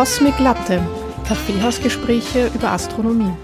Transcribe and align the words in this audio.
Cosmic 0.00 0.38
Latte, 0.38 0.80
Kaffeehausgespräche 1.28 2.50
über 2.54 2.70
Astronomie. 2.70 3.34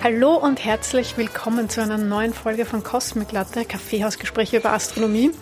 Hallo 0.00 0.36
und 0.36 0.64
herzlich 0.64 1.18
willkommen 1.18 1.68
zu 1.68 1.82
einer 1.82 1.98
neuen 1.98 2.32
Folge 2.32 2.64
von 2.64 2.84
Cosmic 2.84 3.32
Latte, 3.32 3.64
Kaffeehausgespräche 3.64 4.58
über 4.58 4.72
Astronomie. 4.72 5.32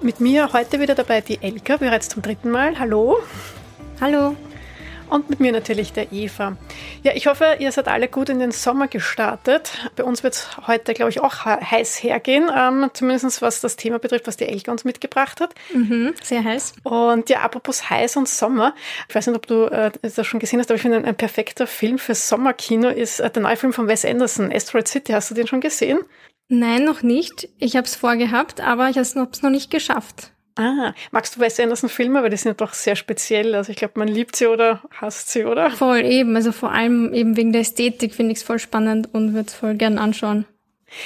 Mit 0.00 0.20
mir 0.20 0.52
heute 0.52 0.78
wieder 0.78 0.94
dabei 0.94 1.20
die 1.20 1.42
Elka, 1.42 1.78
bereits 1.78 2.10
zum 2.10 2.22
dritten 2.22 2.52
Mal. 2.52 2.78
Hallo. 2.78 3.16
Hallo 4.00 4.36
und 5.10 5.30
mit 5.30 5.40
mir 5.40 5.52
natürlich 5.52 5.92
der 5.92 6.12
Eva. 6.12 6.56
Ja, 7.02 7.12
ich 7.14 7.26
hoffe, 7.26 7.56
ihr 7.58 7.72
seid 7.72 7.88
alle 7.88 8.08
gut 8.08 8.28
in 8.28 8.38
den 8.38 8.50
Sommer 8.50 8.88
gestartet. 8.88 9.90
Bei 9.96 10.04
uns 10.04 10.22
wird 10.22 10.34
es 10.34 10.56
heute, 10.66 10.94
glaube 10.94 11.10
ich, 11.10 11.20
auch 11.20 11.44
heiß 11.44 12.02
hergehen, 12.02 12.50
ähm, 12.54 12.90
zumindest 12.92 13.42
was 13.42 13.60
das 13.60 13.76
Thema 13.76 13.98
betrifft, 13.98 14.26
was 14.26 14.36
die 14.36 14.46
Elke 14.46 14.70
uns 14.70 14.84
mitgebracht 14.84 15.40
hat. 15.40 15.54
Mhm, 15.72 16.14
sehr 16.22 16.44
heiß. 16.44 16.74
Und 16.82 17.30
ja, 17.30 17.40
apropos 17.40 17.88
heiß 17.90 18.16
und 18.16 18.28
Sommer, 18.28 18.74
ich 19.08 19.14
weiß 19.14 19.26
nicht, 19.26 19.36
ob 19.36 19.46
du 19.46 19.64
äh, 19.64 19.90
das 20.02 20.26
schon 20.26 20.40
gesehen 20.40 20.60
hast, 20.60 20.70
aber 20.70 20.76
ich 20.76 20.82
finde, 20.82 20.98
ein, 20.98 21.04
ein 21.04 21.16
perfekter 21.16 21.66
Film 21.66 21.98
für 21.98 22.14
Sommerkino 22.14 22.88
ist 22.88 23.20
äh, 23.20 23.30
der 23.30 23.42
neue 23.42 23.56
Film 23.56 23.72
von 23.72 23.88
Wes 23.88 24.04
Anderson, 24.04 24.52
Asteroid 24.52 24.88
City. 24.88 25.12
Hast 25.12 25.30
du 25.30 25.34
den 25.34 25.46
schon 25.46 25.60
gesehen? 25.60 26.00
Nein, 26.48 26.84
noch 26.84 27.02
nicht. 27.02 27.48
Ich 27.58 27.76
habe 27.76 27.86
es 27.86 27.96
vorgehabt, 27.96 28.60
aber 28.60 28.90
ich 28.90 28.96
habe 28.96 29.02
es 29.02 29.14
noch 29.14 29.50
nicht 29.50 29.70
geschafft. 29.70 30.33
Ah, 30.56 30.94
magst 31.10 31.34
du 31.34 31.40
Wes 31.40 31.58
Anderson 31.58 31.88
Filme? 31.88 32.22
Weil 32.22 32.30
die 32.30 32.36
sind 32.36 32.50
ja 32.50 32.54
doch 32.54 32.74
sehr 32.74 32.94
speziell. 32.94 33.54
Also 33.54 33.70
ich 33.70 33.76
glaube, 33.76 33.98
man 33.98 34.08
liebt 34.08 34.36
sie 34.36 34.46
oder 34.46 34.82
hasst 35.00 35.30
sie, 35.30 35.44
oder? 35.44 35.70
Voll 35.70 36.04
eben. 36.04 36.36
Also 36.36 36.52
vor 36.52 36.70
allem 36.70 37.12
eben 37.12 37.36
wegen 37.36 37.52
der 37.52 37.62
Ästhetik 37.62 38.14
finde 38.14 38.32
ich 38.32 38.38
es 38.38 38.44
voll 38.44 38.58
spannend 38.58 39.12
und 39.12 39.34
würde 39.34 39.48
es 39.48 39.54
voll 39.54 39.74
gern 39.74 39.98
anschauen. 39.98 40.46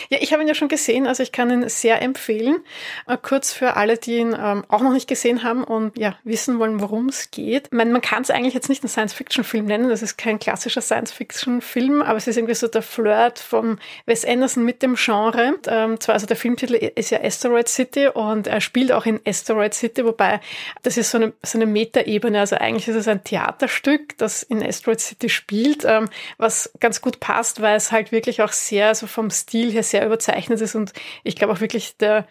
Ja, 0.08 0.18
ich 0.20 0.32
habe 0.32 0.42
ihn 0.42 0.48
ja 0.48 0.54
schon 0.54 0.68
gesehen, 0.68 1.06
also 1.06 1.22
ich 1.22 1.32
kann 1.32 1.50
ihn 1.50 1.68
sehr 1.68 2.02
empfehlen. 2.02 2.58
Äh, 3.06 3.16
kurz 3.20 3.52
für 3.52 3.76
alle, 3.76 3.96
die 3.96 4.16
ihn 4.16 4.36
ähm, 4.38 4.64
auch 4.68 4.82
noch 4.82 4.92
nicht 4.92 5.08
gesehen 5.08 5.42
haben 5.42 5.64
und 5.64 5.98
ja, 5.98 6.16
wissen 6.24 6.58
wollen, 6.58 6.80
worum 6.80 7.08
es 7.08 7.30
geht. 7.30 7.72
Man, 7.72 7.92
man 7.92 8.00
kann 8.00 8.22
es 8.22 8.30
eigentlich 8.30 8.54
jetzt 8.54 8.68
nicht 8.68 8.82
einen 8.82 8.90
Science-Fiction-Film 8.90 9.66
nennen, 9.66 9.88
das 9.88 10.02
ist 10.02 10.16
kein 10.16 10.38
klassischer 10.38 10.80
Science-Fiction-Film, 10.80 12.02
aber 12.02 12.16
es 12.16 12.26
ist 12.26 12.36
irgendwie 12.36 12.54
so 12.54 12.68
der 12.68 12.82
Flirt 12.82 13.38
von 13.38 13.78
Wes 14.06 14.24
Anderson 14.24 14.64
mit 14.64 14.82
dem 14.82 14.94
Genre. 14.96 15.58
Ähm, 15.66 16.00
zwar, 16.00 16.14
also 16.14 16.26
der 16.26 16.36
Filmtitel 16.36 16.74
ist 16.74 17.10
ja 17.10 17.22
Asteroid 17.22 17.68
City 17.68 18.08
und 18.08 18.46
er 18.46 18.60
spielt 18.60 18.92
auch 18.92 19.06
in 19.06 19.20
Asteroid 19.26 19.74
City, 19.74 20.04
wobei 20.04 20.40
das 20.82 20.96
ist 20.96 21.10
so 21.10 21.18
eine, 21.18 21.32
so 21.42 21.58
eine 21.58 21.66
Metaebene, 21.66 22.40
also 22.40 22.56
eigentlich 22.56 22.88
ist 22.88 22.96
es 22.96 23.08
ein 23.08 23.24
Theaterstück, 23.24 24.16
das 24.18 24.42
in 24.42 24.62
Asteroid 24.62 25.00
City 25.00 25.28
spielt, 25.28 25.84
ähm, 25.84 26.08
was 26.36 26.70
ganz 26.80 27.00
gut 27.00 27.20
passt, 27.20 27.60
weil 27.60 27.76
es 27.76 27.92
halt 27.92 28.12
wirklich 28.12 28.42
auch 28.42 28.52
sehr 28.52 28.94
so 28.94 29.06
vom 29.06 29.30
Stil 29.30 29.72
her 29.72 29.77
her 29.78 29.82
sehr 29.82 30.04
überzeichnet 30.04 30.60
ist 30.60 30.74
und 30.74 30.92
ich 31.24 31.36
glaube 31.36 31.52
auch 31.52 31.60
wirklich 31.60 31.96
der 31.96 32.26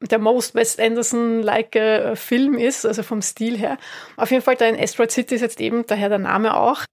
der 0.00 0.18
most 0.18 0.54
West 0.54 0.80
Anderson-like 0.80 1.76
äh, 1.76 2.16
Film 2.16 2.58
ist, 2.58 2.84
also 2.84 3.04
vom 3.04 3.22
Stil 3.22 3.56
her. 3.56 3.78
Auf 4.16 4.32
jeden 4.32 4.42
Fall, 4.42 4.56
da 4.56 4.66
in 4.66 4.78
Asteroid 4.78 5.12
City 5.12 5.36
ist 5.36 5.42
jetzt 5.42 5.60
eben 5.60 5.86
daher 5.86 6.08
der 6.08 6.18
Name 6.18 6.56
auch 6.56 6.84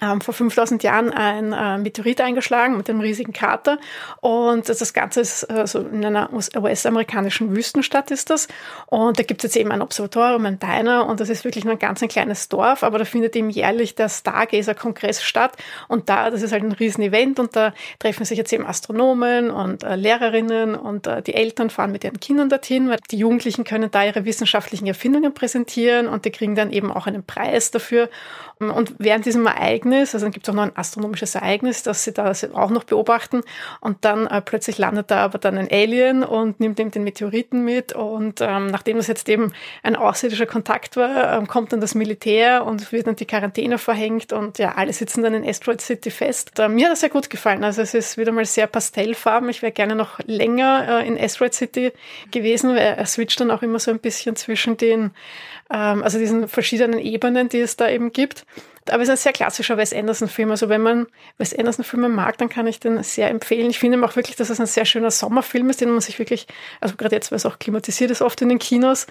ähm, 0.00 0.20
vor 0.20 0.34
5000 0.34 0.82
Jahren 0.82 1.10
ein 1.10 1.52
äh, 1.52 1.78
Meteorit 1.78 2.20
eingeschlagen 2.20 2.76
mit 2.76 2.88
einem 2.88 3.00
riesigen 3.00 3.32
Krater 3.32 3.78
und 4.20 4.68
das 4.68 4.92
Ganze 4.92 5.20
ist 5.20 5.44
äh, 5.44 5.66
so 5.66 5.80
in 5.80 6.04
einer 6.04 6.30
US-amerikanischen 6.32 7.54
Wüstenstadt 7.54 8.10
ist 8.10 8.30
das. 8.30 8.48
Und 8.86 9.18
da 9.18 9.22
gibt 9.22 9.42
es 9.42 9.50
jetzt 9.54 9.60
eben 9.60 9.72
ein 9.72 9.82
Observatorium, 9.82 10.46
ein 10.46 10.58
Diner. 10.58 11.06
Und 11.06 11.20
das 11.20 11.28
ist 11.28 11.44
wirklich 11.44 11.64
nur 11.64 11.74
ein 11.74 11.78
ganz 11.78 12.02
ein 12.02 12.08
kleines 12.08 12.48
Dorf, 12.48 12.82
aber 12.82 12.98
da 12.98 13.04
findet 13.04 13.36
eben 13.36 13.50
jährlich 13.50 13.94
der 13.94 14.08
Stargazer-Kongress 14.08 15.22
statt. 15.22 15.56
Und 15.88 16.08
da, 16.08 16.30
das 16.30 16.42
ist 16.42 16.52
halt 16.52 16.62
ein 16.62 16.72
riesen 16.72 17.02
Event 17.02 17.38
und 17.38 17.56
da 17.56 17.72
treffen 17.98 18.24
sich 18.24 18.38
jetzt 18.38 18.52
eben 18.52 18.66
Astronomen 18.66 19.50
und 19.50 19.82
äh, 19.82 19.96
Lehrerinnen. 19.96 20.74
Und 20.74 21.06
äh, 21.06 21.22
die 21.22 21.34
Eltern 21.34 21.70
fahren 21.70 21.92
mit 21.92 22.04
ihren 22.04 22.20
Kindern 22.20 22.48
dorthin, 22.48 22.88
weil 22.88 22.98
die 23.10 23.18
Jugendlichen 23.18 23.64
können 23.64 23.90
da 23.90 24.04
ihre 24.04 24.24
wissenschaftlichen 24.24 24.86
Erfindungen 24.86 25.34
präsentieren. 25.34 26.08
Und 26.08 26.24
die 26.24 26.30
kriegen 26.30 26.54
dann 26.54 26.72
eben 26.72 26.92
auch 26.92 27.06
einen 27.06 27.24
Preis 27.24 27.70
dafür. 27.70 28.08
Und 28.58 28.94
während 28.98 29.26
diesem 29.26 29.46
Ereignis, 29.46 29.85
also 29.92 30.18
dann 30.18 30.32
gibt 30.32 30.46
es 30.46 30.50
auch 30.50 30.56
noch 30.56 30.64
ein 30.64 30.76
astronomisches 30.76 31.34
Ereignis, 31.34 31.82
das 31.82 32.04
sie 32.04 32.12
da 32.12 32.32
auch 32.52 32.70
noch 32.70 32.84
beobachten. 32.84 33.42
Und 33.80 34.04
dann 34.04 34.26
äh, 34.26 34.40
plötzlich 34.40 34.78
landet 34.78 35.10
da 35.10 35.18
aber 35.18 35.38
dann 35.38 35.58
ein 35.58 35.68
Alien 35.70 36.22
und 36.22 36.60
nimmt 36.60 36.78
eben 36.80 36.90
den 36.90 37.04
Meteoriten 37.04 37.64
mit. 37.64 37.92
Und 37.92 38.40
ähm, 38.40 38.66
nachdem 38.66 38.96
das 38.96 39.06
jetzt 39.06 39.28
eben 39.28 39.52
ein 39.82 39.96
außerirdischer 39.96 40.46
Kontakt 40.46 40.96
war, 40.96 41.38
ähm, 41.38 41.46
kommt 41.46 41.72
dann 41.72 41.80
das 41.80 41.94
Militär 41.94 42.64
und 42.64 42.92
wird 42.92 43.06
dann 43.06 43.16
die 43.16 43.26
Quarantäne 43.26 43.78
verhängt. 43.78 44.32
Und 44.32 44.58
ja, 44.58 44.74
alle 44.76 44.92
sitzen 44.92 45.22
dann 45.22 45.34
in 45.34 45.48
Asteroid 45.48 45.80
City 45.80 46.10
fest. 46.10 46.58
Äh, 46.58 46.68
mir 46.68 46.86
hat 46.86 46.92
das 46.92 47.00
sehr 47.00 47.10
gut 47.10 47.30
gefallen. 47.30 47.64
Also 47.64 47.82
es 47.82 47.94
ist 47.94 48.18
wieder 48.18 48.32
mal 48.32 48.44
sehr 48.44 48.66
pastellfarben. 48.66 49.48
Ich 49.48 49.62
wäre 49.62 49.72
gerne 49.72 49.94
noch 49.94 50.18
länger 50.26 51.00
äh, 51.00 51.06
in 51.06 51.18
Asteroid 51.18 51.54
City 51.54 51.92
gewesen, 52.30 52.70
weil 52.70 52.78
er 52.78 53.06
switcht 53.06 53.40
dann 53.40 53.50
auch 53.50 53.62
immer 53.62 53.78
so 53.78 53.90
ein 53.90 53.98
bisschen 53.98 54.36
zwischen 54.36 54.76
den 54.76 55.12
ähm, 55.70 56.02
also 56.02 56.18
diesen 56.18 56.48
verschiedenen 56.48 56.98
Ebenen, 56.98 57.48
die 57.48 57.60
es 57.60 57.76
da 57.76 57.88
eben 57.88 58.12
gibt. 58.12 58.46
Aber 58.90 59.02
es 59.02 59.08
ist 59.08 59.12
ein 59.12 59.16
sehr 59.16 59.32
klassischer 59.32 59.76
Wes 59.76 59.92
Anderson-Film. 59.92 60.50
Also 60.50 60.68
wenn 60.68 60.80
man 60.80 61.06
Wes 61.38 61.54
Anderson-Filme 61.54 62.08
mag, 62.08 62.38
dann 62.38 62.48
kann 62.48 62.66
ich 62.66 62.80
den 62.80 63.02
sehr 63.02 63.28
empfehlen. 63.30 63.70
Ich 63.70 63.78
finde 63.78 64.02
auch 64.04 64.16
wirklich, 64.16 64.36
dass 64.36 64.50
es 64.50 64.60
ein 64.60 64.66
sehr 64.66 64.84
schöner 64.84 65.10
Sommerfilm 65.10 65.68
ist, 65.70 65.80
den 65.80 65.90
man 65.90 66.00
sich 66.00 66.18
wirklich, 66.18 66.46
also 66.80 66.96
gerade 66.96 67.16
jetzt, 67.16 67.30
weil 67.30 67.36
es 67.36 67.46
auch 67.46 67.58
klimatisiert 67.58 68.10
ist, 68.10 68.22
oft 68.22 68.40
in 68.42 68.48
den 68.48 68.58
Kinos, 68.58 69.06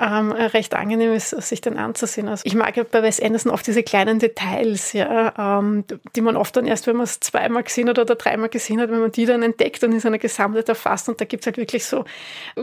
ähm, 0.00 0.32
recht 0.32 0.74
angenehm 0.74 1.12
ist, 1.12 1.30
sich 1.30 1.60
den 1.60 1.76
anzusehen. 1.76 2.28
Also 2.28 2.42
ich 2.44 2.54
mag 2.54 2.74
bei 2.90 3.02
Wes 3.02 3.20
Anderson 3.20 3.52
oft 3.52 3.66
diese 3.66 3.82
kleinen 3.82 4.18
Details, 4.18 4.92
ja, 4.92 5.58
ähm, 5.58 5.84
die 6.16 6.20
man 6.20 6.36
oft 6.36 6.56
dann 6.56 6.66
erst, 6.66 6.86
wenn 6.86 6.96
man 6.96 7.04
es 7.04 7.20
zweimal 7.20 7.62
gesehen 7.62 7.88
hat 7.88 7.98
oder 7.98 8.14
dreimal 8.14 8.48
gesehen 8.48 8.80
hat, 8.80 8.90
wenn 8.90 9.00
man 9.00 9.12
die 9.12 9.26
dann 9.26 9.42
entdeckt 9.42 9.84
und 9.84 9.92
in 9.92 10.00
seiner 10.00 10.18
Gesamtheit 10.18 10.68
erfasst. 10.68 11.08
Und 11.08 11.20
da 11.20 11.24
gibt 11.24 11.42
es 11.42 11.46
halt 11.46 11.56
wirklich 11.56 11.84
so 11.84 12.04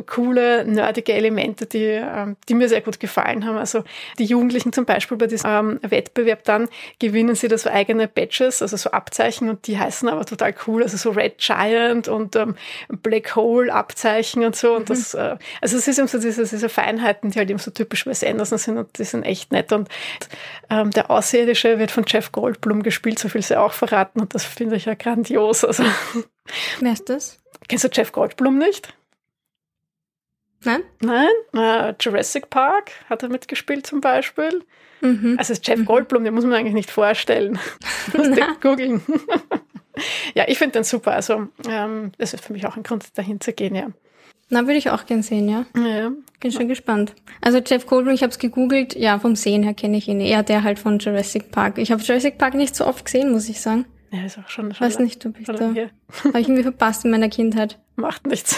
coole, 0.07 0.65
nerdige 0.65 1.13
Elemente, 1.13 1.65
die, 1.65 1.83
ähm, 1.83 2.37
die 2.49 2.55
mir 2.55 2.69
sehr 2.69 2.81
gut 2.81 2.99
gefallen 2.99 3.45
haben. 3.45 3.57
Also 3.57 3.83
die 4.17 4.25
Jugendlichen 4.25 4.73
zum 4.73 4.85
Beispiel 4.85 5.17
bei 5.17 5.27
diesem 5.27 5.49
ähm, 5.49 5.79
Wettbewerb 5.83 6.43
da 6.43 6.54
dann 6.55 6.69
gewinnen 6.99 7.35
sie 7.35 7.47
da 7.47 7.57
so 7.57 7.69
eigene 7.69 8.07
Badges, 8.07 8.61
also 8.61 8.77
so 8.77 8.91
Abzeichen 8.91 9.49
und 9.49 9.67
die 9.67 9.77
heißen 9.77 10.07
aber 10.09 10.25
total 10.25 10.53
cool, 10.67 10.83
also 10.83 10.97
so 10.97 11.11
Red 11.11 11.37
Giant 11.37 12.07
und 12.07 12.35
ähm, 12.35 12.55
Black 12.89 13.35
Hole 13.35 13.73
Abzeichen 13.73 14.43
und 14.43 14.55
so. 14.55 14.75
Und 14.75 14.83
mhm. 14.89 14.93
das, 14.93 15.13
äh, 15.13 15.37
also 15.61 15.77
es 15.77 15.87
ist 15.87 15.97
eben 15.97 16.07
so 16.07 16.19
diese, 16.19 16.43
diese 16.43 16.69
Feinheiten, 16.69 17.31
die 17.31 17.39
halt 17.39 17.49
eben 17.49 17.59
so 17.59 17.71
typisch 17.71 18.05
Wes 18.05 18.23
Anderson 18.23 18.57
sind 18.57 18.77
und 18.77 18.97
die 18.97 19.03
sind 19.03 19.23
echt 19.23 19.51
nett. 19.51 19.71
Und 19.71 19.89
ähm, 20.69 20.91
der 20.91 21.11
Außerirdische 21.11 21.79
wird 21.79 21.91
von 21.91 22.05
Jeff 22.07 22.31
Goldblum 22.31 22.83
gespielt, 22.83 23.19
so 23.19 23.29
viel 23.29 23.41
sie 23.41 23.59
auch 23.59 23.73
verraten 23.73 24.21
und 24.21 24.33
das 24.33 24.45
finde 24.45 24.75
ich 24.75 24.85
ja 24.85 24.95
grandios. 24.95 25.63
Also. 25.63 25.83
Wer 26.79 26.93
ist 26.93 27.09
das? 27.09 27.39
Kennst 27.67 27.83
du 27.83 27.89
Jeff 27.91 28.11
Goldblum 28.11 28.57
nicht? 28.57 28.93
Nein? 30.65 30.81
Nein? 31.01 31.29
Äh, 31.53 31.93
Jurassic 31.99 32.49
Park 32.49 32.91
hat 33.09 33.23
er 33.23 33.29
mitgespielt 33.29 33.85
zum 33.85 34.01
Beispiel. 34.01 34.63
Mhm. 35.01 35.35
Also 35.37 35.53
Jeff 35.61 35.79
mhm. 35.79 35.85
Goldblum, 35.85 36.23
den 36.23 36.33
muss 36.33 36.43
man 36.43 36.53
eigentlich 36.53 36.73
nicht 36.73 36.91
vorstellen. 36.91 37.59
Googeln. 38.61 39.01
ja, 40.33 40.45
ich 40.47 40.57
finde 40.57 40.73
den 40.73 40.83
super. 40.83 41.13
Also 41.13 41.47
ähm, 41.67 42.11
das 42.17 42.33
ist 42.33 42.43
für 42.43 42.53
mich 42.53 42.65
auch 42.65 42.75
ein 42.75 42.83
Grund, 42.83 43.05
dahin 43.17 43.39
zu 43.39 43.53
gehen, 43.53 43.75
ja. 43.75 43.87
Na, 44.49 44.61
würde 44.61 44.77
ich 44.77 44.91
auch 44.91 45.05
gern 45.07 45.23
sehen, 45.23 45.49
ja. 45.49 45.65
Ja. 45.75 46.11
Bin 46.39 46.51
schon 46.51 46.67
gespannt. 46.67 47.15
Also 47.41 47.59
Jeff 47.65 47.87
Goldblum, 47.87 48.13
ich 48.13 48.21
habe 48.21 48.29
es 48.29 48.37
gegoogelt, 48.37 48.95
ja, 48.95 49.17
vom 49.17 49.35
Sehen 49.35 49.63
her 49.63 49.73
kenne 49.73 49.97
ich 49.97 50.07
ihn 50.07 50.21
eher, 50.21 50.43
der 50.43 50.63
halt 50.63 50.77
von 50.77 50.99
Jurassic 50.99 51.49
Park. 51.49 51.79
Ich 51.79 51.91
habe 51.91 52.01
Jurassic 52.03 52.37
Park 52.37 52.53
nicht 52.53 52.75
so 52.75 52.85
oft 52.85 53.05
gesehen, 53.05 53.31
muss 53.31 53.49
ich 53.49 53.59
sagen. 53.59 53.85
Ja, 54.15 54.25
ist 54.25 54.37
auch 54.37 54.49
schon. 54.49 54.73
schon 54.73 54.85
Weiß 54.85 54.99
nicht, 54.99 55.25
ob 55.25 55.39
ich 55.39 55.45
da. 55.45 55.59
Habe 55.59 55.91
ich 56.39 56.47
irgendwie 56.47 56.63
verpasst 56.63 57.05
in 57.05 57.11
meiner 57.11 57.29
Kindheit. 57.29 57.79
Macht 57.95 58.27
nichts. 58.27 58.57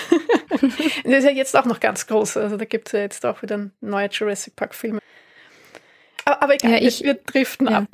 der 1.06 1.18
ist 1.18 1.24
ja 1.26 1.32
jetzt 1.32 1.56
auch 1.56 1.66
noch 1.66 1.80
ganz 1.80 2.08
groß. 2.08 2.38
Also 2.38 2.58
da 2.58 2.66
gibt 2.66 2.88
es 2.88 2.92
ja 2.94 3.00
jetzt 3.00 3.26
auch 3.26 3.42
wieder 3.42 3.70
neue 3.82 4.10
Jurassic 4.10 4.56
Park-Filme. 4.56 5.00
Aber 6.26 6.56
egal, 6.56 6.72
ja, 6.72 6.78
ich, 6.80 7.04
wir 7.04 7.14
driften 7.14 7.70
ja. 7.70 7.78
ab. 7.80 7.86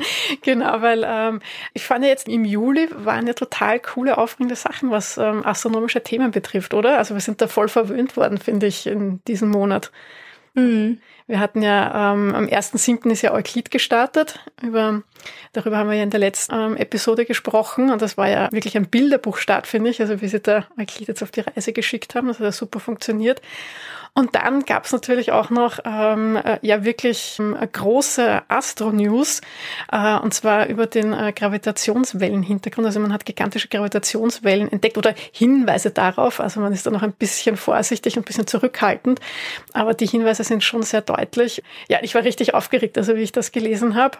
Genau, 0.42 0.82
weil 0.82 1.04
ähm, 1.06 1.42
ich 1.74 1.86
fand 1.86 2.04
ja 2.04 2.10
jetzt 2.10 2.28
im 2.28 2.46
Juli 2.46 2.90
waren 2.92 3.28
ja 3.28 3.34
total 3.34 3.80
coole, 3.80 4.18
aufregende 4.18 4.56
Sachen, 4.56 4.90
was 4.90 5.18
ähm, 5.18 5.46
astronomische 5.46 6.02
Themen 6.02 6.32
betrifft, 6.32 6.74
oder? 6.74 6.98
Also 6.98 7.14
wir 7.14 7.22
sind 7.22 7.42
da 7.42 7.48
voll 7.48 7.68
verwöhnt 7.68 8.18
worden, 8.18 8.40
finde 8.40 8.66
ich, 8.66 8.88
in 8.88 9.24
diesem 9.26 9.50
Monat. 9.50 9.92
Mhm. 10.56 11.00
Wir 11.28 11.40
hatten 11.40 11.62
ja 11.62 12.14
ähm, 12.14 12.36
am 12.36 12.46
1.7. 12.46 13.10
ist 13.12 13.22
ja 13.22 13.34
Euklid 13.34 13.72
gestartet. 13.72 14.40
Über, 14.62 15.04
darüber 15.54 15.78
haben 15.78 15.90
wir 15.90 15.96
ja 15.96 16.04
in 16.04 16.10
der 16.10 16.20
letzten 16.20 16.54
ähm, 16.54 16.78
Episode 16.78 17.26
gesprochen. 17.26 17.92
Und 17.92 18.02
das 18.02 18.18
war 18.18 18.28
ja 18.28 18.52
wirklich 18.52 18.76
ein 18.76 18.90
Bilderbuchstart, 18.90 19.68
finde 19.68 19.90
ich. 19.90 20.02
Also 20.02 20.22
wie 20.22 20.28
sie 20.28 20.42
da 20.42 20.66
Euklid 20.78 21.08
jetzt 21.08 21.24
auf 21.24 21.32
die 21.32 21.42
Reise 21.42 21.72
geschickt 21.72 22.16
haben. 22.16 22.28
Das 22.28 22.40
hat 22.40 22.46
ja 22.46 22.52
super 22.52 22.80
funktioniert. 22.80 23.42
Und 24.16 24.36
dann 24.36 24.64
gab 24.66 24.86
es 24.86 24.92
natürlich 24.92 25.32
auch 25.32 25.50
noch 25.50 25.80
ähm, 25.86 26.36
äh, 26.36 26.60
ja 26.62 26.84
wirklich 26.84 27.38
ähm, 27.40 27.58
große 27.72 28.44
Astro-News, 28.48 29.42
äh, 29.92 30.18
und 30.20 30.36
zwar 30.36 30.68
über 30.68 30.86
den 30.86 31.14
äh, 31.14 31.34
Gravitationswellenhintergrund. 31.36 32.86
Also 32.86 33.00
man 33.00 33.12
hat 33.12 33.26
gigantische 33.26 33.70
Gravitationswellen 33.70 34.72
entdeckt 34.72 35.00
oder 35.00 35.16
Hinweise 35.32 35.90
darauf. 35.90 36.40
Also 36.40 36.60
man 36.60 36.74
ist 36.74 36.86
da 36.86 36.92
noch 36.92 37.02
ein 37.02 37.14
bisschen 37.14 37.58
vorsichtig 37.58 38.16
und 38.16 38.22
ein 38.22 38.26
bisschen 38.26 38.46
zurückhaltend, 38.46 39.20
aber 39.74 39.96
die 39.96 40.06
Hinweise 40.06 40.44
sind 40.44 40.64
schon 40.64 40.84
sehr 40.84 41.02
deutlich. 41.18 41.64
Ja, 41.90 42.00
ich 42.02 42.16
war 42.16 42.24
richtig 42.24 42.54
aufgeregt, 42.54 42.98
also 42.98 43.16
wie 43.16 43.22
ich 43.22 43.32
das 43.32 43.52
gelesen 43.52 43.96
habe. 43.96 44.18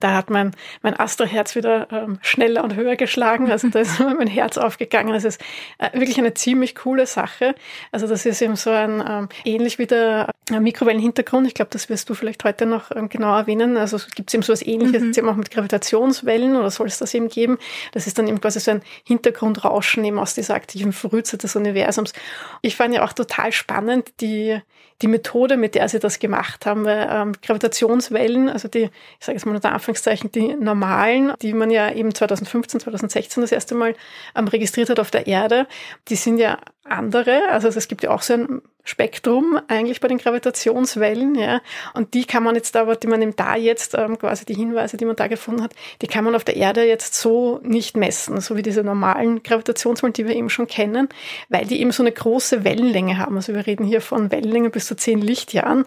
da 0.00 0.14
hat 0.14 0.30
mein, 0.30 0.52
mein 0.80 0.98
Astra-Herz 0.98 1.54
wieder 1.54 1.86
ähm, 1.92 2.18
schneller 2.22 2.64
und 2.64 2.74
höher 2.74 2.96
geschlagen. 2.96 3.50
Also 3.50 3.68
da 3.68 3.80
ist 3.80 4.00
mein 4.18 4.26
Herz 4.26 4.56
aufgegangen. 4.56 5.12
Das 5.12 5.24
ist 5.24 5.40
äh, 5.78 5.92
wirklich 5.92 6.18
eine 6.18 6.32
ziemlich 6.32 6.74
coole 6.74 7.04
Sache. 7.04 7.54
Also 7.92 8.06
das 8.06 8.24
ist 8.24 8.40
eben 8.40 8.56
so 8.56 8.70
ein, 8.70 9.04
ähm, 9.06 9.28
ähnlich 9.44 9.78
wie 9.78 9.86
der 9.86 10.30
äh, 10.50 10.58
Mikrowellenhintergrund. 10.58 11.46
Ich 11.46 11.52
glaube, 11.52 11.70
das 11.70 11.90
wirst 11.90 12.08
du 12.08 12.14
vielleicht 12.14 12.44
heute 12.44 12.64
noch 12.64 12.90
ähm, 12.96 13.10
genau 13.10 13.36
erwähnen. 13.36 13.76
Also 13.76 13.98
gibt 14.14 14.30
es 14.30 14.34
eben 14.34 14.42
so 14.42 14.54
was 14.54 14.62
ähnliches, 14.62 15.02
mhm. 15.02 15.12
eben 15.14 15.28
auch 15.28 15.36
mit 15.36 15.50
Gravitationswellen 15.50 16.56
oder 16.56 16.70
soll 16.70 16.86
es 16.86 16.98
das 16.98 17.12
eben 17.12 17.28
geben. 17.28 17.58
Das 17.92 18.06
ist 18.06 18.18
dann 18.18 18.26
eben 18.26 18.40
quasi 18.40 18.58
so 18.58 18.70
ein 18.70 18.82
Hintergrundrauschen 19.06 20.02
eben 20.04 20.18
aus 20.18 20.32
dieser 20.32 20.54
aktiven 20.54 20.94
Frühzeit 20.94 21.42
des 21.42 21.56
Universums. 21.56 22.14
Ich 22.62 22.74
fand 22.74 22.94
ja 22.94 23.04
auch 23.04 23.12
total 23.12 23.52
spannend 23.52 24.08
die, 24.22 24.62
die 25.02 25.08
Methode, 25.08 25.56
mit 25.56 25.74
der 25.74 25.88
sie 25.88 25.98
das 25.98 26.18
gemacht 26.18 26.66
haben, 26.66 26.84
weil 26.84 27.08
ähm, 27.10 27.32
Gravitationswellen, 27.42 28.48
also 28.48 28.68
die, 28.68 28.90
ich 29.18 29.26
sage 29.26 29.36
jetzt 29.36 29.46
mal 29.46 29.54
unter 29.54 29.72
Anführungszeichen, 29.72 30.30
die 30.32 30.54
normalen, 30.54 31.32
die 31.40 31.54
man 31.54 31.70
ja 31.70 31.90
eben 31.92 32.14
2015, 32.14 32.80
2016 32.80 33.40
das 33.40 33.52
erste 33.52 33.74
Mal 33.74 33.94
ähm, 34.36 34.48
registriert 34.48 34.90
hat 34.90 35.00
auf 35.00 35.10
der 35.10 35.26
Erde, 35.26 35.66
die 36.08 36.16
sind 36.16 36.38
ja 36.38 36.58
andere. 36.84 37.48
Also 37.50 37.68
es 37.68 37.88
gibt 37.88 38.02
ja 38.02 38.10
auch 38.10 38.22
so 38.22 38.34
ein 38.34 38.62
Spektrum 38.90 39.60
eigentlich 39.68 40.00
bei 40.00 40.08
den 40.08 40.18
Gravitationswellen, 40.18 41.36
ja. 41.36 41.60
Und 41.94 42.12
die 42.14 42.24
kann 42.24 42.42
man 42.42 42.56
jetzt 42.56 42.74
aber, 42.74 42.96
die 42.96 43.06
man 43.06 43.22
eben 43.22 43.36
da 43.36 43.54
jetzt 43.54 43.94
ähm, 43.94 44.18
quasi 44.18 44.44
die 44.44 44.54
Hinweise, 44.54 44.96
die 44.96 45.04
man 45.04 45.14
da 45.14 45.28
gefunden 45.28 45.62
hat, 45.62 45.74
die 46.02 46.08
kann 46.08 46.24
man 46.24 46.34
auf 46.34 46.42
der 46.42 46.56
Erde 46.56 46.84
jetzt 46.84 47.14
so 47.14 47.60
nicht 47.62 47.96
messen, 47.96 48.40
so 48.40 48.56
wie 48.56 48.62
diese 48.62 48.82
normalen 48.82 49.44
Gravitationswellen, 49.44 50.12
die 50.12 50.26
wir 50.26 50.34
eben 50.34 50.50
schon 50.50 50.66
kennen, 50.66 51.08
weil 51.48 51.66
die 51.66 51.80
eben 51.80 51.92
so 51.92 52.02
eine 52.02 52.10
große 52.10 52.64
Wellenlänge 52.64 53.18
haben. 53.18 53.36
Also 53.36 53.54
wir 53.54 53.64
reden 53.64 53.86
hier 53.86 54.00
von 54.00 54.32
Wellenlängen 54.32 54.72
bis 54.72 54.86
zu 54.86 54.96
zehn 54.96 55.20
Lichtjahren. 55.20 55.84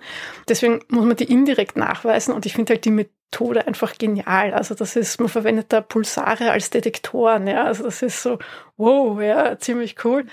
Deswegen 0.48 0.80
muss 0.88 1.06
man 1.06 1.18
die 1.18 1.26
indirekt 1.26 1.76
nachweisen 1.76 2.34
und 2.34 2.46
ich 2.46 2.54
finde 2.54 2.74
halt 2.74 2.86
die 2.86 2.92
mit 2.92 3.10
Methode 3.34 3.66
einfach 3.66 3.98
genial. 3.98 4.54
Also 4.54 4.76
das 4.76 4.96
ist, 4.96 5.20
man 5.20 5.30
verwendet 5.30 5.68
da 5.70 5.82
Pulsare 5.82 6.52
als 6.52 6.70
Detektoren, 6.70 7.48
ja. 7.48 7.64
Also 7.64 7.84
das 7.84 8.04
ist 8.04 8.22
so, 8.22 8.38
wow, 8.78 9.20
ja, 9.22 9.58
ziemlich 9.58 9.96
cool. 10.06 10.26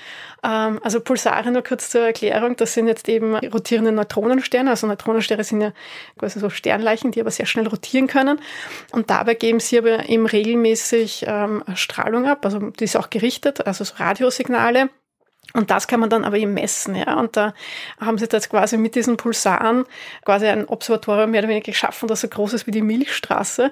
Ähm, 0.44 0.80
also 0.82 1.00
Pulsare 1.00 1.50
nur 1.50 1.62
kurz 1.62 1.88
zur 1.88 2.02
Erklärung, 2.02 2.56
das 2.56 2.74
sind 2.74 2.88
jetzt 2.88 3.08
eben 3.08 3.34
rotierende 3.36 3.92
Neutronensterne. 3.92 4.70
Also 4.70 4.86
Neutronensterne 4.86 5.44
sind 5.44 5.62
ja 5.62 5.72
quasi 6.18 6.40
so 6.40 6.50
Sternleichen, 6.50 7.10
die 7.10 7.20
aber 7.20 7.30
sehr 7.30 7.46
schnell 7.46 7.68
rotieren 7.68 8.06
können. 8.06 8.38
Und 8.92 9.08
dabei 9.08 9.34
geben 9.34 9.60
sie 9.60 9.78
aber 9.78 10.08
eben 10.08 10.26
regelmäßig 10.26 11.24
ähm, 11.26 11.64
Strahlung 11.74 12.26
ab. 12.26 12.44
Also 12.44 12.58
die 12.58 12.84
ist 12.84 12.96
auch 12.96 13.08
gerichtet, 13.08 13.66
also 13.66 13.82
so 13.84 13.94
Radiosignale. 13.96 14.90
Und 15.52 15.70
das 15.70 15.88
kann 15.88 16.00
man 16.00 16.10
dann 16.10 16.24
aber 16.24 16.36
eben 16.36 16.54
messen, 16.54 16.94
ja. 16.94 17.18
Und 17.18 17.36
da 17.36 17.54
haben 18.00 18.18
sie 18.18 18.26
jetzt 18.30 18.50
quasi 18.50 18.76
mit 18.76 18.94
diesen 18.94 19.16
Pulsaren 19.16 19.84
quasi 20.24 20.46
ein 20.46 20.66
Observatorium 20.66 21.30
mehr 21.30 21.40
oder 21.40 21.48
weniger 21.48 21.72
geschaffen, 21.72 22.08
das 22.08 22.20
so 22.20 22.28
groß 22.28 22.54
ist 22.54 22.66
wie 22.66 22.70
die 22.70 22.82
Milchstraße. 22.82 23.70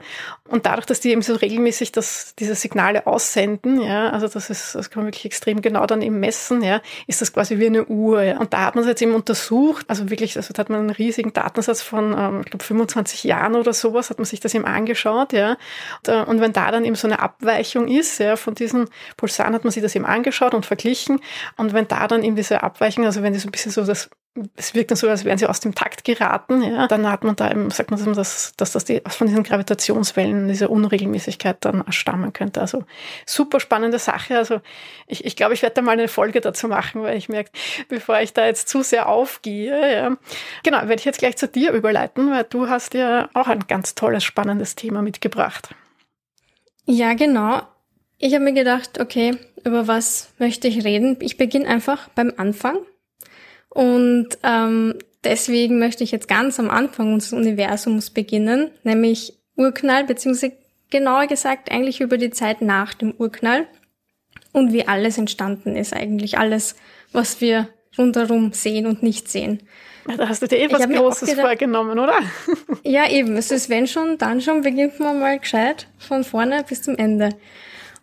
Und 0.49 0.67
dadurch, 0.67 0.87
dass 0.87 1.01
die 1.01 1.11
eben 1.11 1.23
so 1.23 1.35
regelmäßig 1.35 1.93
das, 1.93 2.35
diese 2.39 2.55
Signale 2.55 3.07
aussenden, 3.07 3.81
ja, 3.81 4.11
also 4.11 4.29
das 4.29 4.51
ist, 4.51 4.75
das 4.75 4.91
kann 4.91 5.03
man 5.03 5.09
wirklich 5.09 5.27
extrem 5.27 5.63
genau 5.63 5.87
dann 5.87 6.03
eben 6.03 6.21
messen, 6.21 6.63
ja, 6.63 6.81
ist 7.07 7.21
das 7.21 7.33
quasi 7.33 7.59
wie 7.59 7.67
eine 7.67 7.85
Uhr, 7.85 8.23
ja. 8.23 8.39
Und 8.39 8.53
da 8.53 8.65
hat 8.67 8.75
man 8.75 8.83
es 8.83 8.89
jetzt 8.89 9.03
eben 9.03 9.15
untersucht, 9.15 9.85
also 9.89 10.11
wirklich, 10.11 10.37
also 10.37 10.53
da 10.53 10.61
hat 10.61 10.71
man 10.71 10.81
einen 10.81 10.91
riesigen 10.91 11.33
Datensatz 11.33 11.83
von, 11.83 12.15
ähm, 12.17 12.41
ich 12.45 12.51
glaube, 12.51 12.65
25 12.65 13.25
Jahren 13.25 13.55
oder 13.55 13.73
sowas, 13.73 14.11
hat 14.11 14.19
man 14.19 14.25
sich 14.25 14.41
das 14.41 14.55
eben 14.55 14.65
angeschaut, 14.65 15.33
ja. 15.33 15.57
Und, 15.99 16.09
äh, 16.09 16.23
und 16.23 16.41
wenn 16.41 16.53
da 16.53 16.71
dann 16.71 16.85
eben 16.85 16.97
so 16.97 17.07
eine 17.07 17.21
Abweichung 17.21 17.89
ist, 17.89 18.19
ja, 18.19 18.37
von 18.37 18.55
diesen 18.55 18.89
Pulsaren 19.17 19.55
hat 19.55 19.65
man 19.65 19.71
sich 19.71 19.83
das 19.83 19.95
eben 19.95 20.07
angeschaut 20.07 20.55
und 20.55 20.67
verglichen. 20.67 21.21
Und 21.57 21.68
und 21.69 21.75
wenn 21.75 21.89
da 21.89 22.09
dann 22.09 22.23
eben 22.23 22.37
diese 22.37 22.63
Abweichung, 22.63 23.05
also 23.05 23.23
wenn 23.23 23.33
die 23.33 23.39
so 23.39 23.49
ein 23.49 23.53
bisschen 23.53 23.73
so 23.73 23.85
das 23.85 24.11
es 24.57 24.75
wirkt 24.75 24.91
dann 24.91 24.97
so, 24.97 25.09
als 25.09 25.25
wären 25.25 25.39
sie 25.39 25.47
aus 25.47 25.61
dem 25.61 25.75
Takt 25.75 26.05
geraten. 26.05 26.63
Ja. 26.63 26.87
Dann 26.87 27.11
hat 27.11 27.25
man 27.25 27.37
da 27.37 27.51
eben, 27.51 27.71
sagt 27.71 27.91
man, 27.91 28.15
dass, 28.15 28.53
dass 28.57 28.73
das 28.73 28.85
die, 28.85 29.03
von 29.07 29.27
diesen 29.27 29.43
Gravitationswellen, 29.43 30.49
diese 30.49 30.69
Unregelmäßigkeit 30.69 31.57
dann 31.61 31.85
erstammen 31.85 32.33
könnte. 32.33 32.61
Also 32.61 32.85
super 33.27 33.61
spannende 33.61 33.99
Sache. 33.99 34.37
Also 34.37 34.61
ich, 35.07 35.25
ich 35.25 35.37
glaube, 35.37 35.55
ich 35.55 35.63
werde 35.63 35.75
da 35.75 35.83
mal 35.83 35.93
eine 35.93 36.09
Folge 36.09 36.41
dazu 36.41 36.69
machen, 36.69 37.03
weil 37.03 37.17
ich 37.17 37.29
merke, 37.29 37.51
bevor 37.89 38.21
ich 38.21 38.33
da 38.33 38.47
jetzt 38.47 38.69
zu 38.69 38.83
sehr 38.83 39.09
aufgehe, 39.09 39.93
ja. 39.93 40.17
genau, 40.63 40.79
werde 40.83 40.97
ich 40.97 41.05
jetzt 41.05 41.19
gleich 41.19 41.37
zu 41.37 41.49
dir 41.49 41.73
überleiten, 41.73 42.31
weil 42.31 42.45
du 42.45 42.69
hast 42.69 42.95
ja 42.95 43.29
auch 43.35 43.49
ein 43.49 43.67
ganz 43.67 43.95
tolles, 43.95 44.25
spannendes 44.25 44.77
Thema 44.77 45.03
mitgebracht. 45.03 45.71
Ja, 46.85 47.15
genau. 47.15 47.63
Ich 48.19 48.35
habe 48.35 48.45
mir 48.45 48.55
gedacht, 48.55 48.99
okay, 49.01 49.39
über 49.69 49.87
was 49.87 50.31
möchte 50.39 50.69
ich 50.69 50.85
reden? 50.85 51.17
Ich 51.21 51.37
beginne 51.37 51.69
einfach 51.69 52.09
beim 52.09 52.33
Anfang. 52.37 52.79
Und 53.69 54.39
ähm, 54.43 54.95
deswegen 55.23 55.79
möchte 55.79 56.03
ich 56.03 56.11
jetzt 56.11 56.29
ganz 56.29 56.59
am 56.59 56.71
Anfang 56.71 57.13
unseres 57.13 57.39
Universums 57.39 58.11
beginnen, 58.11 58.71
nämlich 58.83 59.35
Urknall, 59.57 60.05
beziehungsweise 60.05 60.53
genauer 60.91 61.27
gesagt 61.27 61.71
eigentlich 61.71 62.01
über 62.01 62.17
die 62.17 62.31
Zeit 62.31 62.63
nach 62.63 62.95
dem 62.95 63.15
Urknall 63.17 63.67
und 64.53 64.73
wie 64.73 64.89
alles 64.89 65.19
entstanden 65.19 65.77
ist, 65.77 65.93
eigentlich 65.93 66.39
alles, 66.39 66.77
was 67.13 67.41
wir 67.41 67.69
rundherum 67.97 68.53
sehen 68.53 68.87
und 68.87 69.03
nicht 69.03 69.29
sehen. 69.29 69.63
Da 70.17 70.29
hast 70.29 70.41
du 70.41 70.47
dir 70.47 70.59
eh 70.59 70.73
was 70.73 70.89
Großes 70.89 71.29
gedacht, 71.29 71.47
vorgenommen, 71.47 71.99
oder? 71.99 72.19
Ja, 72.83 73.11
eben. 73.11 73.37
Es 73.37 73.51
ist 73.51 73.69
wenn 73.69 73.87
schon, 73.87 74.17
dann 74.17 74.41
schon 74.41 74.63
beginnt 74.63 74.99
man 75.01 75.21
mal 75.21 75.39
gescheit 75.39 75.87
von 75.99 76.25
vorne 76.25 76.65
bis 76.67 76.83
zum 76.83 76.97
Ende. 76.97 77.31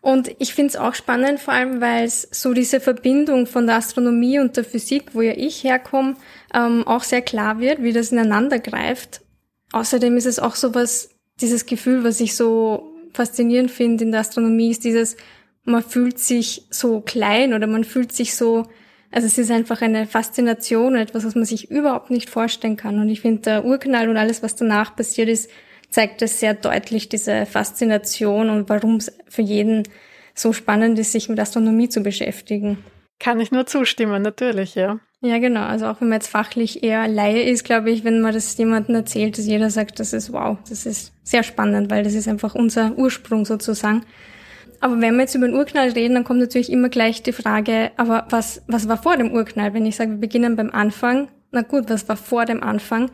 Und 0.06 0.36
ich 0.38 0.54
finde 0.54 0.70
es 0.70 0.76
auch 0.76 0.94
spannend, 0.94 1.40
vor 1.40 1.56
allem 1.56 1.82
weil 1.82 2.04
es 2.04 2.28
so 2.30 2.54
diese 2.54 2.80
Verbindung 2.80 3.48
von 3.48 3.66
der 3.66 3.78
Astronomie 3.78 4.38
und 4.38 4.56
der 4.56 4.64
Physik, 4.64 5.16
wo 5.16 5.22
ja 5.22 5.34
ich 5.36 5.64
herkomme, 5.64 6.16
ähm, 6.54 6.86
auch 6.86 7.02
sehr 7.02 7.24
klar 7.24 7.60
wird, 7.60 7.82
wie 7.82 7.92
das 7.92 8.12
ineinander 8.12 8.60
greift. 8.60 9.22
Außerdem 9.72 10.16
ist 10.16 10.28
es 10.28 10.38
auch 10.38 10.54
so 10.54 10.76
was, 10.76 11.10
dieses 11.42 11.66
Gefühl, 11.66 12.04
was 12.04 12.20
ich 12.20 12.36
so 12.36 12.94
faszinierend 13.14 13.72
finde 13.72 14.04
in 14.04 14.12
der 14.12 14.22
Astronomie, 14.22 14.70
ist 14.70 14.84
dieses, 14.84 15.18
man 15.64 15.82
fühlt 15.82 16.20
sich 16.20 16.68
so 16.70 17.02
klein 17.02 17.56
oder 17.56 17.66
man 17.66 17.84
fühlt 17.84 18.12
sich 18.12 18.36
so, 18.36 18.68
also 19.10 19.26
es 19.26 19.40
ist 19.40 19.50
einfach 19.50 19.82
eine 19.82 20.06
Faszination 20.06 20.98
etwas, 20.98 21.26
was 21.26 21.34
man 21.34 21.46
sich 21.46 21.72
überhaupt 21.72 22.12
nicht 22.12 22.30
vorstellen 22.30 22.78
kann. 22.78 23.00
Und 23.00 23.10
ich 23.10 23.22
finde, 23.22 23.42
der 23.42 23.66
Urknall 23.66 24.08
und 24.08 24.18
alles, 24.18 24.44
was 24.44 24.56
danach 24.56 24.96
passiert 24.96 25.30
ist, 25.30 25.50
zeigt 25.96 26.22
es 26.22 26.42
sehr 26.42 26.54
deutlich 26.54 27.08
diese 27.08 27.46
Faszination 27.46 28.50
und 28.50 28.68
warum 28.68 28.98
es 28.98 29.18
für 29.30 29.42
jeden 29.42 29.84
so 30.34 30.52
spannend 30.52 31.00
ist, 31.00 31.14
sich 31.14 31.30
mit 31.30 31.40
Astronomie 31.40 31.88
zu 31.88 32.02
beschäftigen. 32.04 32.84
Kann 33.18 33.40
ich 33.40 33.54
nur 33.54 33.66
zustimmen, 33.66 34.22
natürlich, 34.22 34.76
ja. 34.76 35.00
Ja, 35.22 35.38
genau. 35.38 35.62
Also 35.62 35.86
auch 35.86 36.02
wenn 36.02 36.10
man 36.10 36.18
jetzt 36.18 36.28
fachlich 36.28 36.84
eher 36.84 37.08
Laie 37.08 37.44
ist, 37.44 37.64
glaube 37.64 37.92
ich, 37.92 38.04
wenn 38.04 38.20
man 38.20 38.34
das 38.34 38.58
jemandem 38.58 38.96
erzählt, 38.96 39.38
dass 39.38 39.46
jeder 39.46 39.70
sagt, 39.70 40.02
das 40.02 40.12
ist 40.12 40.34
wow, 40.34 40.58
das 40.68 40.86
ist 40.86 41.14
sehr 41.24 41.44
spannend, 41.44 41.90
weil 41.90 42.04
das 42.04 42.14
ist 42.14 42.28
einfach 42.28 42.56
unser 42.56 42.98
Ursprung 42.98 43.46
sozusagen. 43.46 44.04
Aber 44.82 45.00
wenn 45.00 45.16
wir 45.16 45.22
jetzt 45.22 45.36
über 45.36 45.48
den 45.48 45.56
Urknall 45.56 45.92
reden, 45.92 46.16
dann 46.16 46.26
kommt 46.26 46.42
natürlich 46.42 46.74
immer 46.74 46.90
gleich 46.90 47.24
die 47.24 47.32
Frage, 47.32 47.92
aber 47.96 48.28
was, 48.32 48.62
was 48.68 48.90
war 48.90 49.02
vor 49.02 49.16
dem 49.16 49.32
Urknall? 49.32 49.74
Wenn 49.74 49.86
ich 49.86 49.96
sage, 49.96 50.12
wir 50.12 50.18
beginnen 50.18 50.58
beim 50.58 50.72
Anfang, 50.72 51.30
na 51.52 51.62
gut, 51.62 51.86
was 51.88 52.10
war 52.10 52.18
vor 52.18 52.44
dem 52.44 52.62
Anfang? 52.62 53.12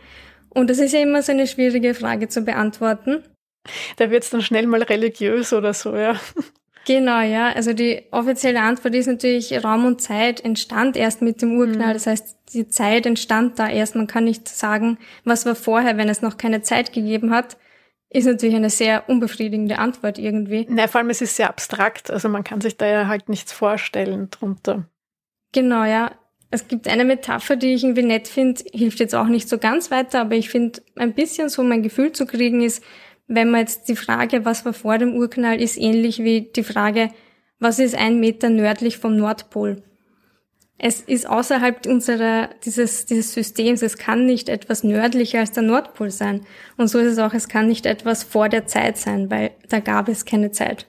Und 0.53 0.70
das 0.70 0.79
ist 0.79 0.93
ja 0.93 1.01
immer 1.01 1.22
so 1.22 1.31
eine 1.31 1.48
schwierige 1.48 1.93
Frage 1.93 2.27
zu 2.27 2.41
beantworten. 2.41 3.24
Da 3.98 4.10
wird 4.10 4.24
es 4.24 4.29
dann 4.29 4.41
schnell 4.41 4.67
mal 4.67 4.81
religiös 4.84 5.53
oder 5.53 5.74
so, 5.74 5.96
ja. 5.96 6.20
Genau, 6.88 7.22
ja. 7.22 7.51
Also 7.51 7.74
die 7.74 8.08
offizielle 8.12 8.62
Antwort 8.62 8.96
ist 8.96 9.05
natürlich, 9.05 9.63
Raum 9.63 9.86
und 9.86 10.01
Zeit 10.01 10.43
entstand 10.43 10.98
erst 10.98 11.22
mit 11.22 11.41
dem 11.41 11.58
Urknall. 11.58 11.89
Mhm. 11.89 11.93
Das 11.93 12.08
heißt, 12.08 12.38
die 12.53 12.67
Zeit 12.67 13.05
entstand 13.05 13.60
da 13.60 13.70
erst. 13.70 13.96
Man 13.96 14.08
kann 14.08 14.24
nicht 14.24 14.48
sagen, 14.48 14.98
was 15.24 15.46
war 15.46 15.55
vorher, 15.55 15.98
wenn 15.98 16.10
es 16.10 16.24
noch 16.24 16.38
keine 16.38 16.63
Zeit 16.63 16.91
gegeben 16.91 17.31
hat. 17.31 17.58
Ist 18.10 18.25
natürlich 18.25 18.55
eine 18.55 18.70
sehr 18.70 19.08
unbefriedigende 19.08 19.77
Antwort 19.77 20.17
irgendwie. 20.17 20.65
Na, 20.70 20.88
vor 20.88 21.00
allem 21.00 21.12
es 21.12 21.22
ist 21.22 21.36
sehr 21.36 21.50
abstrakt. 21.50 22.10
Also 22.10 22.27
man 22.29 22.43
kann 22.43 22.62
sich 22.62 22.77
da 22.77 22.86
ja 22.86 23.08
halt 23.08 23.29
nichts 23.29 23.53
vorstellen 23.53 24.29
drunter. 24.31 24.86
Genau, 25.53 25.84
ja. 25.84 26.12
Es 26.51 26.67
gibt 26.67 26.88
eine 26.88 27.05
Metapher, 27.05 27.55
die 27.55 27.74
ich 27.74 27.84
irgendwie 27.84 28.03
nett 28.03 28.27
finde, 28.27 28.62
hilft 28.74 29.00
jetzt 29.00 29.15
auch 29.15 29.27
nicht 29.27 29.48
so 29.48 29.58
ganz 29.58 29.89
weiter, 29.89 30.22
aber 30.22 30.36
ich 30.36 30.50
finde, 30.50 30.81
ein 30.96 31.13
bisschen 31.13 31.50
so 31.50 31.63
mein 31.63 31.81
Gefühl 31.81 32.12
zu 32.12 32.25
kriegen 32.25 32.62
ist, 32.62 32.84
wenn 33.27 33.50
man 33.50 33.62
jetzt 33.62 33.88
die 33.88 33.96
Frage, 33.96 34.43
was 34.43 34.65
war 34.65 34.74
vor 34.74 34.98
dem 34.98 35.15
Urknall, 35.15 35.62
ist 35.62 35.77
ähnlich 35.77 36.20
wie 36.20 36.41
die 36.41 36.63
Frage, 36.63 37.10
was 37.60 37.79
ist 37.79 37.96
ein 37.96 38.20
Meter 38.20 38.50
nördlich 38.50 38.98
vom 38.98 39.15
Nordpol? 39.15 39.81
Es 40.84 41.00
ist 41.00 41.29
außerhalb 41.29 41.86
unserer, 41.86 42.50
dieses, 42.65 43.05
dieses 43.05 43.34
Systems. 43.34 43.84
Es 43.84 43.98
kann 43.98 44.25
nicht 44.25 44.50
etwas 44.50 44.84
nördlicher 44.84 45.39
als 45.39 45.51
der 45.51 45.62
Nordpol 45.62 46.10
sein. 46.10 46.41
Und 46.75 46.88
so 46.88 46.98
ist 46.98 47.13
es 47.13 47.20
auch, 47.20 47.36
es 47.36 47.48
kann 47.48 47.67
nicht 47.67 47.86
etwas 47.86 48.24
vor 48.24 48.50
der 48.50 48.65
Zeit 48.65 48.98
sein, 48.98 49.29
weil 49.29 49.51
da 49.70 49.79
gab 49.79 50.10
es 50.10 50.25
keine 50.25 50.50
Zeit. 50.50 50.88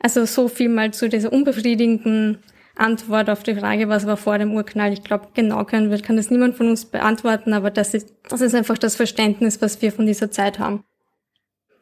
Also 0.00 0.24
so 0.24 0.48
viel 0.48 0.68
mal 0.68 0.92
zu 0.92 1.08
dieser 1.08 1.32
unbefriedigenden 1.32 2.38
Antwort 2.80 3.30
auf 3.30 3.42
die 3.42 3.54
Frage, 3.54 3.88
was 3.88 4.06
war 4.06 4.16
vor 4.16 4.38
dem 4.38 4.52
Urknall. 4.52 4.92
Ich 4.92 5.02
glaube, 5.02 5.28
genau 5.34 5.64
können 5.64 5.90
wir, 5.90 6.00
kann 6.00 6.16
das 6.16 6.30
niemand 6.30 6.56
von 6.56 6.68
uns 6.68 6.84
beantworten, 6.84 7.52
aber 7.52 7.70
das 7.70 7.94
ist, 7.94 8.14
das 8.28 8.40
ist 8.40 8.54
einfach 8.54 8.78
das 8.78 8.96
Verständnis, 8.96 9.60
was 9.60 9.82
wir 9.82 9.92
von 9.92 10.06
dieser 10.06 10.30
Zeit 10.30 10.58
haben. 10.58 10.84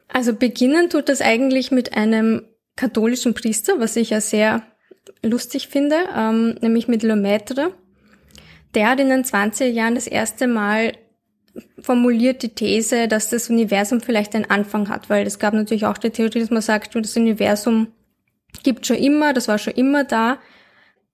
Also 0.08 0.34
beginnen 0.34 0.90
tut 0.90 1.08
das 1.08 1.20
eigentlich 1.20 1.70
mit 1.70 1.96
einem 1.96 2.42
katholischen 2.76 3.34
Priester, 3.34 3.74
was 3.78 3.96
ich 3.96 4.10
ja 4.10 4.20
sehr 4.20 4.62
lustig 5.22 5.68
finde, 5.68 5.96
ähm, 6.16 6.56
nämlich 6.60 6.88
mit 6.88 7.02
Lemaitre. 7.02 7.72
Der 8.74 8.90
hat 8.90 9.00
in 9.00 9.08
den 9.08 9.24
20er 9.24 9.66
Jahren 9.66 9.94
das 9.94 10.06
erste 10.06 10.46
Mal 10.46 10.92
formuliert 11.80 12.42
die 12.42 12.50
These, 12.50 13.08
dass 13.08 13.30
das 13.30 13.50
Universum 13.50 14.00
vielleicht 14.00 14.34
einen 14.34 14.50
Anfang 14.50 14.88
hat, 14.88 15.10
weil 15.10 15.26
es 15.26 15.38
gab 15.38 15.54
natürlich 15.54 15.86
auch 15.86 15.98
die 15.98 16.10
Theorie, 16.10 16.40
dass 16.40 16.50
man 16.50 16.62
sagt, 16.62 16.94
das 16.94 17.16
Universum 17.16 17.88
gibt 18.62 18.86
schon 18.86 18.96
immer, 18.96 19.32
das 19.32 19.48
war 19.48 19.58
schon 19.58 19.74
immer 19.74 20.04
da. 20.04 20.38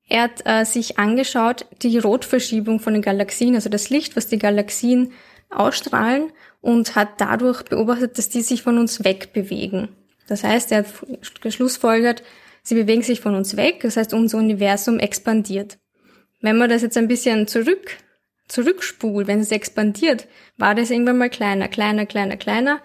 Er 0.08 0.22
hat 0.22 0.42
äh, 0.44 0.64
sich 0.64 0.98
angeschaut, 0.98 1.66
die 1.82 1.98
Rotverschiebung 1.98 2.78
von 2.78 2.92
den 2.92 3.02
Galaxien, 3.02 3.54
also 3.54 3.68
das 3.68 3.90
Licht, 3.90 4.16
was 4.16 4.26
die 4.26 4.38
Galaxien 4.38 5.12
ausstrahlen 5.50 6.32
und 6.60 6.94
hat 6.94 7.20
dadurch 7.20 7.62
beobachtet, 7.62 8.18
dass 8.18 8.28
die 8.28 8.42
sich 8.42 8.62
von 8.62 8.78
uns 8.78 9.04
wegbewegen. 9.04 9.88
Das 10.26 10.44
heißt, 10.44 10.72
er 10.72 10.78
hat 10.78 10.86
geschlussfolgert, 11.40 12.22
sie 12.62 12.74
bewegen 12.74 13.02
sich 13.02 13.20
von 13.20 13.34
uns 13.34 13.56
weg, 13.56 13.80
das 13.82 13.96
heißt, 13.96 14.14
unser 14.14 14.38
Universum 14.38 14.98
expandiert. 14.98 15.78
Wenn 16.40 16.58
man 16.58 16.70
das 16.70 16.82
jetzt 16.82 16.96
ein 16.96 17.08
bisschen 17.08 17.46
zurück, 17.46 17.98
zurückspult, 18.48 19.26
wenn 19.26 19.40
es 19.40 19.52
expandiert, 19.52 20.26
war 20.56 20.74
das 20.74 20.90
irgendwann 20.90 21.18
mal 21.18 21.30
kleiner, 21.30 21.68
kleiner, 21.68 22.06
kleiner, 22.06 22.36
kleiner 22.36 22.80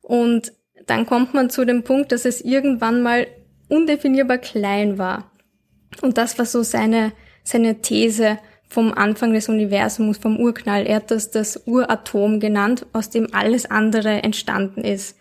und 0.00 0.52
dann 0.86 1.06
kommt 1.06 1.34
man 1.34 1.50
zu 1.50 1.64
dem 1.64 1.84
Punkt, 1.84 2.12
dass 2.12 2.24
es 2.24 2.40
irgendwann 2.40 3.02
mal 3.02 3.26
undefinierbar 3.68 4.38
klein 4.38 4.98
war. 4.98 5.31
Und 6.00 6.18
das 6.18 6.38
war 6.38 6.46
so 6.46 6.62
seine, 6.62 7.12
seine 7.44 7.80
These 7.82 8.38
vom 8.68 8.92
Anfang 8.92 9.34
des 9.34 9.48
Universums, 9.48 10.18
vom 10.18 10.40
Urknall. 10.40 10.86
Er 10.86 10.96
hat 10.96 11.10
das 11.10 11.30
das 11.30 11.66
Uratom 11.66 12.40
genannt, 12.40 12.86
aus 12.92 13.10
dem 13.10 13.34
alles 13.34 13.70
andere 13.70 14.22
entstanden 14.22 14.82
ist. 14.82 15.18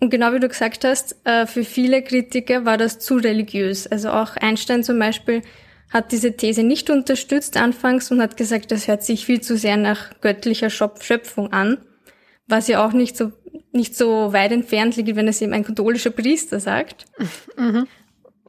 Und 0.00 0.08
genau 0.08 0.32
wie 0.32 0.40
du 0.40 0.48
gesagt 0.48 0.84
hast, 0.84 1.14
äh, 1.24 1.46
für 1.46 1.62
viele 1.62 2.02
Kritiker 2.02 2.64
war 2.64 2.78
das 2.78 2.98
zu 2.98 3.16
religiös. 3.16 3.86
Also 3.86 4.10
auch 4.10 4.36
Einstein 4.36 4.82
zum 4.82 4.98
Beispiel 4.98 5.42
hat 5.90 6.12
diese 6.12 6.36
These 6.36 6.62
nicht 6.62 6.88
unterstützt 6.88 7.58
anfangs 7.58 8.10
und 8.10 8.22
hat 8.22 8.36
gesagt, 8.36 8.72
das 8.72 8.88
hört 8.88 9.02
sich 9.02 9.26
viel 9.26 9.42
zu 9.42 9.58
sehr 9.58 9.76
nach 9.76 10.18
göttlicher 10.22 10.70
Schöpfung 10.70 11.52
an, 11.52 11.78
was 12.46 12.68
ja 12.68 12.84
auch 12.84 12.92
nicht 12.92 13.16
so 13.16 13.32
nicht 13.72 13.96
so 13.96 14.32
weit 14.32 14.52
entfernt 14.52 14.96
liegt, 14.96 15.14
wenn 15.14 15.28
es 15.28 15.40
eben 15.40 15.52
ein 15.52 15.64
katholischer 15.64 16.10
Priester 16.10 16.58
sagt. 16.58 17.06
Mhm. 17.56 17.86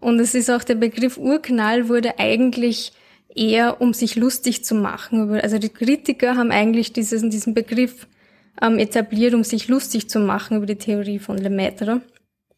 Und 0.02 0.20
es 0.20 0.36
ist 0.36 0.50
auch 0.50 0.64
der 0.64 0.76
Begriff 0.76 1.18
Urknall 1.18 1.88
wurde 1.88 2.20
eigentlich 2.20 2.92
eher, 3.34 3.80
um 3.80 3.94
sich 3.94 4.16
lustig 4.16 4.66
zu 4.66 4.76
machen. 4.76 5.40
Also 5.40 5.58
die 5.58 5.70
Kritiker 5.70 6.36
haben 6.36 6.52
eigentlich 6.52 6.92
dieses, 6.92 7.22
diesen 7.30 7.54
Begriff 7.54 8.08
ähm, 8.62 8.80
etabliert, 8.80 9.34
um 9.34 9.44
sich 9.44 9.68
lustig 9.68 10.10
zu 10.10 10.20
machen 10.20 10.58
über 10.58 10.66
die 10.66 10.76
Theorie 10.76 11.20
von 11.20 11.38
Lemaitre. 11.38 12.02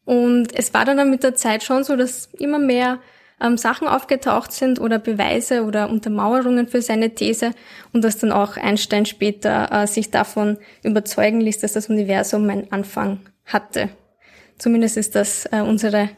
Und 0.06 0.48
es 0.56 0.74
war 0.74 0.86
dann 0.86 1.10
mit 1.10 1.24
der 1.24 1.36
Zeit 1.36 1.64
schon 1.64 1.84
so, 1.84 1.96
dass 1.96 2.30
immer 2.38 2.60
mehr 2.60 3.00
ähm, 3.42 3.58
Sachen 3.58 3.88
aufgetaucht 3.88 4.52
sind 4.52 4.80
oder 4.80 4.98
Beweise 4.98 5.64
oder 5.64 5.90
Untermauerungen 5.90 6.68
für 6.68 6.82
seine 6.82 7.14
These 7.14 7.52
und 7.92 8.04
dass 8.04 8.18
dann 8.18 8.32
auch 8.32 8.58
Einstein 8.58 9.06
später 9.06 9.70
äh, 9.72 9.88
sich 9.88 10.12
davon 10.12 10.58
überzeugen 10.84 11.42
ließ, 11.42 11.60
dass 11.60 11.74
das 11.74 11.90
Universum 11.90 12.50
einen 12.50 12.72
Anfang 12.72 13.20
hatte. 13.46 13.90
Zumindest 14.58 14.98
ist 14.98 15.16
das 15.16 15.46
äh, 15.52 15.62
unsere 15.62 16.10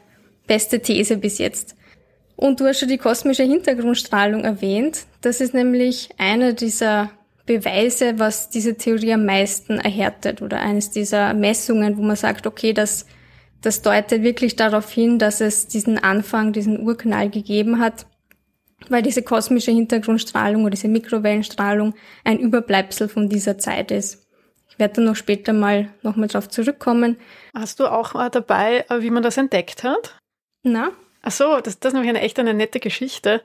beste 0.46 0.80
These 0.80 1.16
bis 1.18 1.38
jetzt. 1.38 1.76
Und 2.36 2.60
du 2.60 2.66
hast 2.66 2.80
schon 2.80 2.88
die 2.88 2.98
kosmische 2.98 3.44
Hintergrundstrahlung 3.44 4.44
erwähnt. 4.44 5.06
Das 5.22 5.40
ist 5.40 5.54
nämlich 5.54 6.10
einer 6.18 6.52
dieser 6.52 7.10
Beweise, 7.46 8.18
was 8.18 8.50
diese 8.50 8.76
Theorie 8.76 9.14
am 9.14 9.24
meisten 9.24 9.78
erhärtet 9.78 10.42
oder 10.42 10.60
eines 10.60 10.90
dieser 10.90 11.32
Messungen, 11.32 11.96
wo 11.96 12.02
man 12.02 12.16
sagt, 12.16 12.46
okay, 12.46 12.72
das, 12.72 13.06
das 13.62 13.82
deutet 13.82 14.22
wirklich 14.22 14.56
darauf 14.56 14.90
hin, 14.90 15.18
dass 15.18 15.40
es 15.40 15.66
diesen 15.68 15.98
Anfang, 15.98 16.52
diesen 16.52 16.80
Urknall 16.80 17.30
gegeben 17.30 17.80
hat, 17.80 18.06
weil 18.88 19.02
diese 19.02 19.22
kosmische 19.22 19.70
Hintergrundstrahlung 19.70 20.62
oder 20.62 20.72
diese 20.72 20.88
Mikrowellenstrahlung 20.88 21.94
ein 22.24 22.38
Überbleibsel 22.38 23.08
von 23.08 23.28
dieser 23.28 23.58
Zeit 23.58 23.90
ist. 23.90 24.26
Ich 24.68 24.78
werde 24.78 24.94
dann 24.94 25.04
noch 25.04 25.16
später 25.16 25.52
mal 25.52 25.88
nochmal 26.02 26.28
drauf 26.28 26.48
zurückkommen. 26.48 27.16
Hast 27.54 27.80
du 27.80 27.86
auch 27.86 28.12
dabei, 28.28 28.84
äh, 28.90 29.00
wie 29.00 29.10
man 29.10 29.22
das 29.22 29.38
entdeckt 29.38 29.84
hat? 29.84 30.18
Na? 30.66 30.90
Ach 31.22 31.30
so, 31.30 31.60
das, 31.60 31.78
das 31.78 31.90
ist 31.90 31.94
nämlich 31.94 32.10
eine 32.10 32.22
echt 32.22 32.40
eine 32.40 32.52
nette 32.52 32.80
Geschichte. 32.80 33.42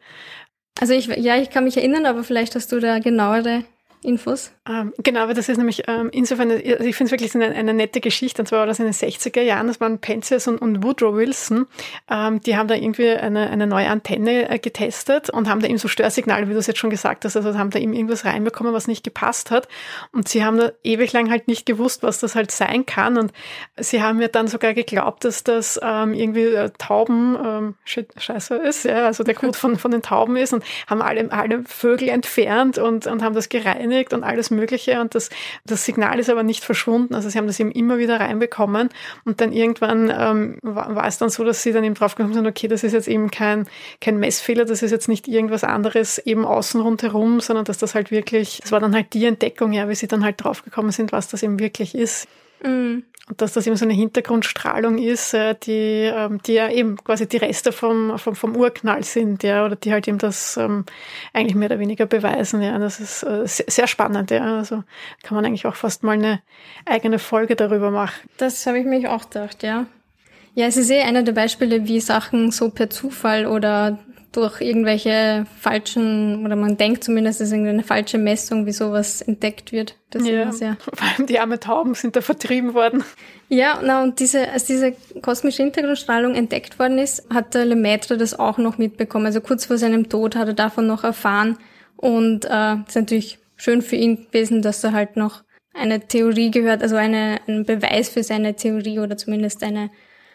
Also 0.79 0.93
ich, 0.93 1.05
ja, 1.05 1.37
ich 1.37 1.51
kann 1.51 1.65
mich 1.65 1.77
erinnern, 1.77 2.07
aber 2.07 2.23
vielleicht 2.23 2.55
hast 2.55 2.71
du 2.71 2.79
da 2.79 2.97
genauere 2.97 3.63
Infos? 4.01 4.51
Ähm, 4.69 4.93
genau, 4.97 5.21
aber 5.21 5.33
das 5.33 5.49
ist 5.49 5.57
nämlich 5.57 5.83
ähm, 5.87 6.09
insofern, 6.11 6.51
also 6.51 6.61
ich 6.61 6.95
finde 6.95 7.05
es 7.05 7.11
wirklich 7.11 7.33
eine, 7.33 7.55
eine, 7.55 7.73
nette 7.73 7.99
Geschichte, 7.99 8.43
und 8.43 8.45
zwar 8.45 8.59
war 8.59 8.67
das 8.67 8.77
in 8.77 8.85
den 8.85 8.93
60er 8.93 9.41
Jahren, 9.41 9.65
das 9.65 9.81
waren 9.81 9.97
Penzias 9.97 10.47
und, 10.47 10.59
und 10.59 10.83
Woodrow 10.83 11.15
Wilson, 11.15 11.65
ähm, 12.07 12.41
die 12.41 12.55
haben 12.55 12.67
da 12.67 12.75
irgendwie 12.75 13.09
eine, 13.09 13.49
eine 13.49 13.65
neue 13.65 13.89
Antenne 13.89 14.51
äh, 14.51 14.59
getestet 14.59 15.31
und 15.31 15.49
haben 15.49 15.61
da 15.61 15.67
eben 15.67 15.79
so 15.79 15.87
Störsignale, 15.87 16.47
wie 16.47 16.53
du 16.53 16.59
es 16.59 16.67
jetzt 16.67 16.77
schon 16.77 16.91
gesagt 16.91 17.25
hast, 17.25 17.35
also 17.35 17.57
haben 17.57 17.71
da 17.71 17.79
eben 17.79 17.93
irgendwas 17.93 18.23
reinbekommen, 18.23 18.71
was 18.71 18.87
nicht 18.87 19.03
gepasst 19.03 19.49
hat. 19.49 19.67
Und 20.11 20.29
sie 20.29 20.45
haben 20.45 20.57
da 20.57 20.71
ewig 20.83 21.11
lang 21.11 21.31
halt 21.31 21.47
nicht 21.47 21.65
gewusst, 21.65 22.03
was 22.03 22.19
das 22.19 22.35
halt 22.35 22.51
sein 22.51 22.85
kann. 22.85 23.17
Und 23.17 23.33
sie 23.77 24.03
haben 24.03 24.19
mir 24.19 24.27
dann 24.27 24.47
sogar 24.47 24.75
geglaubt, 24.75 25.25
dass 25.25 25.43
das 25.43 25.79
ähm, 25.81 26.13
irgendwie 26.13 26.45
äh, 26.45 26.69
Tauben, 26.77 27.35
ähm, 27.43 27.75
scheiße 27.83 28.57
ist, 28.57 28.85
ja, 28.85 29.07
also 29.07 29.23
der 29.23 29.33
Code 29.33 29.57
von, 29.57 29.79
von 29.79 29.89
den 29.89 30.03
Tauben 30.03 30.35
ist. 30.35 30.53
Und 30.53 30.63
haben 30.85 31.01
alle, 31.01 31.31
alle 31.31 31.63
Vögel 31.65 32.09
entfernt 32.09 32.77
und, 32.77 33.07
und 33.07 33.23
haben 33.23 33.33
das 33.33 33.49
gereinigt 33.49 34.13
und 34.13 34.23
alles 34.23 34.50
Mögliche 34.51 35.01
und 35.01 35.15
das, 35.15 35.29
das 35.65 35.85
Signal 35.85 36.19
ist 36.19 36.29
aber 36.29 36.43
nicht 36.43 36.63
verschwunden. 36.63 37.15
Also 37.15 37.29
sie 37.29 37.37
haben 37.37 37.47
das 37.47 37.59
eben 37.59 37.71
immer 37.71 37.97
wieder 37.97 38.19
reinbekommen 38.19 38.89
und 39.25 39.41
dann 39.41 39.51
irgendwann 39.51 40.11
ähm, 40.15 40.57
war, 40.61 40.95
war, 40.95 41.07
es 41.07 41.17
dann 41.17 41.29
so, 41.29 41.43
dass 41.43 41.63
sie 41.63 41.71
dann 41.71 41.83
eben 41.83 41.95
draufgekommen 41.95 42.33
sind, 42.33 42.47
okay, 42.47 42.67
das 42.67 42.83
ist 42.83 42.93
jetzt 42.93 43.07
eben 43.07 43.31
kein, 43.31 43.67
kein 43.99 44.17
Messfehler, 44.17 44.65
das 44.65 44.83
ist 44.83 44.91
jetzt 44.91 45.07
nicht 45.07 45.27
irgendwas 45.27 45.63
anderes 45.63 46.17
eben 46.19 46.45
außen 46.45 46.81
rundherum, 46.81 47.39
sondern 47.39 47.65
dass 47.65 47.77
das 47.77 47.95
halt 47.95 48.11
wirklich, 48.11 48.59
das 48.61 48.71
war 48.71 48.79
dann 48.79 48.93
halt 48.93 49.13
die 49.13 49.25
Entdeckung, 49.25 49.73
ja, 49.73 49.89
wie 49.89 49.95
sie 49.95 50.07
dann 50.07 50.23
halt 50.23 50.43
draufgekommen 50.43 50.91
sind, 50.91 51.11
was 51.11 51.27
das 51.27 51.43
eben 51.43 51.59
wirklich 51.59 51.95
ist. 51.95 52.27
Mhm. 52.63 53.03
Und 53.29 53.39
dass 53.39 53.53
das 53.53 53.65
eben 53.65 53.77
so 53.77 53.85
eine 53.85 53.93
Hintergrundstrahlung 53.93 54.97
ist, 54.97 55.33
äh, 55.33 55.55
die, 55.55 56.11
ähm, 56.13 56.41
die 56.45 56.53
ja 56.53 56.69
eben 56.69 56.97
quasi 56.97 57.29
die 57.29 57.37
Reste 57.37 57.71
vom, 57.71 58.17
vom, 58.17 58.35
vom 58.35 58.57
Urknall 58.57 59.03
sind, 59.03 59.43
ja, 59.43 59.65
oder 59.65 59.75
die 59.75 59.93
halt 59.93 60.07
eben 60.07 60.17
das 60.17 60.57
ähm, 60.57 60.85
eigentlich 61.31 61.55
mehr 61.55 61.69
oder 61.69 61.79
weniger 61.79 62.07
beweisen, 62.07 62.61
ja. 62.61 62.77
Das 62.77 62.99
ist 62.99 63.23
äh, 63.23 63.47
sehr, 63.47 63.65
sehr 63.69 63.87
spannend, 63.87 64.31
ja. 64.31 64.57
Also 64.57 64.83
kann 65.23 65.35
man 65.35 65.45
eigentlich 65.45 65.65
auch 65.65 65.75
fast 65.75 66.03
mal 66.03 66.13
eine 66.13 66.41
eigene 66.85 67.19
Folge 67.19 67.55
darüber 67.55 67.89
machen. 67.89 68.29
Das 68.37 68.65
habe 68.65 68.79
ich 68.79 68.85
mich 68.85 69.07
auch 69.07 69.29
gedacht, 69.29 69.63
ja. 69.63 69.85
Ja, 70.53 70.65
es 70.65 70.75
ist 70.75 70.89
eh 70.89 71.01
einer 71.01 71.23
der 71.23 71.31
Beispiele, 71.31 71.87
wie 71.87 72.01
Sachen 72.01 72.51
so 72.51 72.69
per 72.69 72.89
Zufall 72.89 73.45
oder 73.45 73.99
durch 74.31 74.61
irgendwelche 74.61 75.45
falschen, 75.59 76.45
oder 76.45 76.55
man 76.55 76.77
denkt 76.77 77.03
zumindest, 77.03 77.41
es 77.41 77.47
ist 77.47 77.53
irgendeine 77.53 77.83
falsche 77.83 78.17
Messung, 78.17 78.65
wie 78.65 78.71
sowas 78.71 79.21
entdeckt 79.21 79.71
wird. 79.71 79.95
Das 80.09 80.25
ja, 80.25 80.51
sehr. 80.51 80.77
vor 80.93 81.07
allem 81.07 81.27
die 81.27 81.39
armen 81.39 81.59
Tauben 81.59 81.95
sind 81.95 82.15
da 82.15 82.21
vertrieben 82.21 82.73
worden. 82.73 83.03
Ja, 83.49 83.81
na, 83.83 84.03
und 84.03 84.19
diese, 84.19 84.49
als 84.49 84.65
diese 84.65 84.95
kosmische 85.21 85.63
Hintergrundstrahlung 85.63 86.35
entdeckt 86.35 86.79
worden 86.79 86.97
ist, 86.97 87.25
hat 87.33 87.53
der 87.53 87.65
Lemaitre 87.65 88.17
das 88.17 88.37
auch 88.37 88.57
noch 88.57 88.77
mitbekommen. 88.77 89.25
Also 89.25 89.41
kurz 89.41 89.65
vor 89.65 89.77
seinem 89.77 90.07
Tod 90.07 90.35
hat 90.35 90.47
er 90.47 90.53
davon 90.53 90.87
noch 90.87 91.03
erfahren. 91.03 91.57
Und 91.97 92.45
äh, 92.45 92.75
ist 92.87 92.95
natürlich 92.95 93.39
schön 93.57 93.81
für 93.81 93.95
ihn 93.95 94.27
gewesen, 94.27 94.61
dass 94.61 94.83
er 94.83 94.93
halt 94.93 95.17
noch 95.17 95.43
eine 95.73 95.99
Theorie 95.99 96.51
gehört, 96.51 96.81
also 96.81 96.95
eine, 96.95 97.39
einen 97.47 97.65
Beweis 97.65 98.09
für 98.09 98.23
seine 98.23 98.55
Theorie 98.55 98.99
oder 98.99 99.17
zumindest 99.17 99.63
eine 99.63 99.89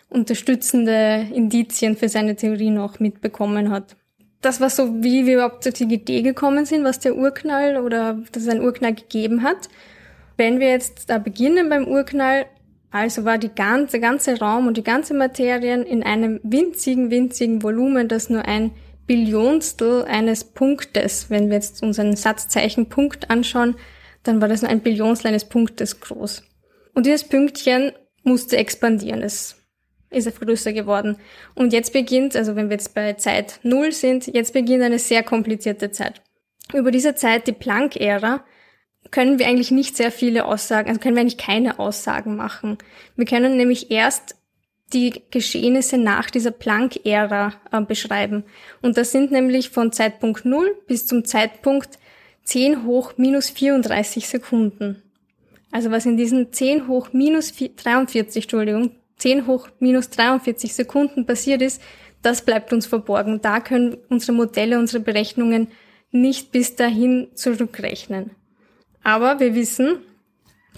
unterstützende 0.08 1.26
Indizien 1.32 1.96
für 1.96 2.08
seine 2.08 2.36
Theorie 2.36 2.70
noch 2.70 3.00
mitbekommen 3.00 3.70
hat. 3.70 3.96
Das 4.40 4.60
war 4.60 4.70
so, 4.70 5.02
wie 5.02 5.26
wir 5.26 5.34
überhaupt 5.34 5.78
die 5.78 5.84
Idee 5.84 6.22
gekommen 6.22 6.66
sind, 6.66 6.84
was 6.84 7.00
der 7.00 7.16
Urknall 7.16 7.78
oder 7.78 8.18
dass 8.32 8.44
es 8.44 8.48
einen 8.48 8.62
Urknall 8.62 8.94
gegeben 8.94 9.42
hat. 9.42 9.68
Wenn 10.36 10.60
wir 10.60 10.68
jetzt 10.68 11.10
da 11.10 11.18
beginnen 11.18 11.68
beim 11.68 11.88
Urknall, 11.88 12.46
also 12.90 13.24
war 13.24 13.38
die 13.38 13.54
ganze, 13.54 13.98
ganze 13.98 14.38
Raum 14.38 14.66
und 14.66 14.76
die 14.76 14.84
ganze 14.84 15.14
Materien 15.14 15.82
in 15.82 16.02
einem 16.02 16.40
winzigen, 16.42 17.10
winzigen 17.10 17.62
Volumen, 17.62 18.08
das 18.08 18.30
nur 18.30 18.44
ein 18.44 18.72
Billionstel 19.06 20.04
eines 20.04 20.44
Punktes, 20.44 21.30
wenn 21.30 21.48
wir 21.48 21.56
jetzt 21.56 21.82
unseren 21.82 22.16
Satzzeichen 22.16 22.88
Punkt 22.88 23.30
anschauen, 23.30 23.76
dann 24.22 24.40
war 24.40 24.48
das 24.48 24.62
nur 24.62 24.70
ein 24.70 24.80
Billionstel 24.80 25.28
eines 25.28 25.44
Punktes 25.44 26.00
groß. 26.00 26.42
Und 26.94 27.06
dieses 27.06 27.24
Pünktchen 27.24 27.92
musste 28.22 28.56
expandieren. 28.56 29.22
Es 29.22 29.56
ist 30.10 30.26
er 30.26 30.32
größer 30.32 30.72
geworden. 30.72 31.16
Und 31.54 31.72
jetzt 31.72 31.92
beginnt, 31.92 32.36
also 32.36 32.56
wenn 32.56 32.68
wir 32.68 32.76
jetzt 32.76 32.94
bei 32.94 33.14
Zeit 33.14 33.60
Null 33.62 33.92
sind, 33.92 34.26
jetzt 34.26 34.52
beginnt 34.52 34.82
eine 34.82 34.98
sehr 34.98 35.22
komplizierte 35.22 35.90
Zeit. 35.90 36.22
Über 36.72 36.90
diese 36.90 37.14
Zeit, 37.14 37.46
die 37.46 37.52
Planck-Ära, 37.52 38.44
können 39.10 39.38
wir 39.38 39.46
eigentlich 39.46 39.70
nicht 39.70 39.96
sehr 39.96 40.10
viele 40.10 40.46
Aussagen, 40.46 40.88
also 40.88 41.00
können 41.00 41.14
wir 41.14 41.20
eigentlich 41.20 41.38
keine 41.38 41.78
Aussagen 41.78 42.36
machen. 42.36 42.78
Wir 43.14 43.24
können 43.24 43.56
nämlich 43.56 43.90
erst 43.90 44.36
die 44.92 45.22
Geschehnisse 45.30 45.98
nach 45.98 46.30
dieser 46.30 46.52
Planck-Ära 46.52 47.54
äh, 47.72 47.80
beschreiben. 47.82 48.44
Und 48.82 48.96
das 48.96 49.10
sind 49.10 49.32
nämlich 49.32 49.70
von 49.70 49.92
Zeitpunkt 49.92 50.44
Null 50.44 50.76
bis 50.86 51.06
zum 51.06 51.24
Zeitpunkt 51.24 51.98
10 52.44 52.84
hoch 52.84 53.14
minus 53.16 53.50
34 53.50 54.28
Sekunden. 54.28 55.02
Also 55.72 55.90
was 55.90 56.06
in 56.06 56.16
diesen 56.16 56.52
10 56.52 56.86
hoch 56.86 57.12
minus 57.12 57.52
43, 57.52 58.44
Entschuldigung, 58.44 58.92
10 59.16 59.46
hoch 59.46 59.68
minus 59.78 60.10
43 60.10 60.74
Sekunden 60.74 61.26
passiert 61.26 61.62
ist, 61.62 61.80
das 62.22 62.42
bleibt 62.42 62.72
uns 62.72 62.86
verborgen. 62.86 63.40
Da 63.40 63.60
können 63.60 63.96
unsere 64.08 64.32
Modelle, 64.32 64.78
unsere 64.78 65.02
Berechnungen 65.02 65.68
nicht 66.10 66.52
bis 66.52 66.76
dahin 66.76 67.28
zurückrechnen. 67.34 68.32
Aber 69.02 69.38
wir 69.38 69.54
wissen, 69.54 69.98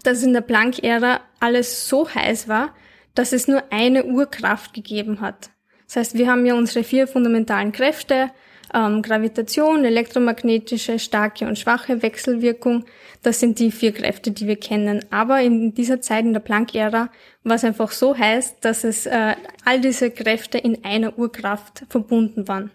dass 0.03 0.23
in 0.23 0.33
der 0.33 0.43
Planck-Ära 0.43 1.21
alles 1.41 1.89
so 1.89 2.09
heiß 2.09 2.49
war, 2.49 2.75
dass 3.15 3.33
es 3.33 3.49
nur 3.49 3.65
eine 3.71 4.05
Urkraft 4.05 4.75
gegeben 4.75 5.21
hat. 5.21 5.51
Das 5.87 5.97
heißt, 5.97 6.15
wir 6.15 6.31
haben 6.31 6.45
ja 6.45 6.55
unsere 6.55 6.85
vier 6.85 7.09
fundamentalen 7.09 7.73
Kräfte, 7.73 8.31
ähm, 8.75 9.03
Gravitation, 9.03 9.85
elektromagnetische, 9.85 10.99
starke 10.99 11.47
und 11.47 11.59
schwache 11.59 12.03
Wechselwirkung. 12.03 12.85
Das 13.23 13.41
sind 13.41 13.59
die 13.59 13.71
vier 13.71 13.93
Kräfte, 13.93 14.31
die 14.31 14.47
wir 14.47 14.57
kennen. 14.57 15.05
Aber 15.11 15.41
in 15.41 15.75
dieser 15.75 16.01
Zeit, 16.01 16.25
in 16.25 16.33
der 16.33 16.41
Planck-Ära, 16.41 17.11
war 17.45 17.57
es 17.57 17.65
einfach 17.65 17.91
so 17.91 18.17
heiß, 18.17 18.61
dass 18.61 18.85
es 18.85 19.07
äh, 19.07 19.35
all 19.65 19.81
diese 19.81 20.11
Kräfte 20.11 20.59
in 20.59 20.85
einer 20.85 21.19
Urkraft 21.19 21.85
verbunden 21.89 22.49
waren. 22.49 22.71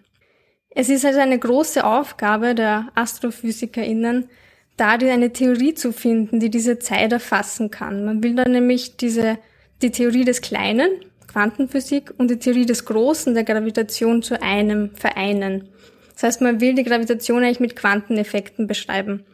Es 0.70 0.90
ist 0.90 1.06
also 1.06 1.20
eine 1.20 1.38
große 1.38 1.86
Aufgabe 1.86 2.56
der 2.56 2.88
AstrophysikerInnen, 2.96 4.30
da 4.76 4.94
eine 4.94 5.32
Theorie 5.32 5.76
zu 5.76 5.94
finden, 5.94 6.40
die 6.40 6.50
diese 6.50 6.80
Zeit 6.80 7.12
erfassen 7.12 7.70
kann. 7.70 8.06
Man 8.06 8.24
will 8.24 8.36
dann 8.36 8.52
nämlich 8.52 8.98
diese, 8.98 9.38
die 9.84 9.92
Theorie 9.92 10.26
des 10.26 10.42
Kleinen, 10.42 10.90
Quantenphysik, 11.34 12.14
und 12.18 12.30
die 12.30 12.38
Theorie 12.38 12.68
des 12.68 12.86
Großen, 12.86 13.34
der 13.34 13.44
Gravitation 13.44 14.22
zu 14.22 14.42
einem 14.42 14.96
vereinen. 14.96 15.70
Das 16.14 16.24
heißt, 16.24 16.42
man 16.42 16.62
will 16.62 16.76
die 16.76 16.84
Gravitation 16.84 17.44
eigentlich 17.44 17.60
mit 17.60 17.76
Quanteneffekten 17.76 18.68
beschreiben. 18.68 19.26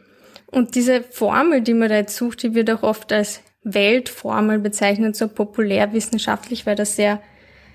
Und 0.46 0.74
diese 0.74 1.02
Formel, 1.02 1.60
die 1.60 1.74
man 1.74 1.90
da 1.90 1.96
jetzt 1.96 2.16
sucht, 2.16 2.42
die 2.42 2.54
wird 2.54 2.70
auch 2.70 2.82
oft 2.82 3.12
als 3.12 3.42
Weltformel 3.64 4.58
bezeichnet, 4.58 5.14
so 5.14 5.28
populärwissenschaftlich, 5.28 6.64
weil 6.64 6.74
das 6.74 6.96
sehr, 6.96 7.20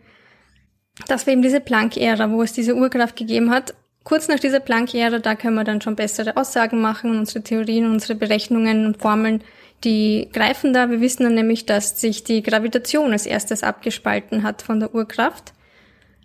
Das 1.08 1.26
war 1.26 1.32
eben 1.32 1.42
diese 1.42 1.62
Planck-Ära, 1.62 2.30
wo 2.30 2.44
es 2.44 2.52
diese 2.52 2.76
Urkraft 2.76 3.16
gegeben 3.16 3.50
hat 3.50 3.74
Kurz 4.04 4.28
nach 4.28 4.40
dieser 4.40 4.60
Planck-Ära, 4.60 5.20
da 5.20 5.36
können 5.36 5.56
wir 5.56 5.64
dann 5.64 5.82
schon 5.82 5.96
bessere 5.96 6.36
Aussagen 6.36 6.82
machen, 6.82 7.18
unsere 7.18 7.42
Theorien, 7.42 7.90
unsere 7.90 8.16
Berechnungen 8.16 8.86
und 8.86 9.02
Formeln, 9.02 9.44
die 9.84 10.30
greifen 10.32 10.74
da. 10.74 10.90
Wir 10.90 11.00
wissen 11.00 11.24
dann 11.24 11.36
nämlich, 11.36 11.66
dass 11.66 12.00
sich 12.00 12.24
die 12.24 12.44
Gravitation 12.44 13.12
als 13.12 13.26
erstes 13.26 13.64
abgespalten 13.64 14.44
hat 14.44 14.62
von 14.62 14.80
der 14.80 14.94
Urkraft. 14.94 15.54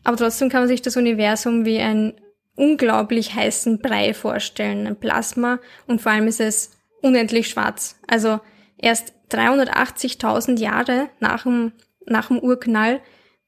Aber 0.02 0.16
trotzdem 0.16 0.48
kann 0.48 0.62
man 0.62 0.68
sich 0.68 0.82
das 0.82 0.96
Universum 0.96 1.64
wie 1.64 1.78
einen 1.78 2.14
unglaublich 2.56 3.34
heißen 3.34 3.80
Brei 3.80 4.14
vorstellen, 4.14 4.86
ein 4.86 4.96
Plasma 4.96 5.60
und 5.86 6.00
vor 6.00 6.12
allem 6.12 6.26
ist 6.26 6.40
es 6.40 6.72
unendlich 7.02 7.48
schwarz. 7.48 8.00
Also 8.08 8.40
erst 8.76 9.12
380.000 9.30 10.58
Jahre 10.58 11.08
nach 11.20 11.44
dem, 11.44 11.72
nach 12.06 12.28
dem 12.28 12.40
Urknall 12.40 13.00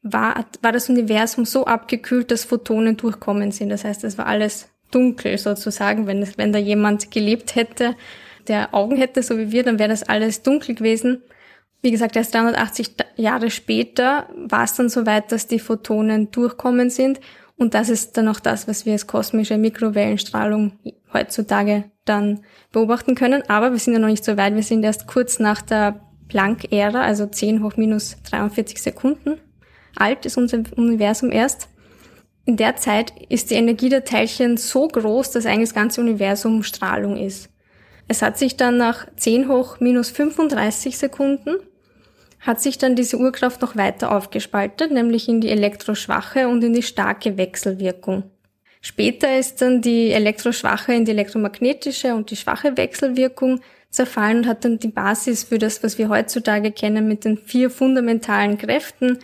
war, 0.02 0.46
war 0.62 0.72
das 0.72 0.88
Universum 0.88 1.44
so 1.44 1.66
abgekühlt, 1.66 2.30
dass 2.30 2.44
Photonen 2.44 2.96
durchkommen 2.96 3.52
sind. 3.52 3.68
Das 3.68 3.84
heißt, 3.84 4.04
es 4.04 4.18
war 4.18 4.26
alles 4.26 4.68
dunkel 4.90 5.38
sozusagen. 5.38 6.06
Wenn, 6.06 6.22
es, 6.22 6.38
wenn 6.38 6.52
da 6.52 6.58
jemand 6.58 7.10
gelebt 7.10 7.54
hätte, 7.54 7.96
der 8.48 8.74
Augen 8.74 8.96
hätte, 8.96 9.22
so 9.22 9.38
wie 9.38 9.52
wir, 9.52 9.62
dann 9.62 9.78
wäre 9.78 9.90
das 9.90 10.02
alles 10.02 10.42
dunkel 10.42 10.74
gewesen. 10.74 11.22
Wie 11.82 11.90
gesagt, 11.90 12.16
erst 12.16 12.34
380 12.34 12.92
Jahre 13.16 13.50
später 13.50 14.28
war 14.36 14.64
es 14.64 14.74
dann 14.74 14.88
so 14.88 15.06
weit, 15.06 15.32
dass 15.32 15.46
die 15.46 15.58
Photonen 15.58 16.30
durchkommen 16.30 16.90
sind. 16.90 17.20
Und 17.56 17.74
das 17.74 17.90
ist 17.90 18.16
dann 18.16 18.28
auch 18.28 18.40
das, 18.40 18.68
was 18.68 18.86
wir 18.86 18.94
als 18.94 19.06
kosmische 19.06 19.58
Mikrowellenstrahlung 19.58 20.72
heutzutage 21.12 21.84
dann 22.06 22.40
beobachten 22.72 23.14
können. 23.14 23.42
Aber 23.48 23.72
wir 23.72 23.78
sind 23.78 23.92
ja 23.92 23.98
noch 23.98 24.08
nicht 24.08 24.24
so 24.24 24.36
weit. 24.38 24.54
Wir 24.54 24.62
sind 24.62 24.82
erst 24.82 25.06
kurz 25.06 25.38
nach 25.38 25.60
der 25.60 26.00
Planck-Ära, 26.28 27.02
also 27.02 27.26
10 27.26 27.62
hoch 27.62 27.76
minus 27.76 28.16
43 28.30 28.80
Sekunden 28.80 29.38
alt 29.96 30.26
ist 30.26 30.36
unser 30.36 30.62
Universum 30.76 31.32
erst. 31.32 31.68
In 32.46 32.56
der 32.56 32.76
Zeit 32.76 33.12
ist 33.28 33.50
die 33.50 33.54
Energie 33.54 33.88
der 33.88 34.04
Teilchen 34.04 34.56
so 34.56 34.88
groß, 34.88 35.30
dass 35.32 35.46
eigentlich 35.46 35.68
das 35.68 35.74
ganze 35.74 36.00
Universum 36.00 36.62
Strahlung 36.62 37.16
ist. 37.16 37.48
Es 38.08 38.22
hat 38.22 38.38
sich 38.38 38.56
dann 38.56 38.76
nach 38.76 39.06
10 39.16 39.48
hoch 39.48 39.78
minus 39.80 40.10
35 40.10 40.98
Sekunden 40.98 41.56
hat 42.40 42.60
sich 42.60 42.78
dann 42.78 42.96
diese 42.96 43.18
Urkraft 43.18 43.60
noch 43.60 43.76
weiter 43.76 44.16
aufgespaltet, 44.16 44.90
nämlich 44.90 45.28
in 45.28 45.40
die 45.40 45.50
elektroschwache 45.50 46.48
und 46.48 46.64
in 46.64 46.72
die 46.72 46.82
starke 46.82 47.36
Wechselwirkung. 47.36 48.24
Später 48.80 49.38
ist 49.38 49.60
dann 49.60 49.82
die 49.82 50.10
elektroschwache 50.10 50.94
in 50.94 51.04
die 51.04 51.10
elektromagnetische 51.10 52.14
und 52.14 52.30
die 52.30 52.36
schwache 52.36 52.78
Wechselwirkung 52.78 53.60
zerfallen 53.90 54.38
und 54.38 54.46
hat 54.46 54.64
dann 54.64 54.78
die 54.78 54.88
Basis 54.88 55.44
für 55.44 55.58
das, 55.58 55.82
was 55.82 55.98
wir 55.98 56.08
heutzutage 56.08 56.72
kennen 56.72 57.06
mit 57.06 57.26
den 57.26 57.36
vier 57.36 57.68
fundamentalen 57.68 58.56
Kräften, 58.56 59.18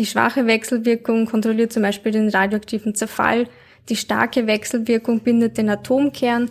die 0.00 0.06
schwache 0.06 0.46
Wechselwirkung 0.46 1.26
kontrolliert 1.26 1.72
zum 1.72 1.82
Beispiel 1.82 2.10
den 2.10 2.30
radioaktiven 2.30 2.94
Zerfall, 2.94 3.46
die 3.90 3.96
starke 3.96 4.46
Wechselwirkung 4.46 5.20
bindet 5.20 5.58
den 5.58 5.68
Atomkern, 5.68 6.50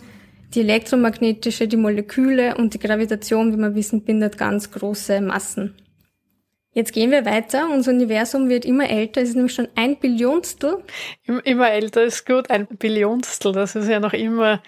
die 0.54 0.60
elektromagnetische 0.60 1.66
die 1.66 1.76
Moleküle 1.76 2.56
und 2.56 2.74
die 2.74 2.78
Gravitation, 2.78 3.52
wie 3.52 3.56
wir 3.56 3.74
wissen, 3.74 4.04
bindet 4.04 4.38
ganz 4.38 4.70
große 4.70 5.20
Massen. 5.20 5.74
Jetzt 6.72 6.92
gehen 6.92 7.10
wir 7.10 7.24
weiter. 7.24 7.68
Unser 7.72 7.90
Universum 7.90 8.48
wird 8.48 8.64
immer 8.64 8.88
älter. 8.88 9.20
Es 9.20 9.30
ist 9.30 9.34
nämlich 9.34 9.54
schon 9.54 9.66
ein 9.74 9.98
Billionstel. 9.98 10.84
Immer 11.42 11.70
älter 11.70 12.04
ist 12.04 12.24
gut. 12.24 12.48
Ein 12.48 12.68
Billionstel. 12.68 13.52
Das 13.52 13.74
ist 13.74 13.88
ja 13.88 13.98
noch 13.98 14.12
immer. 14.12 14.62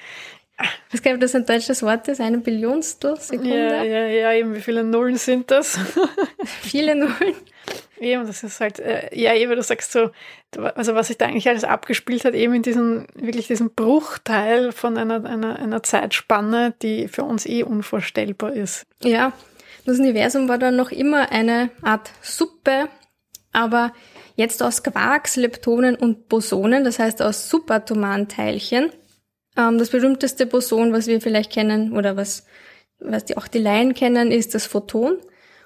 Was 0.91 1.03
glaube, 1.03 1.19
das 1.19 1.35
ein 1.35 1.47
deutsches 1.47 1.83
Wort 1.83 2.09
ist. 2.09 2.21
Eine 2.21 2.39
Billionstel 2.39 3.19
Sekunde. 3.19 3.57
Ja, 3.57 3.83
ja, 3.83 4.07
ja. 4.07 4.33
Eben, 4.33 4.55
wie 4.55 4.61
viele 4.61 4.85
Nullen 4.85 5.17
sind 5.17 5.51
das? 5.51 5.79
viele 6.45 6.95
Nullen. 6.95 7.35
Eben, 8.03 8.27
das 8.27 8.43
ist 8.43 8.61
halt, 8.61 8.81
äh, 8.81 9.09
ja, 9.17 9.33
eben, 9.35 9.55
du 9.55 9.63
sagst 9.63 9.93
so, 9.93 10.11
also 10.75 10.97
was 10.97 11.07
sich 11.07 11.19
da 11.19 11.27
eigentlich 11.27 11.49
alles 11.49 11.63
abgespielt 11.63 12.25
hat, 12.25 12.35
eben 12.35 12.53
in 12.55 12.63
diesem, 12.63 13.07
wirklich 13.15 13.47
diesem 13.47 13.71
Bruchteil 13.71 14.73
von 14.73 14.99
einer, 14.99 15.25
einer, 15.25 15.57
einer 15.61 15.85
Zeitspanne, 15.85 16.75
die 16.83 17.07
für 17.07 17.23
uns 17.23 17.47
eh 17.47 17.63
unvorstellbar 17.63 18.55
ist. 18.55 18.87
Ja, 19.05 19.33
das 19.87 20.01
Universum 20.01 20.49
war 20.49 20.59
dann 20.59 20.75
noch 20.75 20.91
immer 20.91 21.31
eine 21.31 21.71
Art 21.83 22.11
Suppe, 22.23 22.89
aber 23.53 23.93
jetzt 24.37 24.63
aus 24.63 24.83
Quarks, 24.83 25.37
Leptonen 25.37 25.95
und 25.95 26.29
Bosonen, 26.29 26.85
das 26.85 26.99
heißt 26.99 27.23
aus 27.23 27.49
subatomaren 27.49 28.29
Teilchen. 28.29 28.91
Ähm, 29.57 29.79
das 29.79 29.91
berühmteste 29.91 30.47
Boson, 30.47 30.93
was 30.93 31.07
wir 31.07 31.21
vielleicht 31.21 31.53
kennen 31.53 31.93
oder 31.93 32.17
was, 32.17 32.47
was 32.99 33.25
die, 33.25 33.37
auch 33.37 33.49
die 33.49 33.59
Laien 33.59 33.95
kennen, 33.95 34.31
ist 34.31 34.55
das 34.55 34.67
Photon. 34.67 35.19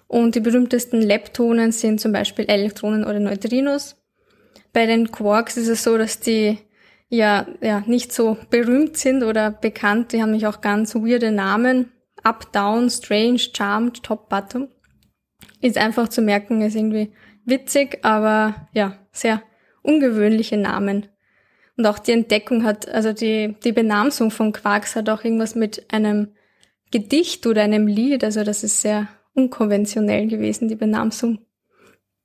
Und 0.08 0.34
die 0.34 0.40
berühmtesten 0.40 1.02
Leptonen 1.02 1.72
sind 1.72 2.00
zum 2.00 2.12
Beispiel 2.12 2.46
Elektronen 2.48 3.04
oder 3.04 3.18
Neutrinos. 3.18 3.96
Bei 4.72 4.86
den 4.86 5.10
Quarks 5.10 5.56
ist 5.56 5.68
es 5.68 5.82
so, 5.82 5.98
dass 5.98 6.20
die 6.20 6.58
ja, 7.08 7.46
ja 7.60 7.82
nicht 7.86 8.12
so 8.12 8.36
berühmt 8.50 8.96
sind 8.96 9.22
oder 9.22 9.50
bekannt. 9.50 10.12
Die 10.12 10.20
haben 10.20 10.30
nämlich 10.30 10.46
auch 10.46 10.60
ganz 10.60 10.94
weirde 10.94 11.32
Namen. 11.32 11.92
Up, 12.22 12.52
Down, 12.52 12.90
Strange, 12.90 13.38
Charmed, 13.38 14.02
Top, 14.02 14.28
Bottom. 14.28 14.68
Ist 15.60 15.78
einfach 15.78 16.08
zu 16.08 16.22
merken, 16.22 16.60
ist 16.62 16.74
irgendwie 16.74 17.12
witzig, 17.44 18.00
aber 18.02 18.68
ja, 18.72 18.98
sehr 19.12 19.42
ungewöhnliche 19.82 20.56
Namen. 20.56 21.06
Und 21.76 21.86
auch 21.86 21.98
die 21.98 22.12
Entdeckung 22.12 22.64
hat, 22.64 22.88
also 22.88 23.12
die, 23.12 23.54
die 23.64 23.72
Benamsung 23.72 24.30
von 24.30 24.52
Quarks 24.52 24.96
hat 24.96 25.10
auch 25.10 25.24
irgendwas 25.24 25.54
mit 25.54 25.92
einem 25.92 26.28
Gedicht 26.90 27.46
oder 27.46 27.62
einem 27.62 27.86
Lied, 27.86 28.24
also 28.24 28.44
das 28.44 28.64
ist 28.64 28.80
sehr 28.80 29.08
unkonventionell 29.34 30.28
gewesen, 30.28 30.68
die 30.68 30.76
Benamsung. 30.76 31.40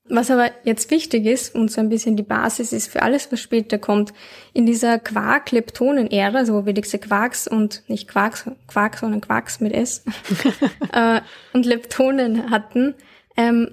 Was 0.05 0.31
aber 0.31 0.51
jetzt 0.63 0.89
wichtig 0.91 1.25
ist 1.25 1.53
und 1.55 1.71
so 1.71 1.79
ein 1.79 1.89
bisschen 1.89 2.17
die 2.17 2.23
Basis 2.23 2.73
ist 2.73 2.87
für 2.87 3.01
alles, 3.01 3.31
was 3.31 3.39
später 3.39 3.77
kommt, 3.77 4.13
in 4.53 4.65
dieser 4.65 4.99
Quark-Leptonen-Ära, 4.99 6.37
also 6.37 6.53
wo 6.53 6.65
wir 6.65 6.73
diese 6.73 6.99
Quarks 6.99 7.47
und 7.47 7.83
nicht 7.87 8.07
Quarks, 8.07 8.49
Quarks, 8.67 9.01
sondern 9.01 9.21
Quarks 9.21 9.59
mit 9.59 9.73
S 9.73 10.03
äh, 10.93 11.21
und 11.53 11.65
Leptonen 11.65 12.49
hatten, 12.49 12.95
ähm, 13.37 13.71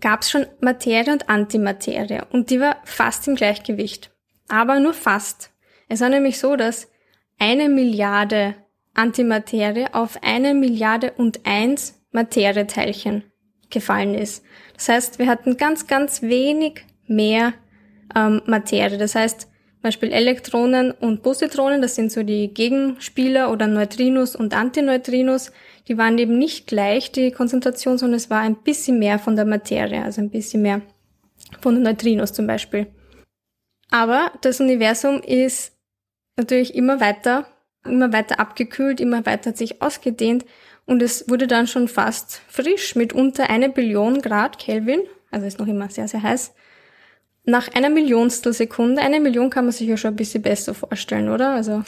gab 0.00 0.22
es 0.22 0.30
schon 0.30 0.46
Materie 0.60 1.12
und 1.12 1.28
Antimaterie 1.28 2.22
und 2.30 2.50
die 2.50 2.60
war 2.60 2.76
fast 2.84 3.28
im 3.28 3.34
Gleichgewicht. 3.34 4.10
Aber 4.48 4.80
nur 4.80 4.94
fast. 4.94 5.50
Es 5.88 6.00
war 6.00 6.08
nämlich 6.08 6.38
so, 6.38 6.56
dass 6.56 6.90
eine 7.38 7.68
Milliarde 7.68 8.56
Antimaterie 8.94 9.86
auf 9.92 10.18
eine 10.22 10.54
Milliarde 10.54 11.12
und 11.16 11.46
eins 11.46 12.00
Materieteilchen 12.10 13.22
gefallen 13.70 14.14
ist. 14.14 14.42
Das 14.74 14.88
heißt, 14.88 15.18
wir 15.18 15.26
hatten 15.26 15.56
ganz, 15.56 15.86
ganz 15.86 16.22
wenig 16.22 16.84
mehr 17.06 17.54
ähm, 18.16 18.42
Materie. 18.46 18.98
Das 18.98 19.14
heißt, 19.14 19.42
zum 19.42 19.82
Beispiel 19.82 20.10
Elektronen 20.10 20.90
und 20.90 21.22
Positronen, 21.22 21.80
das 21.80 21.94
sind 21.94 22.10
so 22.10 22.24
die 22.24 22.52
Gegenspieler 22.52 23.52
oder 23.52 23.68
Neutrinos 23.68 24.34
und 24.34 24.54
Antineutrinos, 24.54 25.52
die 25.86 25.96
waren 25.96 26.18
eben 26.18 26.36
nicht 26.36 26.66
gleich, 26.66 27.12
die 27.12 27.30
Konzentration, 27.30 27.98
sondern 27.98 28.16
es 28.16 28.30
war 28.30 28.40
ein 28.40 28.56
bisschen 28.56 28.98
mehr 28.98 29.18
von 29.20 29.36
der 29.36 29.44
Materie, 29.44 30.02
also 30.02 30.20
ein 30.20 30.30
bisschen 30.30 30.62
mehr 30.62 30.82
von 31.60 31.80
Neutrinos 31.80 32.32
zum 32.32 32.46
Beispiel. 32.48 32.88
Aber 33.90 34.32
das 34.42 34.60
Universum 34.60 35.22
ist 35.22 35.72
natürlich 36.36 36.74
immer 36.74 37.00
weiter, 37.00 37.46
immer 37.84 38.12
weiter 38.12 38.38
abgekühlt, 38.38 39.00
immer 39.00 39.24
weiter 39.26 39.50
hat 39.50 39.56
sich 39.56 39.80
ausgedehnt 39.82 40.44
und 40.86 41.02
es 41.02 41.28
wurde 41.28 41.46
dann 41.46 41.66
schon 41.66 41.88
fast 41.88 42.40
frisch 42.48 42.94
mit 42.94 43.12
unter 43.12 43.50
eine 43.50 43.68
Billion 43.68 44.22
Grad 44.22 44.58
Kelvin, 44.58 45.02
also 45.30 45.46
ist 45.46 45.58
noch 45.58 45.66
immer 45.66 45.88
sehr, 45.90 46.08
sehr 46.08 46.22
heiß. 46.22 46.54
Nach 47.44 47.68
einer 47.74 47.88
Millionstel 47.88 48.52
Sekunde, 48.52 49.02
eine 49.02 49.20
Million 49.20 49.50
kann 49.50 49.64
man 49.64 49.72
sich 49.72 49.88
ja 49.88 49.96
schon 49.96 50.12
ein 50.12 50.16
bisschen 50.16 50.42
besser 50.42 50.74
vorstellen, 50.74 51.30
oder? 51.30 51.50
Also 51.50 51.82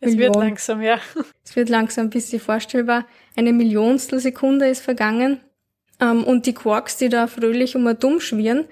es 0.00 0.12
Million. 0.12 0.34
wird 0.34 0.36
langsam, 0.36 0.82
ja. 0.82 0.98
Es 1.44 1.54
wird 1.54 1.68
langsam 1.68 2.06
ein 2.06 2.10
bisschen 2.10 2.40
vorstellbar. 2.40 3.06
Eine 3.36 3.52
Millionstel 3.52 4.20
Sekunde 4.20 4.68
ist 4.68 4.82
vergangen. 4.82 5.40
Ähm, 6.00 6.24
und 6.24 6.46
die 6.46 6.54
Quarks, 6.54 6.96
die 6.96 7.08
da 7.08 7.26
fröhlich 7.26 7.76
um 7.76 7.86
und 7.86 8.02
dumm 8.02 8.20
schwirren, 8.20 8.66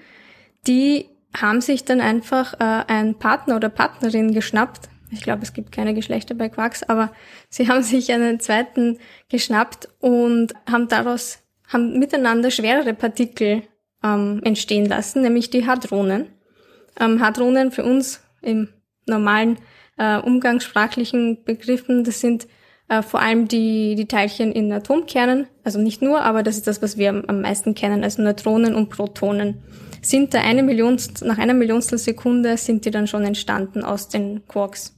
die 0.67 1.09
haben 1.41 1.61
sich 1.61 1.85
dann 1.85 2.01
einfach 2.01 2.53
äh, 2.55 2.83
einen 2.87 3.15
Partner 3.15 3.55
oder 3.55 3.69
Partnerin 3.69 4.33
geschnappt. 4.33 4.89
Ich 5.11 5.21
glaube, 5.21 5.43
es 5.43 5.53
gibt 5.53 5.71
keine 5.71 5.93
Geschlechter 5.93 6.35
bei 6.35 6.49
Quarks, 6.49 6.83
aber 6.83 7.11
sie 7.49 7.69
haben 7.69 7.83
sich 7.83 8.11
einen 8.11 8.39
zweiten 8.39 8.99
geschnappt 9.29 9.89
und 9.99 10.53
haben 10.69 10.87
daraus, 10.87 11.39
haben 11.67 11.99
miteinander 11.99 12.51
schwerere 12.51 12.93
Partikel 12.93 13.63
ähm, 14.03 14.41
entstehen 14.43 14.85
lassen, 14.87 15.21
nämlich 15.21 15.49
die 15.49 15.65
Hadronen. 15.65 16.27
Ähm, 16.99 17.21
Hadronen 17.21 17.71
für 17.71 17.83
uns 17.83 18.21
im 18.41 18.69
normalen 19.05 19.57
äh, 19.97 20.17
umgangssprachlichen 20.17 21.43
Begriffen, 21.43 22.03
das 22.03 22.19
sind 22.19 22.47
äh, 22.87 23.01
vor 23.01 23.21
allem 23.21 23.47
die, 23.47 23.95
die 23.95 24.07
Teilchen 24.07 24.51
in 24.51 24.71
Atomkernen, 24.71 25.47
also 25.63 25.79
nicht 25.79 26.01
nur, 26.01 26.21
aber 26.21 26.43
das 26.43 26.57
ist 26.57 26.67
das, 26.67 26.81
was 26.81 26.97
wir 26.97 27.09
am, 27.09 27.23
am 27.27 27.41
meisten 27.41 27.75
kennen, 27.75 28.03
also 28.03 28.21
Neutronen 28.21 28.75
und 28.75 28.89
Protonen 28.89 29.63
sind 30.09 30.33
da 30.33 30.41
eine 30.41 30.63
Millionstel, 30.63 31.27
nach 31.27 31.37
einer 31.37 31.53
Millionstel 31.53 31.97
Sekunde 31.97 32.57
sind 32.57 32.85
die 32.85 32.91
dann 32.91 33.07
schon 33.07 33.23
entstanden 33.23 33.83
aus 33.83 34.07
den 34.07 34.47
Quarks. 34.47 34.93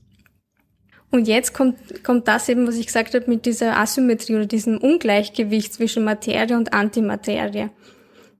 Und 1.09 1.27
jetzt 1.27 1.53
kommt, 1.53 2.03
kommt 2.03 2.27
das 2.27 2.49
eben, 2.49 2.67
was 2.67 2.75
ich 2.75 2.87
gesagt 2.87 3.13
habe, 3.13 3.29
mit 3.29 3.45
dieser 3.45 3.77
Asymmetrie 3.77 4.35
oder 4.35 4.45
diesem 4.45 4.77
Ungleichgewicht 4.77 5.73
zwischen 5.73 6.03
Materie 6.03 6.57
und 6.57 6.73
Antimaterie. 6.73 7.69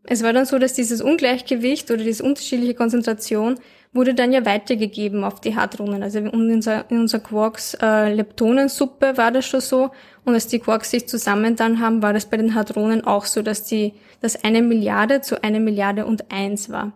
Es 0.10 0.24
war 0.24 0.32
dann 0.32 0.46
so, 0.46 0.58
dass 0.58 0.74
dieses 0.74 1.02
Ungleichgewicht 1.02 1.92
oder 1.92 2.04
diese 2.04 2.24
unterschiedliche 2.24 2.74
Konzentration 2.74 3.60
wurde 3.92 4.14
dann 4.14 4.32
ja 4.32 4.46
weitergegeben 4.46 5.26
auf 5.26 5.42
die 5.42 5.56
Hadronen. 5.56 6.02
Also 6.02 6.20
in 6.20 6.30
unserer, 6.30 6.86
in 6.90 7.02
unserer 7.02 7.22
Quarks 7.22 7.76
äh, 7.82 8.14
Leptonensuppe 8.14 9.18
war 9.18 9.32
das 9.32 9.46
schon 9.46 9.60
so. 9.60 9.92
Und 10.24 10.34
als 10.34 10.48
die 10.48 10.60
Quarks 10.60 10.92
sich 10.92 11.08
zusammen 11.10 11.58
dann 11.58 11.82
haben, 11.82 12.02
war 12.02 12.14
das 12.14 12.26
bei 12.26 12.38
den 12.38 12.56
Hadronen 12.56 13.04
auch 13.04 13.26
so, 13.26 13.42
dass 13.42 13.66
die 13.66 13.94
das 14.22 14.44
eine 14.46 14.62
Milliarde 14.62 15.20
zu 15.20 15.44
eine 15.44 15.60
Milliarde 15.60 16.06
und 16.06 16.32
eins 16.32 16.70
war. 16.70 16.94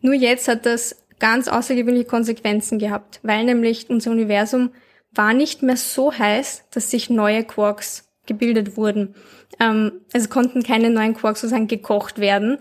Nur 0.00 0.14
jetzt 0.14 0.48
hat 0.48 0.64
das 0.64 1.04
ganz 1.18 1.46
außergewöhnliche 1.46 2.06
Konsequenzen 2.06 2.78
gehabt, 2.78 3.20
weil 3.22 3.44
nämlich 3.44 3.90
unser 3.90 4.12
Universum 4.12 4.70
war 5.12 5.34
nicht 5.34 5.62
mehr 5.62 5.76
so 5.76 6.10
heiß, 6.10 6.64
dass 6.70 6.90
sich 6.90 7.10
neue 7.10 7.44
Quarks 7.44 8.08
gebildet 8.26 8.76
wurden. 8.76 9.14
Ähm, 9.60 10.00
es 10.12 10.30
konnten 10.30 10.62
keine 10.62 10.90
neuen 10.90 11.14
Quarks 11.14 11.42
sozusagen 11.42 11.68
gekocht 11.68 12.18
werden, 12.18 12.58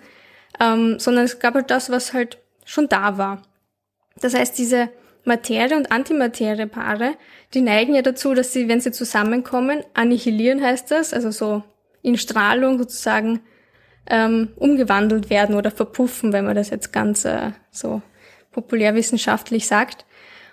ähm, 0.59 0.99
sondern 0.99 1.25
es 1.25 1.39
gab 1.39 1.55
halt 1.55 1.71
das, 1.71 1.89
was 1.89 2.13
halt 2.13 2.37
schon 2.65 2.89
da 2.89 3.17
war. 3.17 3.41
Das 4.21 4.33
heißt, 4.33 4.57
diese 4.57 4.89
Materie- 5.23 5.77
und 5.77 5.91
Antimaterie-Paare, 5.91 7.15
die 7.53 7.61
neigen 7.61 7.95
ja 7.95 8.01
dazu, 8.01 8.33
dass 8.33 8.53
sie, 8.53 8.67
wenn 8.67 8.81
sie 8.81 8.91
zusammenkommen, 8.91 9.83
annihilieren 9.93 10.61
heißt 10.61 10.91
das, 10.91 11.13
also 11.13 11.31
so 11.31 11.63
in 12.01 12.17
Strahlung 12.17 12.77
sozusagen 12.77 13.41
ähm, 14.09 14.49
umgewandelt 14.55 15.29
werden 15.29 15.55
oder 15.55 15.71
verpuffen, 15.71 16.33
wenn 16.33 16.45
man 16.45 16.55
das 16.55 16.69
jetzt 16.69 16.91
ganz 16.91 17.25
äh, 17.25 17.51
so 17.71 18.01
populärwissenschaftlich 18.51 19.67
sagt. 19.67 20.05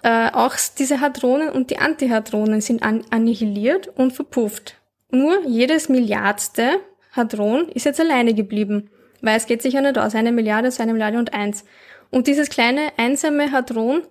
Äh, 0.02 0.30
auch 0.32 0.54
diese 0.78 1.00
Hadronen 1.00 1.48
und 1.48 1.70
die 1.70 1.78
Antihadronen 1.78 2.60
sind 2.60 2.82
an 2.82 3.04
annihiliert 3.10 3.88
und 3.88 4.12
verpufft. 4.12 4.76
Nur 5.10 5.46
jedes 5.46 5.88
Milliardste 5.88 6.80
Hadron 7.12 7.68
ist 7.68 7.86
jetzt 7.86 8.00
alleine 8.00 8.34
geblieben, 8.34 8.90
weil 9.22 9.36
es 9.36 9.46
geht 9.46 9.62
sich 9.62 9.74
ja 9.74 9.80
nicht 9.80 9.98
aus, 9.98 10.14
eine 10.14 10.32
Milliarde 10.32 10.70
zu 10.70 10.82
einer 10.82 10.92
Milliarde 10.92 11.18
und 11.18 11.32
eins. 11.32 11.64
Und 12.10 12.26
dieses 12.26 12.50
kleine 12.50 12.92
einsame 12.96 13.52
Hadron 13.52 14.02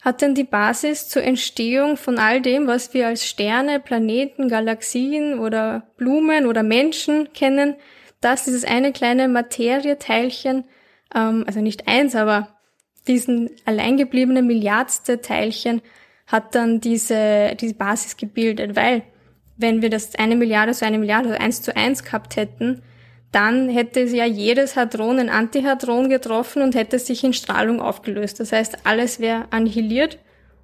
hat 0.00 0.20
dann 0.20 0.34
die 0.34 0.44
Basis 0.44 1.08
zur 1.08 1.22
Entstehung 1.22 1.96
von 1.96 2.18
all 2.18 2.42
dem, 2.42 2.66
was 2.66 2.92
wir 2.92 3.06
als 3.06 3.26
Sterne, 3.26 3.80
Planeten, 3.80 4.48
Galaxien 4.48 5.38
oder 5.38 5.88
Blumen 5.96 6.46
oder 6.46 6.62
Menschen 6.62 7.32
kennen, 7.32 7.76
dass 8.20 8.44
dieses 8.44 8.64
eine 8.64 8.92
kleine 8.92 9.28
Materieteilchen, 9.28 10.64
ähm, 11.14 11.44
also 11.46 11.60
nicht 11.60 11.88
eins, 11.88 12.14
aber 12.14 12.48
diesen 13.06 13.50
alleingebliebenen 13.64 14.46
Milliardste 14.46 15.20
Teilchen 15.20 15.82
hat 16.26 16.54
dann 16.54 16.80
diese, 16.80 17.54
diese 17.60 17.74
Basis 17.74 18.16
gebildet, 18.16 18.76
weil 18.76 19.02
wenn 19.56 19.82
wir 19.82 19.90
das 19.90 20.14
eine 20.16 20.36
Milliarde 20.36 20.72
zu 20.72 20.84
eine 20.84 20.98
Milliarde, 20.98 21.30
also 21.30 21.40
eins 21.40 21.62
zu 21.62 21.76
eins 21.76 22.02
gehabt 22.02 22.36
hätten, 22.36 22.82
dann 23.32 23.68
hätte 23.68 24.00
ja 24.00 24.26
jedes 24.26 24.76
Hadron 24.76 25.18
ein 25.18 25.28
Antihadron 25.28 26.08
getroffen 26.08 26.62
und 26.62 26.74
hätte 26.74 26.98
sich 26.98 27.24
in 27.24 27.32
Strahlung 27.32 27.80
aufgelöst. 27.80 28.38
Das 28.38 28.52
heißt, 28.52 28.78
alles 28.84 29.18
wäre 29.18 29.46
annihiliert 29.50 30.18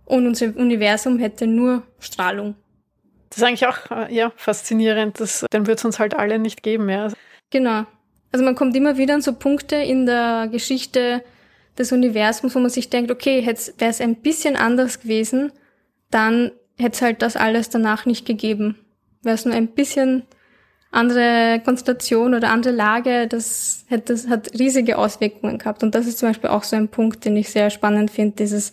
und 0.04 0.26
unser 0.26 0.56
Universum 0.56 1.18
hätte 1.18 1.46
nur 1.46 1.82
Strahlung. 1.98 2.54
Das 3.28 3.38
ist 3.38 3.44
eigentlich 3.44 3.66
auch 3.66 3.90
äh, 3.90 4.14
ja, 4.14 4.32
faszinierend. 4.36 5.18
Das, 5.20 5.46
dann 5.50 5.66
wird 5.66 5.78
es 5.78 5.84
uns 5.84 5.98
halt 5.98 6.14
alle 6.14 6.38
nicht 6.38 6.62
geben. 6.62 6.88
Ja. 6.88 7.08
Genau. 7.50 7.86
Also 8.32 8.44
man 8.44 8.54
kommt 8.54 8.76
immer 8.76 8.96
wieder 8.96 9.14
an 9.14 9.22
so 9.22 9.32
Punkte 9.32 9.76
in 9.76 10.06
der 10.06 10.48
Geschichte 10.50 11.24
des 11.78 11.92
Universums, 11.92 12.54
wo 12.54 12.60
man 12.60 12.70
sich 12.70 12.90
denkt, 12.90 13.10
okay, 13.10 13.44
wäre 13.44 13.90
es 13.90 14.00
ein 14.00 14.16
bisschen 14.16 14.56
anders 14.56 15.00
gewesen, 15.00 15.52
dann 16.10 16.52
hätte 16.80 16.94
es 16.94 17.02
halt 17.02 17.22
das 17.22 17.36
alles 17.36 17.70
danach 17.70 18.06
nicht 18.06 18.26
gegeben. 18.26 18.76
Wäre 19.22 19.34
es 19.34 19.44
nur 19.44 19.54
ein 19.54 19.68
bisschen 19.68 20.24
andere 20.90 21.60
Konstellation 21.64 22.34
oder 22.34 22.50
andere 22.50 22.74
Lage, 22.74 23.28
das, 23.28 23.84
hätte, 23.88 24.12
das 24.12 24.28
hat 24.28 24.50
riesige 24.58 24.98
Auswirkungen 24.98 25.58
gehabt. 25.58 25.82
Und 25.82 25.94
das 25.94 26.06
ist 26.06 26.18
zum 26.18 26.30
Beispiel 26.30 26.50
auch 26.50 26.64
so 26.64 26.76
ein 26.76 26.88
Punkt, 26.88 27.24
den 27.24 27.36
ich 27.36 27.50
sehr 27.50 27.70
spannend 27.70 28.10
finde, 28.10 28.36
dieses, 28.36 28.72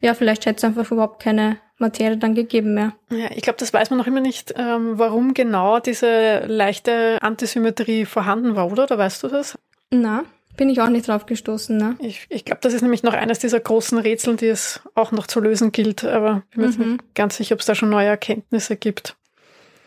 ja, 0.00 0.14
vielleicht 0.14 0.46
hätte 0.46 0.56
es 0.56 0.64
einfach 0.64 0.90
überhaupt 0.90 1.22
keine 1.22 1.58
Materie 1.78 2.16
dann 2.16 2.34
gegeben 2.34 2.74
mehr. 2.74 2.94
Ja, 3.10 3.30
ich 3.34 3.42
glaube, 3.42 3.58
das 3.58 3.72
weiß 3.72 3.90
man 3.90 3.98
noch 3.98 4.06
immer 4.06 4.20
nicht, 4.20 4.54
ähm, 4.56 4.98
warum 4.98 5.34
genau 5.34 5.78
diese 5.78 6.46
leichte 6.46 7.18
Antisymmetrie 7.22 8.06
vorhanden 8.06 8.56
war, 8.56 8.70
oder? 8.70 8.84
Oder 8.84 8.98
weißt 8.98 9.22
du 9.22 9.28
das? 9.28 9.58
Na, 9.90 10.24
bin 10.56 10.68
ich 10.68 10.80
auch 10.80 10.88
nicht 10.88 11.08
drauf 11.08 11.26
gestoßen, 11.26 11.76
ne? 11.76 11.96
Ich, 12.00 12.26
ich 12.28 12.44
glaube, 12.44 12.60
das 12.60 12.74
ist 12.74 12.82
nämlich 12.82 13.02
noch 13.02 13.14
eines 13.14 13.38
dieser 13.38 13.60
großen 13.60 13.98
Rätsel, 13.98 14.36
die 14.36 14.48
es 14.48 14.80
auch 14.94 15.12
noch 15.12 15.26
zu 15.26 15.40
lösen 15.40 15.72
gilt, 15.72 16.04
aber 16.04 16.42
ich 16.50 16.56
bin 16.56 16.70
mir 16.70 16.76
mhm. 16.76 16.92
nicht 16.92 17.14
ganz 17.14 17.36
sicher, 17.36 17.54
ob 17.54 17.60
es 17.60 17.66
da 17.66 17.74
schon 17.74 17.90
neue 17.90 18.08
Erkenntnisse 18.08 18.76
gibt. 18.76 19.16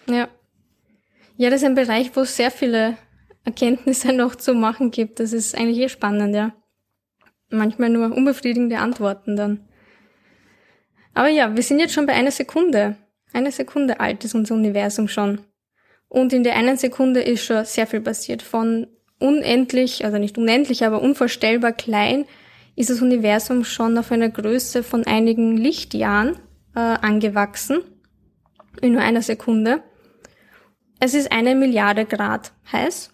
Ja. 0.07 0.27
Ja, 1.37 1.49
das 1.49 1.61
ist 1.61 1.67
ein 1.67 1.75
Bereich, 1.75 2.15
wo 2.15 2.21
es 2.21 2.35
sehr 2.35 2.51
viele 2.51 2.97
Erkenntnisse 3.43 4.13
noch 4.13 4.35
zu 4.35 4.53
machen 4.53 4.91
gibt. 4.91 5.19
Das 5.19 5.33
ist 5.33 5.55
eigentlich 5.55 5.79
eh 5.79 5.89
spannend, 5.89 6.35
ja. 6.35 6.53
Manchmal 7.49 7.89
nur 7.89 8.11
unbefriedigende 8.11 8.79
Antworten 8.79 9.35
dann. 9.35 9.67
Aber 11.13 11.29
ja, 11.29 11.55
wir 11.55 11.63
sind 11.63 11.79
jetzt 11.79 11.93
schon 11.93 12.07
bei 12.07 12.13
einer 12.13 12.31
Sekunde. 12.31 12.97
Eine 13.33 13.51
Sekunde 13.51 13.99
alt 13.99 14.23
ist 14.25 14.33
unser 14.33 14.55
Universum 14.55 15.07
schon. 15.07 15.41
Und 16.07 16.33
in 16.33 16.43
der 16.43 16.55
einen 16.55 16.77
Sekunde 16.77 17.21
ist 17.21 17.45
schon 17.45 17.65
sehr 17.65 17.87
viel 17.87 18.01
passiert. 18.01 18.41
Von 18.41 18.87
unendlich, 19.19 20.05
also 20.05 20.17
nicht 20.17 20.37
unendlich, 20.37 20.85
aber 20.85 21.01
unvorstellbar 21.01 21.71
klein 21.71 22.25
ist 22.75 22.89
das 22.89 23.01
Universum 23.01 23.63
schon 23.63 23.97
auf 23.97 24.11
einer 24.11 24.29
Größe 24.29 24.83
von 24.83 25.05
einigen 25.05 25.55
Lichtjahren 25.57 26.37
äh, 26.75 26.79
angewachsen. 26.79 27.79
In 28.81 28.93
nur 28.93 29.01
einer 29.01 29.21
Sekunde. 29.21 29.81
Es 30.99 31.13
ist 31.13 31.31
eine 31.31 31.55
Milliarde 31.55 32.05
Grad 32.05 32.51
heiß. 32.71 33.11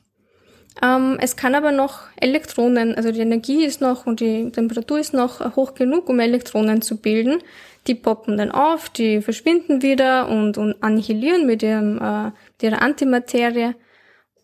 Ähm, 0.81 1.17
es 1.19 1.35
kann 1.35 1.53
aber 1.53 1.71
noch 1.71 2.03
Elektronen, 2.19 2.95
also 2.95 3.11
die 3.11 3.19
Energie 3.19 3.65
ist 3.65 3.81
noch 3.81 4.05
und 4.05 4.19
die 4.19 4.51
Temperatur 4.51 4.99
ist 4.99 5.13
noch 5.13 5.55
hoch 5.55 5.73
genug, 5.75 6.09
um 6.09 6.19
Elektronen 6.19 6.81
zu 6.81 6.97
bilden. 6.97 7.39
Die 7.87 7.95
poppen 7.95 8.37
dann 8.37 8.51
auf, 8.51 8.89
die 8.89 9.21
verschwinden 9.21 9.81
wieder 9.81 10.29
und, 10.29 10.57
und 10.57 10.81
annihilieren 10.81 11.45
mit, 11.45 11.63
ihrem, 11.63 11.97
äh, 11.97 12.25
mit 12.25 12.63
ihrer 12.63 12.81
Antimaterie. 12.81 13.75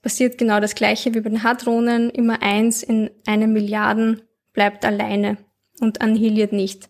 Passiert 0.08 0.38
genau 0.38 0.62
das 0.62 0.74
gleiche 0.74 1.14
wie 1.14 1.20
bei 1.20 1.28
den 1.28 1.44
Hadronen. 1.44 2.10
Immer 2.10 2.42
eins 2.42 2.82
in 2.82 3.10
einem 3.26 3.52
Milliarden 3.52 4.22
bleibt 4.54 4.86
alleine 4.86 5.36
und 5.82 6.00
annihiliert 6.00 6.54
nicht. 6.54 6.88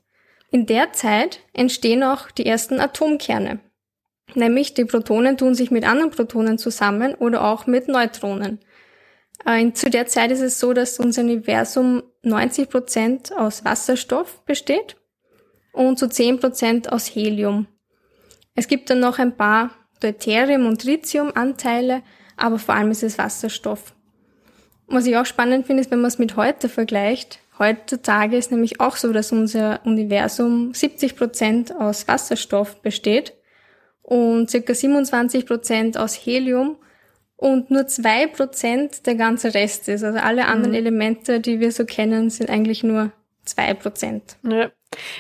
In 0.52 0.68
der 0.68 0.94
Zeit 0.94 1.40
entstehen 1.52 2.04
auch 2.04 2.30
die 2.30 2.46
ersten 2.46 2.80
Atomkerne. 2.80 3.60
Nämlich 4.36 4.76
die 4.76 4.86
Protonen 4.86 5.36
tun 5.36 5.56
sich 5.56 5.72
mit 5.72 5.84
anderen 5.84 6.12
Protonen 6.12 6.60
zusammen 6.60 7.16
oder 7.16 7.44
auch 7.44 7.66
mit 7.66 7.88
Neutronen. 7.88 8.60
Äh, 9.46 9.72
zu 9.72 9.90
der 9.90 10.06
Zeit 10.06 10.30
ist 10.30 10.42
es 10.42 10.60
so, 10.60 10.74
dass 10.74 11.00
unser 11.00 11.24
Universum 11.24 12.04
90 12.22 12.70
Prozent 12.70 13.36
aus 13.36 13.66
Wasserstoff 13.66 14.46
besteht 14.46 14.96
und 15.74 15.98
zu 15.98 16.08
10 16.08 16.40
Prozent 16.40 16.92
aus 16.92 17.08
Helium. 17.08 17.66
Es 18.54 18.68
gibt 18.68 18.92
dann 18.92 19.00
noch 19.00 19.18
ein 19.18 19.36
paar 19.36 19.72
Deuterium- 20.02 20.68
und 20.68 20.84
Tritium-Anteile, 20.84 22.04
aber 22.38 22.60
vor 22.60 22.76
allem 22.76 22.92
ist 22.92 23.04
es 23.04 23.18
Wasserstoff. 23.18 23.94
Was 24.88 25.06
ich 25.06 25.18
auch 25.18 25.26
spannend 25.26 25.68
finde, 25.68 25.82
ist, 25.82 25.92
wenn 25.92 26.00
man 26.00 26.08
es 26.08 26.20
mit 26.20 26.38
heute 26.38 26.70
vergleicht. 26.70 27.40
Heutzutage 27.60 28.38
ist 28.38 28.52
nämlich 28.52 28.80
auch 28.80 28.96
so, 28.96 29.12
dass 29.12 29.32
unser 29.32 29.86
Universum 29.86 30.74
70 30.74 31.16
Prozent 31.18 31.76
aus 31.76 32.08
Wasserstoff 32.08 32.82
besteht 32.82 33.34
und 34.04 34.50
circa 34.50 34.74
27 34.74 35.46
Prozent 35.46 35.98
aus 35.98 36.14
Helium 36.14 36.78
und 37.36 37.70
nur 37.70 37.88
zwei 37.88 38.28
Prozent 38.28 39.06
der 39.06 39.16
ganze 39.16 39.54
Rest 39.54 39.90
ist. 39.90 40.04
Also 40.04 40.20
alle 40.20 40.46
anderen 40.46 40.72
mhm. 40.72 40.78
Elemente, 40.78 41.40
die 41.40 41.60
wir 41.60 41.72
so 41.72 41.86
kennen, 41.86 42.30
sind 42.30 42.50
eigentlich 42.50 42.84
nur 42.84 43.12
zwei 43.44 43.74
Prozent. 43.74 44.38
Ja. 44.44 44.72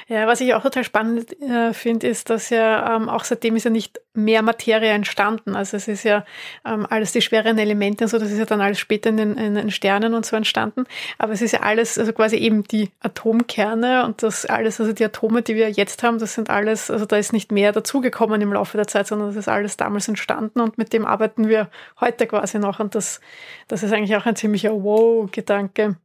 Ja, 0.07 0.27
was 0.27 0.39
ich 0.39 0.53
auch 0.53 0.63
total 0.63 0.83
spannend 0.83 1.39
äh, 1.41 1.73
finde, 1.73 2.07
ist, 2.07 2.29
dass 2.29 2.49
ja 2.49 2.95
ähm, 2.95 3.09
auch 3.09 3.25
seitdem 3.25 3.55
ist 3.57 3.65
ja 3.65 3.69
nicht 3.69 3.99
mehr 4.13 4.41
Materie 4.41 4.91
entstanden. 4.91 5.55
Also 5.55 5.75
es 5.75 5.87
ist 5.87 6.03
ja 6.03 6.25
ähm, 6.65 6.87
alles 6.89 7.11
die 7.11 7.21
schweren 7.21 7.57
Elemente 7.57 8.05
und 8.05 8.09
so, 8.09 8.17
das 8.17 8.31
ist 8.31 8.39
ja 8.39 8.45
dann 8.45 8.61
alles 8.61 8.79
später 8.79 9.09
in 9.09 9.17
den, 9.17 9.37
in 9.37 9.55
den 9.55 9.69
Sternen 9.69 10.13
und 10.13 10.25
so 10.25 10.35
entstanden. 10.35 10.85
Aber 11.17 11.33
es 11.33 11.41
ist 11.41 11.51
ja 11.51 11.61
alles, 11.61 11.99
also 11.99 12.13
quasi 12.13 12.37
eben 12.37 12.63
die 12.63 12.91
Atomkerne 13.01 14.05
und 14.05 14.23
das 14.23 14.45
alles, 14.45 14.79
also 14.79 14.93
die 14.93 15.05
Atome, 15.05 15.41
die 15.41 15.55
wir 15.55 15.69
jetzt 15.69 16.01
haben, 16.01 16.17
das 16.17 16.33
sind 16.33 16.49
alles, 16.49 16.89
also 16.89 17.05
da 17.05 17.17
ist 17.17 17.33
nicht 17.33 17.51
mehr 17.51 17.73
dazugekommen 17.73 18.41
im 18.41 18.53
Laufe 18.53 18.77
der 18.77 18.87
Zeit, 18.87 19.07
sondern 19.07 19.27
das 19.27 19.35
ist 19.35 19.49
alles 19.49 19.75
damals 19.75 20.07
entstanden 20.07 20.61
und 20.61 20.77
mit 20.77 20.93
dem 20.93 21.05
arbeiten 21.05 21.49
wir 21.49 21.69
heute 21.99 22.25
quasi 22.25 22.57
noch. 22.57 22.79
Und 22.79 22.95
das, 22.95 23.19
das 23.67 23.83
ist 23.83 23.91
eigentlich 23.91 24.15
auch 24.15 24.25
ein 24.25 24.37
ziemlicher 24.37 24.71
Wow-Gedanke. 24.71 25.97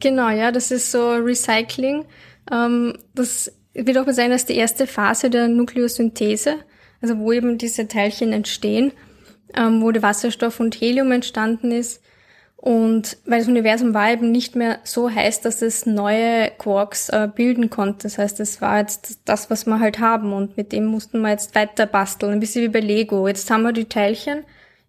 Genau, 0.00 0.28
ja, 0.28 0.52
das 0.52 0.70
ist 0.70 0.92
so 0.92 1.12
Recycling 1.12 2.04
das 2.46 3.52
wird 3.74 3.98
auch 3.98 4.10
sein 4.12 4.32
als 4.32 4.46
die 4.46 4.56
erste 4.56 4.86
Phase 4.86 5.30
der 5.30 5.48
Nukleosynthese, 5.48 6.56
also 7.00 7.18
wo 7.18 7.32
eben 7.32 7.58
diese 7.58 7.88
Teilchen 7.88 8.32
entstehen, 8.32 8.92
ähm, 9.56 9.82
wo 9.82 9.90
der 9.90 10.02
Wasserstoff 10.02 10.60
und 10.60 10.74
Helium 10.80 11.12
entstanden 11.12 11.72
ist. 11.72 12.02
Und 12.56 13.18
weil 13.26 13.40
das 13.40 13.48
Universum 13.48 13.92
war 13.92 14.10
eben 14.10 14.32
nicht 14.32 14.56
mehr 14.56 14.78
so 14.84 15.10
heiß, 15.10 15.42
dass 15.42 15.60
es 15.60 15.84
neue 15.84 16.50
Quarks 16.56 17.10
äh, 17.10 17.28
bilden 17.28 17.68
konnte. 17.68 18.04
Das 18.04 18.16
heißt, 18.16 18.40
es 18.40 18.62
war 18.62 18.78
jetzt 18.78 19.18
das, 19.26 19.50
was 19.50 19.66
wir 19.66 19.80
halt 19.80 19.98
haben 19.98 20.32
und 20.32 20.56
mit 20.56 20.72
dem 20.72 20.86
mussten 20.86 21.20
wir 21.20 21.28
jetzt 21.28 21.54
weiter 21.54 21.84
basteln. 21.84 22.32
Ein 22.32 22.40
bisschen 22.40 22.62
wie 22.62 22.68
bei 22.68 22.80
Lego. 22.80 23.28
Jetzt 23.28 23.50
haben 23.50 23.64
wir 23.64 23.72
die 23.72 23.84
Teilchen. 23.84 24.44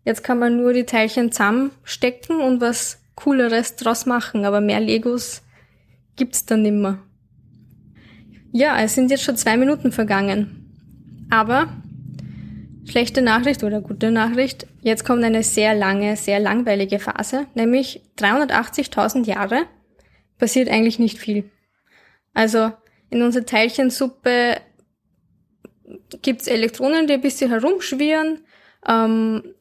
Jetzt 0.06 0.24
kann 0.24 0.40
man 0.40 0.56
nur 0.56 0.72
die 0.72 0.86
Teilchen 0.86 1.34
zusammenstecken 1.34 2.40
und 2.40 2.62
was 2.62 3.00
Cooleres 3.16 3.76
draus 3.76 4.06
machen. 4.06 4.46
Aber 4.46 4.62
mehr 4.62 4.80
Legos 4.80 5.42
gibt's 6.16 6.46
dann 6.46 6.62
nimmer. 6.62 7.00
Ja, 8.58 8.80
es 8.80 8.96
sind 8.96 9.12
jetzt 9.12 9.24
schon 9.24 9.36
zwei 9.36 9.58
Minuten 9.58 9.92
vergangen. 9.92 11.28
Aber 11.30 11.68
schlechte 12.90 13.22
Nachricht 13.22 13.66
oder 13.66 13.82
gute 13.82 14.12
Nachricht, 14.12 14.66
jetzt 14.80 15.04
kommt 15.04 15.26
eine 15.26 15.44
sehr 15.44 15.76
lange, 15.76 16.16
sehr 16.16 16.40
langweilige 16.40 17.00
Phase, 17.00 17.48
nämlich 17.54 18.02
380.000 18.18 19.26
Jahre 19.26 19.64
passiert 20.38 20.70
eigentlich 20.70 21.00
nicht 21.00 21.18
viel. 21.18 21.52
Also 22.34 22.72
in 23.10 23.24
unserer 23.24 23.46
Teilchensuppe 23.46 24.62
gibt's 26.22 26.48
Elektronen, 26.48 27.08
die 27.08 27.14
ein 27.16 27.22
bisschen 27.22 27.50
herumschwirren, 27.50 28.40
ähm, 28.88 29.54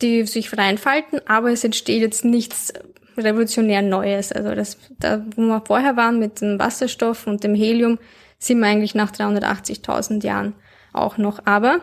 die 0.00 0.24
sich 0.24 0.48
frei 0.48 0.70
entfalten, 0.70 1.20
aber 1.26 1.52
es 1.52 1.62
entsteht 1.62 2.00
jetzt 2.00 2.24
nichts 2.24 2.72
revolutionär 3.16 3.82
Neues. 3.82 4.32
Also 4.32 4.54
das, 4.54 4.78
da, 4.98 5.24
wo 5.36 5.42
wir 5.42 5.62
vorher 5.66 5.96
waren 5.96 6.18
mit 6.18 6.40
dem 6.40 6.58
Wasserstoff 6.58 7.26
und 7.26 7.44
dem 7.44 7.54
Helium, 7.54 7.98
sind 8.38 8.58
wir 8.58 8.66
eigentlich 8.66 8.94
nach 8.94 9.12
380.000 9.12 10.24
Jahren 10.24 10.54
auch 10.92 11.18
noch. 11.18 11.46
Aber 11.46 11.80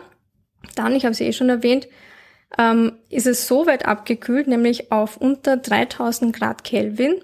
dann, 0.74 0.94
ich 0.94 1.04
habe 1.04 1.12
es 1.12 1.20
eh 1.20 1.32
schon 1.32 1.48
erwähnt, 1.48 1.88
ähm, 2.58 2.92
ist 3.08 3.26
es 3.26 3.46
so 3.46 3.66
weit 3.66 3.86
abgekühlt, 3.86 4.46
nämlich 4.46 4.92
auf 4.92 5.16
unter 5.16 5.56
3000 5.56 6.34
Grad 6.34 6.64
Kelvin, 6.64 7.14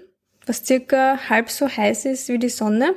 was 0.45 0.65
circa 0.65 1.29
halb 1.29 1.49
so 1.49 1.67
heiß 1.67 2.05
ist 2.05 2.29
wie 2.29 2.39
die 2.39 2.49
Sonne. 2.49 2.95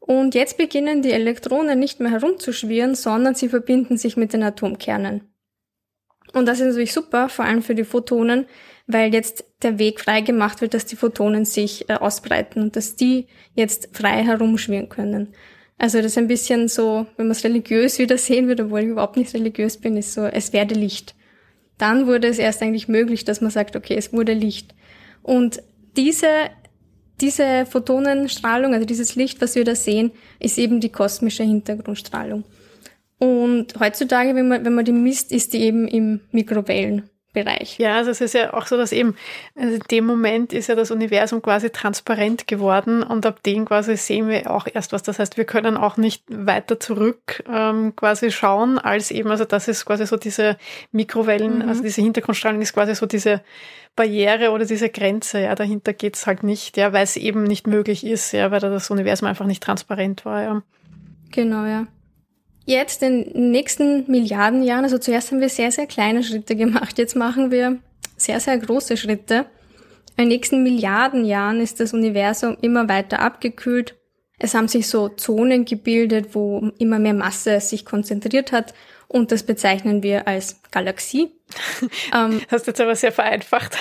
Und 0.00 0.34
jetzt 0.34 0.56
beginnen 0.56 1.02
die 1.02 1.12
Elektronen 1.12 1.78
nicht 1.78 2.00
mehr 2.00 2.10
herumzuschwirren, 2.10 2.94
sondern 2.94 3.34
sie 3.34 3.48
verbinden 3.48 3.98
sich 3.98 4.16
mit 4.16 4.32
den 4.32 4.42
Atomkernen. 4.42 5.22
Und 6.32 6.46
das 6.46 6.60
ist 6.60 6.66
natürlich 6.66 6.92
super, 6.92 7.28
vor 7.28 7.44
allem 7.44 7.62
für 7.62 7.74
die 7.74 7.84
Photonen, 7.84 8.46
weil 8.88 9.12
jetzt 9.12 9.44
der 9.62 9.78
Weg 9.78 10.00
frei 10.00 10.22
gemacht 10.22 10.60
wird, 10.60 10.74
dass 10.74 10.86
die 10.86 10.96
Photonen 10.96 11.44
sich 11.44 11.88
äh, 11.88 11.94
ausbreiten 11.94 12.62
und 12.62 12.74
dass 12.74 12.96
die 12.96 13.26
jetzt 13.54 13.90
frei 13.92 14.24
herumschwirren 14.24 14.88
können. 14.88 15.28
Also 15.76 15.98
das 15.98 16.06
ist 16.12 16.18
ein 16.18 16.26
bisschen 16.26 16.68
so, 16.68 17.06
wenn 17.16 17.26
man 17.26 17.36
es 17.36 17.44
religiös 17.44 17.98
wieder 17.98 18.18
sehen 18.18 18.48
würde, 18.48 18.64
obwohl 18.64 18.80
ich 18.80 18.86
überhaupt 18.88 19.16
nicht 19.16 19.32
religiös 19.34 19.76
bin, 19.76 19.96
ist 19.96 20.14
so, 20.14 20.24
es 20.24 20.52
werde 20.52 20.74
Licht. 20.74 21.14
Dann 21.76 22.06
wurde 22.08 22.26
es 22.26 22.38
erst 22.38 22.62
eigentlich 22.62 22.88
möglich, 22.88 23.24
dass 23.24 23.40
man 23.40 23.52
sagt, 23.52 23.76
okay, 23.76 23.94
es 23.94 24.12
wurde 24.12 24.32
Licht. 24.32 24.74
Und 25.22 25.62
diese, 25.96 26.26
diese 27.20 27.66
Photonenstrahlung, 27.66 28.72
also 28.72 28.86
dieses 28.86 29.14
Licht, 29.14 29.40
was 29.40 29.54
wir 29.54 29.64
da 29.64 29.76
sehen, 29.76 30.10
ist 30.40 30.58
eben 30.58 30.80
die 30.80 30.90
kosmische 30.90 31.44
Hintergrundstrahlung. 31.44 32.44
Und 33.18 33.78
heutzutage, 33.78 34.34
wenn 34.34 34.48
man, 34.48 34.64
wenn 34.64 34.74
man 34.74 34.84
die 34.84 34.92
misst, 34.92 35.30
ist 35.30 35.52
die 35.52 35.62
eben 35.62 35.86
im 35.86 36.20
Mikrowellen. 36.32 37.10
Bereich. 37.34 37.78
Ja, 37.78 37.96
also 37.96 38.10
es 38.10 38.22
ist 38.22 38.32
ja 38.32 38.54
auch 38.54 38.66
so, 38.66 38.78
dass 38.78 38.90
eben 38.90 39.14
also 39.54 39.74
in 39.74 39.82
dem 39.90 40.06
Moment 40.06 40.54
ist 40.54 40.68
ja 40.68 40.74
das 40.74 40.90
Universum 40.90 41.42
quasi 41.42 41.68
transparent 41.68 42.46
geworden 42.48 43.02
und 43.02 43.26
ab 43.26 43.42
dem 43.42 43.66
quasi 43.66 43.98
sehen 43.98 44.28
wir 44.28 44.50
auch 44.50 44.66
erst 44.72 44.92
was. 44.92 45.02
Das 45.02 45.18
heißt, 45.18 45.36
wir 45.36 45.44
können 45.44 45.76
auch 45.76 45.98
nicht 45.98 46.24
weiter 46.28 46.80
zurück 46.80 47.44
ähm, 47.46 47.94
quasi 47.94 48.30
schauen, 48.30 48.78
als 48.78 49.10
eben, 49.10 49.30
also 49.30 49.44
das 49.44 49.68
ist 49.68 49.84
quasi 49.84 50.06
so 50.06 50.16
diese 50.16 50.56
Mikrowellen, 50.90 51.58
mhm. 51.58 51.68
also 51.68 51.82
diese 51.82 52.00
Hintergrundstrahlung 52.00 52.62
ist 52.62 52.72
quasi 52.72 52.94
so 52.94 53.04
diese 53.04 53.42
Barriere 53.94 54.50
oder 54.50 54.64
diese 54.64 54.88
Grenze, 54.88 55.40
ja, 55.42 55.54
dahinter 55.54 55.92
geht's 55.92 56.26
halt 56.26 56.44
nicht, 56.44 56.78
ja, 56.78 56.94
weil 56.94 57.04
es 57.04 57.16
eben 57.16 57.42
nicht 57.42 57.66
möglich 57.66 58.06
ist, 58.06 58.32
ja, 58.32 58.50
weil 58.50 58.60
das 58.60 58.90
Universum 58.90 59.28
einfach 59.28 59.46
nicht 59.46 59.62
transparent 59.62 60.24
war, 60.24 60.42
ja. 60.42 60.62
Genau, 61.30 61.66
ja 61.66 61.88
jetzt 62.68 63.02
in 63.02 63.24
den 63.32 63.50
nächsten 63.50 64.10
Milliarden 64.10 64.62
Jahren, 64.62 64.84
also 64.84 64.98
zuerst 64.98 65.32
haben 65.32 65.40
wir 65.40 65.48
sehr, 65.48 65.72
sehr 65.72 65.86
kleine 65.86 66.22
Schritte 66.22 66.54
gemacht, 66.54 66.98
jetzt 66.98 67.16
machen 67.16 67.50
wir 67.50 67.78
sehr, 68.16 68.40
sehr 68.40 68.58
große 68.58 68.96
Schritte. 68.96 69.46
In 70.16 70.24
den 70.24 70.28
nächsten 70.28 70.62
Milliarden 70.62 71.24
Jahren 71.24 71.60
ist 71.60 71.80
das 71.80 71.94
Universum 71.94 72.56
immer 72.60 72.88
weiter 72.88 73.20
abgekühlt. 73.20 73.96
Es 74.38 74.54
haben 74.54 74.68
sich 74.68 74.88
so 74.88 75.08
Zonen 75.08 75.64
gebildet, 75.64 76.34
wo 76.34 76.70
immer 76.78 76.98
mehr 76.98 77.14
Masse 77.14 77.60
sich 77.60 77.84
konzentriert 77.84 78.52
hat 78.52 78.74
und 79.08 79.32
das 79.32 79.42
bezeichnen 79.42 80.02
wir 80.02 80.28
als 80.28 80.60
Galaxie. 80.70 81.32
ähm, 82.14 82.40
Hast 82.50 82.66
du 82.66 82.70
jetzt 82.70 82.80
aber 82.80 82.94
sehr 82.94 83.12
vereinfacht. 83.12 83.76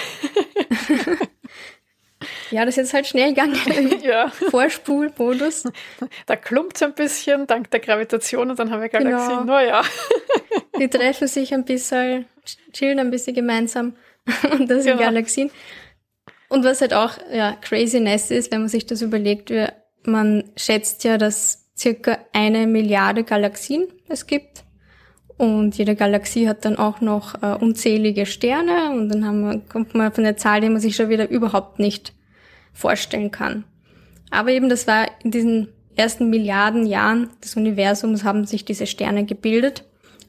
Ja, 2.52 2.66
das 2.66 2.76
ist 2.76 2.78
jetzt 2.78 2.94
halt 2.94 3.08
schnell 3.08 3.34
gegangen. 3.34 3.56
ja. 4.04 4.30
Vorspulmodus. 4.30 5.66
Da 6.26 6.36
klumpt 6.36 6.78
es 6.78 6.84
ein 6.84 6.94
bisschen 6.94 7.48
dank 7.48 7.72
der 7.72 7.80
Gravitation 7.80 8.50
und 8.50 8.60
dann 8.60 8.72
haben 8.72 8.82
wir 8.82 8.90
Galaxien. 8.90 9.40
Genau. 9.40 9.44
Naja. 9.44 9.82
Die 10.80 10.88
treffen 10.88 11.28
sich 11.28 11.54
ein 11.54 11.66
bisschen, 11.66 12.26
chillen 12.72 13.00
ein 13.00 13.12
bisschen 13.12 13.36
gemeinsam 13.36 13.96
und 14.52 14.70
das 14.70 14.84
sind 14.84 14.98
genau. 14.98 15.10
Galaxien. 15.10 15.52
Und 16.50 16.64
was 16.64 16.82
halt 16.82 16.94
auch 16.94 17.14
ja, 17.32 17.58
Craziness 17.62 18.32
ist, 18.32 18.52
wenn 18.52 18.62
man 18.62 18.70
sich 18.70 18.86
das 18.86 19.02
überlegt, 19.02 19.52
man 20.04 20.46
schätzt 20.56 21.04
ja, 21.04 21.18
dass 21.18 21.68
circa 21.78 22.18
eine 22.34 22.68
Milliarde 22.68 23.24
Galaxien 23.24 23.88
es 24.08 24.28
gibt. 24.28 24.64
Und 25.38 25.78
jede 25.78 25.96
Galaxie 25.96 26.48
hat 26.48 26.66
dann 26.66 26.78
auch 26.78 27.00
noch 27.00 27.42
äh, 27.44 27.54
unzählige 27.54 28.26
Sterne 28.26 28.90
und 28.92 29.10
dann 29.10 29.26
haben 29.26 29.42
wir, 29.42 29.60
kommt 29.60 29.94
man 29.94 30.12
von 30.12 30.24
der 30.24 30.36
Zahl, 30.36 30.62
die 30.62 30.70
man 30.70 30.82
sich 30.82 30.96
schon 30.96 31.10
wieder 31.10 31.30
überhaupt 31.30 31.78
nicht 31.78 32.14
vorstellen 32.78 33.32
kann. 33.32 33.66
Aber 34.30 34.52
eben 34.52 34.70
das 34.70 34.88
war 34.88 35.08
in 35.24 35.32
diesen 35.32 35.70
ersten 35.96 36.30
Milliarden 36.30 36.86
Jahren 36.86 37.30
des 37.44 37.56
Universums 37.56 38.24
haben 38.24 38.46
sich 38.46 38.66
diese 38.66 38.86
Sterne 38.86 39.26
gebildet 39.26 39.84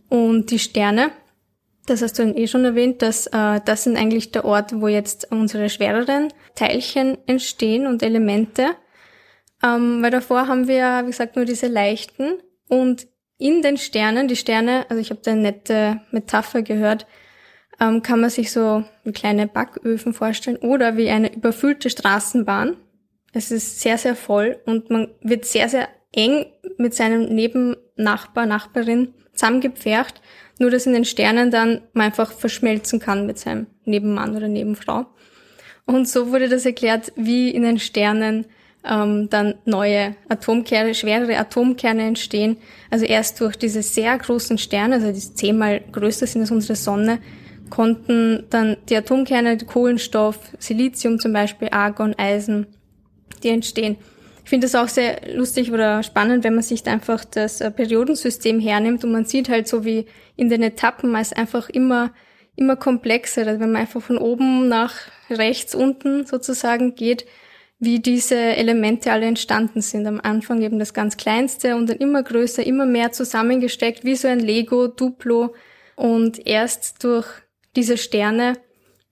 und 0.09 0.51
die 0.51 0.59
Sterne 0.59 1.11
Das 1.87 2.03
hast 2.03 2.19
du 2.19 2.23
eh 2.23 2.47
schon 2.47 2.67
erwähnt, 2.67 3.01
dass 3.01 3.27
äh, 3.29 3.61
das 3.65 3.85
sind 3.85 3.97
eigentlich 3.97 4.31
der 4.31 4.45
Ort, 4.45 4.79
wo 4.79 4.89
jetzt 4.89 5.31
unsere 5.33 5.71
schwereren 5.71 6.29
Teilchen 6.55 7.17
entstehen 7.27 7.87
und 7.87 8.03
Elemente. 8.03 8.77
Ähm, 9.63 10.03
weil 10.03 10.11
davor 10.11 10.49
haben 10.49 10.69
wir, 10.69 11.03
wie 11.05 11.11
gesagt, 11.11 11.37
nur 11.37 11.47
diese 11.47 11.67
leichten. 11.67 12.35
Und 12.69 13.09
in 13.39 13.63
den 13.63 13.79
Sternen, 13.79 14.29
die 14.29 14.37
Sterne, 14.37 14.85
also 14.91 15.01
ich 15.01 15.11
habe 15.11 15.21
da 15.25 15.31
eine 15.31 15.41
nette 15.41 16.01
Metapher 16.11 16.61
gehört, 16.63 17.07
ähm, 17.81 18.03
kann 18.03 18.21
man 18.21 18.31
sich 18.31 18.53
so 18.53 18.85
kleine 19.15 19.47
Backöfen 19.47 20.13
vorstellen 20.13 20.57
oder 20.59 20.97
wie 20.97 21.11
eine 21.11 21.35
überfüllte 21.35 21.91
Straßenbahn. 21.91 22.77
Es 23.33 23.51
ist 23.51 23.81
sehr, 23.81 23.99
sehr 23.99 24.17
voll 24.17 24.59
und 24.67 24.91
man 24.91 25.09
wird 25.21 25.45
sehr, 25.45 25.69
sehr 25.69 25.89
eng 26.13 26.47
mit 26.79 26.95
seinem 26.95 27.35
Nebennachbar, 27.35 28.47
Nachbarin 28.47 29.15
zusammengepfercht, 29.33 30.21
nur 30.59 30.71
dass 30.71 30.87
in 30.87 30.93
den 30.93 31.05
Sternen 31.05 31.51
dann 31.51 31.83
man 31.93 32.07
einfach 32.07 32.33
verschmelzen 32.33 32.99
kann 32.99 33.27
mit 33.27 33.39
seinem 33.39 33.67
Nebenmann 33.85 34.37
oder 34.37 34.49
Nebenfrau. 34.49 35.07
Und 35.87 36.09
so 36.09 36.33
wurde 36.33 36.49
das 36.49 36.67
erklärt, 36.67 37.13
wie 37.17 37.51
in 37.51 37.63
den 37.63 37.79
Sternen 37.79 38.47
ähm, 38.85 39.29
dann 39.31 39.55
neue 39.65 40.17
Atomkerne, 40.29 40.95
schwerere 40.95 41.39
Atomkerne 41.39 42.03
entstehen. 42.03 42.59
Also 42.91 43.05
erst 43.05 43.41
durch 43.41 43.57
diese 43.57 43.83
sehr 43.83 44.17
großen 44.19 44.59
Sterne, 44.59 44.97
also 44.97 45.13
die 45.13 45.35
zehnmal 45.35 45.81
größer 45.93 46.27
sind 46.27 46.43
als 46.43 46.51
unsere 46.51 46.77
Sonne, 46.77 47.21
konnten 47.71 48.45
dann 48.51 48.77
die 48.89 48.97
Atomkerne, 48.97 49.59
Kohlenstoff, 49.59 50.39
Silizium 50.59 51.19
zum 51.19 51.33
Beispiel, 51.33 51.69
Argon, 51.71 52.15
Eisen, 52.19 52.67
die 53.43 53.49
entstehen. 53.49 53.97
Ich 54.45 54.51
finde 54.51 54.67
das 54.67 54.75
auch 54.75 54.89
sehr 54.89 55.21
lustig 55.35 55.73
oder 55.73 56.03
spannend, 56.03 56.43
wenn 56.43 56.55
man 56.55 56.63
sich 56.63 56.83
da 56.83 56.93
einfach 56.93 57.25
das 57.25 57.61
äh, 57.61 57.71
Periodensystem 57.71 58.61
hernimmt 58.61 59.05
und 59.05 59.13
man 59.13 59.27
sieht 59.27 59.51
halt 59.51 59.69
so 59.69 59.85
wie 59.85 60.07
in 60.37 60.49
den 60.49 60.63
Etappen 60.63 61.15
es 61.17 61.35
einfach 61.35 61.69
immer, 61.69 62.13
immer 62.57 62.77
komplexer, 62.77 63.47
also 63.47 63.61
wenn 63.61 63.73
man 63.73 63.83
einfach 63.83 64.01
von 64.01 64.17
oben 64.17 64.69
nach 64.69 64.95
rechts 65.29 65.75
unten 65.75 66.25
sozusagen 66.25 66.95
geht, 66.95 67.27
wie 67.79 68.01
diese 68.01 68.37
Elemente 68.37 69.13
alle 69.13 69.27
entstanden 69.27 69.83
sind. 69.83 70.07
Am 70.07 70.21
Anfang 70.21 70.63
eben 70.63 70.79
das 70.79 70.95
ganz 70.95 71.17
kleinste 71.17 71.77
und 71.77 71.89
dann 71.89 71.99
immer 71.99 72.23
größer, 72.23 72.67
immer 72.67 72.87
mehr 72.87 73.13
zusammengesteckt, 73.13 74.05
wie 74.05 74.17
so 74.17 74.29
ein 74.29 74.41
Lego, 74.41 74.89
Duplo. 74.89 75.55
Und 75.95 76.45
erst 76.47 77.05
durch 77.05 77.27
diese 77.77 77.97
Sterne 77.97 78.55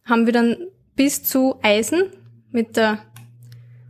haben 0.04 0.26
wir 0.26 0.32
dann 0.32 0.56
bis 0.94 1.22
zu 1.22 1.56
Eisen 1.62 2.04
mit 2.50 2.76
der 2.76 2.98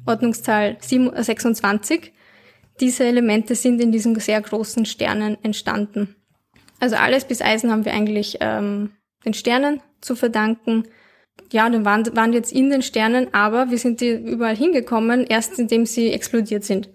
Ordnungszahl 0.06 0.76
26. 0.80 2.12
Diese 2.80 3.04
Elemente 3.04 3.54
sind 3.54 3.80
in 3.80 3.92
diesen 3.92 4.18
sehr 4.18 4.40
großen 4.40 4.84
Sternen 4.84 5.38
entstanden. 5.42 6.16
Also 6.78 6.96
alles 6.96 7.24
bis 7.24 7.40
Eisen 7.40 7.70
haben 7.70 7.84
wir 7.84 7.94
eigentlich 7.94 8.38
ähm, 8.40 8.90
den 9.24 9.34
Sternen 9.34 9.80
zu 10.00 10.14
verdanken. 10.14 10.84
Ja, 11.52 11.68
dann 11.70 11.84
waren, 11.84 12.16
waren 12.16 12.32
jetzt 12.32 12.52
in 12.52 12.70
den 12.70 12.82
Sternen, 12.82 13.32
aber 13.32 13.70
wir 13.70 13.78
sind 13.78 14.00
die 14.00 14.10
überall 14.10 14.56
hingekommen, 14.56 15.26
erst 15.26 15.58
indem 15.58 15.86
sie 15.86 16.12
explodiert 16.12 16.64
sind. 16.64 16.90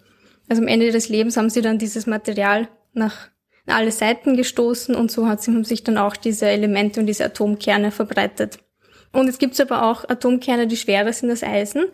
Also 0.49 0.62
am 0.62 0.67
Ende 0.67 0.86
ihres 0.86 1.10
Lebens 1.10 1.38
haben 1.38 1.49
sie 1.49 1.62
dann 1.62 1.77
dieses 1.77 2.05
Material 2.05 2.67
nach 2.93 3.30
alle 3.65 3.91
Seiten 3.91 4.36
gestoßen 4.36 4.95
und 4.95 5.12
so 5.12 5.28
hat, 5.28 5.41
sich 5.41 5.84
dann 5.84 5.97
auch 5.97 6.15
diese 6.15 6.47
Elemente 6.47 7.00
und 7.00 7.06
diese 7.06 7.26
Atomkerne 7.26 7.91
verbreitet. 7.91 8.60
Und 9.12 9.28
es 9.28 9.38
gibt 9.38 9.60
aber 9.60 9.84
auch 9.84 10.08
Atomkerne, 10.08 10.67
die 10.67 10.78
schwerer 10.78 11.13
sind 11.13 11.30
als 11.30 11.43
Eisen. 11.43 11.86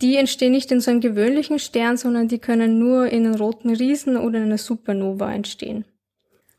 Die 0.00 0.16
entstehen 0.16 0.52
nicht 0.52 0.70
in 0.70 0.80
so 0.80 0.90
einem 0.90 1.00
gewöhnlichen 1.00 1.58
Stern, 1.58 1.96
sondern 1.96 2.28
die 2.28 2.38
können 2.38 2.78
nur 2.78 3.06
in 3.06 3.26
einem 3.26 3.34
roten 3.34 3.74
Riesen 3.74 4.16
oder 4.16 4.38
in 4.38 4.44
einer 4.44 4.58
Supernova 4.58 5.32
entstehen. 5.32 5.84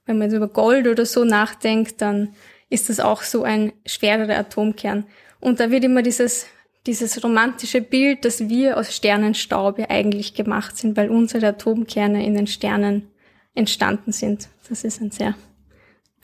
Wenn 0.05 0.17
man 0.17 0.29
jetzt 0.29 0.37
über 0.37 0.47
Gold 0.47 0.87
oder 0.87 1.05
so 1.05 1.23
nachdenkt, 1.23 2.01
dann 2.01 2.33
ist 2.69 2.89
das 2.89 2.99
auch 2.99 3.21
so 3.23 3.43
ein 3.43 3.71
schwererer 3.85 4.37
Atomkern. 4.37 5.05
Und 5.39 5.59
da 5.59 5.71
wird 5.71 5.83
immer 5.83 6.01
dieses, 6.01 6.47
dieses 6.85 7.23
romantische 7.23 7.81
Bild, 7.81 8.25
dass 8.25 8.49
wir 8.49 8.77
aus 8.77 8.93
Sternenstaube 8.93 9.89
eigentlich 9.89 10.33
gemacht 10.33 10.77
sind, 10.77 10.97
weil 10.97 11.09
unsere 11.09 11.47
Atomkerne 11.47 12.25
in 12.25 12.35
den 12.35 12.47
Sternen 12.47 13.09
entstanden 13.59 14.11
sind. 14.11 14.49
Das 14.69 14.83
ist 14.83 15.01
ein 15.01 15.11
sehr 15.11 15.35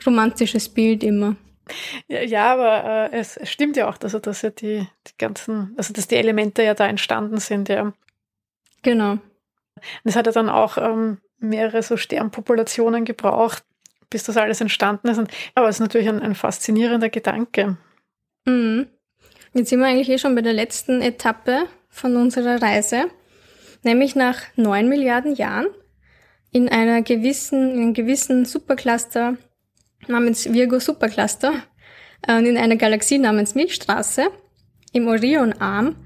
romantisches 0.06 0.70
Bild 0.70 1.04
immer. 1.04 1.36
Ja, 2.08 2.22
ja 2.22 2.54
aber 2.54 3.12
äh, 3.14 3.18
es 3.18 3.40
stimmt 3.44 3.78
ja 3.78 3.90
auch, 3.90 3.98
dass, 3.98 4.14
dass 4.14 4.42
ja 4.42 4.50
die, 4.50 4.88
die 5.08 5.18
ganzen, 5.18 5.74
also 5.78 5.94
dass 5.94 6.08
die 6.08 6.16
Elemente 6.16 6.64
ja 6.64 6.74
da 6.74 6.88
entstanden 6.88 7.38
sind, 7.38 7.70
ja. 7.70 7.94
Genau. 8.82 9.12
Und 9.12 9.22
es 10.04 10.16
hat 10.16 10.26
ja 10.26 10.32
dann 10.32 10.50
auch 10.50 10.78
ähm, 10.78 11.18
mehrere 11.40 11.84
so 11.84 11.98
Sternpopulationen 11.98 13.04
gebraucht, 13.06 13.64
bis 14.10 14.24
das 14.24 14.38
alles 14.38 14.62
entstanden 14.62 15.08
ist. 15.10 15.18
Und, 15.18 15.32
aber 15.56 15.68
es 15.68 15.78
ist 15.78 15.82
natürlich 15.82 16.10
ein, 16.10 16.22
ein 16.22 16.36
faszinierender 16.36 17.10
Gedanke. 17.10 17.78
Mhm. 18.46 18.88
Jetzt 19.54 19.70
sind 19.70 19.80
wir 19.80 19.88
eigentlich 19.88 20.10
eh 20.10 20.18
schon 20.18 20.36
bei 20.36 20.42
der 20.42 20.54
letzten 20.54 21.02
Etappe 21.02 21.66
von 21.90 22.16
unserer 22.18 22.62
Reise, 22.62 23.06
nämlich 23.84 24.16
nach 24.16 24.42
neun 24.56 24.90
Milliarden 24.90 25.34
Jahren 25.36 25.68
in 26.56 26.70
einer 26.70 27.02
gewissen, 27.02 27.72
in 27.72 27.82
einem 27.82 27.94
gewissen 27.94 28.46
Supercluster 28.46 29.36
namens 30.08 30.54
Virgo 30.54 30.80
Supercluster 30.80 31.52
äh, 32.26 32.38
und 32.38 32.46
in 32.46 32.56
einer 32.56 32.78
Galaxie 32.78 33.18
namens 33.18 33.56
Milchstraße 33.56 34.28
im 34.94 35.10
Orionarm 35.10 35.98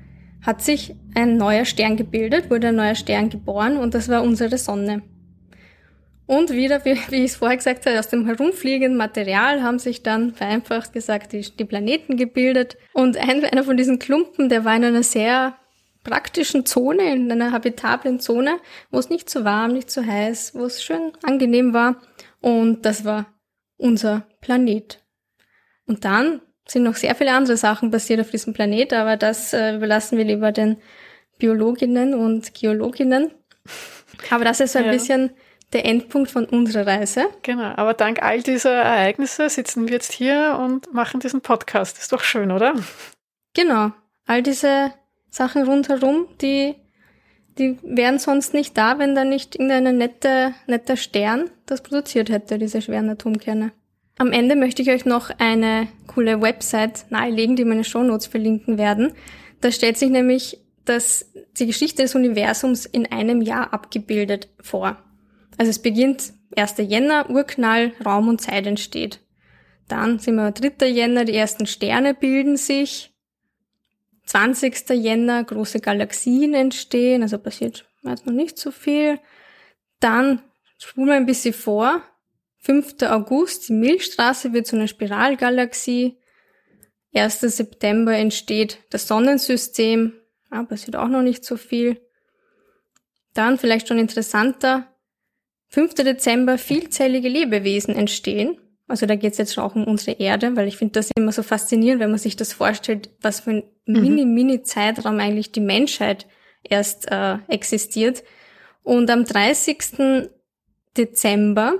hat 0.41 0.63
sich 0.63 0.95
ein 1.13 1.37
neuer 1.37 1.65
Stern 1.65 1.97
gebildet, 1.97 2.49
wurde 2.49 2.69
ein 2.69 2.77
neuer 2.77 2.95
Stern 2.95 3.29
geboren 3.29 3.77
und 3.77 3.93
das 3.93 4.09
war 4.09 4.23
unsere 4.23 4.57
Sonne. 4.57 5.03
Und 6.25 6.49
wieder, 6.49 6.83
wie, 6.83 6.97
wie 7.09 7.25
ich 7.25 7.31
es 7.31 7.35
vorher 7.35 7.57
gesagt 7.57 7.85
habe, 7.85 7.99
aus 7.99 8.07
dem 8.07 8.25
herumfliegenden 8.25 8.97
Material 8.97 9.61
haben 9.61 9.77
sich 9.77 10.01
dann 10.01 10.33
vereinfacht 10.33 10.93
gesagt 10.93 11.31
die, 11.31 11.41
die 11.41 11.65
Planeten 11.65 12.17
gebildet. 12.17 12.75
Und 12.93 13.17
ein, 13.17 13.45
einer 13.45 13.63
von 13.63 13.77
diesen 13.77 13.99
Klumpen, 13.99 14.49
der 14.49 14.65
war 14.65 14.75
in 14.75 14.83
einer 14.83 15.03
sehr 15.03 15.55
praktischen 16.03 16.65
Zone, 16.65 17.13
in 17.13 17.31
einer 17.31 17.51
habitablen 17.51 18.19
Zone, 18.19 18.59
wo 18.91 18.99
es 18.99 19.09
nicht 19.09 19.29
zu 19.29 19.43
warm, 19.45 19.73
nicht 19.73 19.91
zu 19.91 20.05
heiß, 20.05 20.55
wo 20.55 20.65
es 20.65 20.83
schön 20.83 21.11
angenehm 21.23 21.73
war. 21.73 22.01
Und 22.41 22.85
das 22.85 23.05
war 23.05 23.27
unser 23.77 24.27
Planet. 24.41 25.03
Und 25.85 26.05
dann 26.05 26.41
sind 26.67 26.83
noch 26.83 26.95
sehr 26.95 27.15
viele 27.15 27.33
andere 27.33 27.57
Sachen 27.57 27.91
passiert 27.91 28.21
auf 28.21 28.29
diesem 28.29 28.53
Planet, 28.53 28.93
aber 28.93 29.17
das 29.17 29.53
äh, 29.53 29.75
überlassen 29.75 30.17
wir 30.17 30.25
lieber 30.25 30.51
den 30.51 30.77
Biologinnen 31.39 32.13
und 32.13 32.53
Geologinnen. 32.53 33.31
Aber 34.29 34.43
das 34.43 34.59
ist 34.59 34.73
so 34.73 34.79
ein 34.79 34.85
ja. 34.85 34.91
bisschen 34.91 35.31
der 35.71 35.85
Endpunkt 35.85 36.31
von 36.31 36.45
unserer 36.45 36.85
Reise. 36.85 37.27
Genau, 37.43 37.73
aber 37.75 37.93
dank 37.93 38.21
all 38.23 38.41
dieser 38.41 38.73
Ereignisse 38.73 39.49
sitzen 39.49 39.87
wir 39.87 39.93
jetzt 39.93 40.11
hier 40.11 40.57
und 40.59 40.91
machen 40.93 41.19
diesen 41.19 41.41
Podcast. 41.41 41.99
Ist 41.99 42.11
doch 42.11 42.21
schön, 42.21 42.51
oder? 42.51 42.73
Genau. 43.53 43.91
All 44.25 44.41
diese 44.41 44.93
Sachen 45.29 45.63
rundherum, 45.63 46.27
die, 46.41 46.75
die 47.57 47.77
wären 47.83 48.19
sonst 48.19 48.53
nicht 48.53 48.77
da, 48.77 48.99
wenn 48.99 49.15
da 49.15 49.23
nicht 49.23 49.55
irgendein 49.55 49.97
nette, 49.97 50.53
netter 50.67 50.97
Stern 50.97 51.49
das 51.65 51.81
produziert 51.81 52.29
hätte, 52.29 52.57
diese 52.57 52.81
schweren 52.81 53.09
Atomkerne. 53.09 53.71
Am 54.17 54.31
Ende 54.33 54.55
möchte 54.55 54.81
ich 54.81 54.89
euch 54.89 55.05
noch 55.05 55.29
eine 55.37 55.87
coole 56.07 56.41
Website 56.41 57.05
nahelegen, 57.09 57.55
die 57.55 57.63
meine 57.63 57.85
Shownotes 57.85 58.27
verlinken 58.27 58.77
werden. 58.77 59.13
Da 59.61 59.71
stellt 59.71 59.97
sich 59.97 60.09
nämlich 60.09 60.59
das, 60.83 61.31
die 61.57 61.67
Geschichte 61.67 62.01
des 62.01 62.15
Universums 62.15 62.85
in 62.85 63.09
einem 63.11 63.41
Jahr 63.41 63.73
abgebildet 63.73 64.49
vor. 64.59 64.97
Also 65.57 65.69
es 65.69 65.79
beginnt 65.79 66.33
1. 66.55 66.75
Jänner, 66.79 67.29
Urknall, 67.29 67.93
Raum 68.03 68.27
und 68.27 68.41
Zeit 68.41 68.65
entsteht. 68.65 69.19
Dann 69.87 70.19
sind 70.19 70.35
wir 70.35 70.51
3. 70.51 70.87
Jänner, 70.87 71.25
die 71.25 71.35
ersten 71.35 71.65
Sterne 71.65 72.13
bilden 72.13 72.57
sich. 72.57 73.13
20. 74.29 74.89
Jänner 74.91 75.43
große 75.43 75.79
Galaxien 75.79 76.53
entstehen, 76.53 77.23
also 77.23 77.39
passiert 77.39 77.89
jetzt 78.03 78.27
noch 78.27 78.33
nicht 78.33 78.59
so 78.59 78.69
viel. 78.69 79.19
Dann 79.99 80.43
spulen 80.77 81.07
wir 81.07 81.15
ein 81.15 81.25
bisschen 81.25 81.53
vor. 81.53 82.03
5. 82.59 83.01
August, 83.03 83.69
die 83.69 83.73
Milchstraße 83.73 84.53
wird 84.53 84.67
zu 84.67 84.75
einer 84.75 84.87
Spiralgalaxie. 84.87 86.19
1. 87.15 87.39
September 87.39 88.13
entsteht 88.13 88.77
das 88.91 89.07
Sonnensystem, 89.07 90.13
ah, 90.51 90.63
passiert 90.63 90.95
auch 90.95 91.07
noch 91.07 91.23
nicht 91.23 91.43
so 91.43 91.57
viel. 91.57 91.99
Dann 93.33 93.57
vielleicht 93.57 93.87
schon 93.87 93.97
interessanter, 93.97 94.93
5. 95.69 95.95
Dezember 95.95 96.59
vielzellige 96.59 97.29
Lebewesen 97.29 97.95
entstehen. 97.95 98.59
Also 98.89 99.05
da 99.05 99.15
geht 99.15 99.33
es 99.33 99.37
jetzt 99.37 99.53
schon 99.53 99.63
auch 99.63 99.75
um 99.75 99.85
unsere 99.85 100.19
Erde, 100.19 100.55
weil 100.55 100.67
ich 100.67 100.77
finde 100.77 100.93
das 100.93 101.11
immer 101.15 101.31
so 101.31 101.43
faszinierend, 101.43 102.01
wenn 102.01 102.09
man 102.09 102.19
sich 102.19 102.35
das 102.35 102.53
vorstellt, 102.53 103.09
was 103.21 103.41
für 103.41 103.51
ein 103.51 103.63
mhm. 103.85 104.01
mini, 104.01 104.25
mini 104.25 104.63
Zeitraum 104.63 105.19
eigentlich 105.19 105.51
die 105.51 105.61
Menschheit 105.61 106.25
erst 106.63 107.09
äh, 107.11 107.37
existiert. 107.47 108.23
Und 108.83 109.09
am 109.09 109.25
30. 109.25 110.29
Dezember 110.97 111.75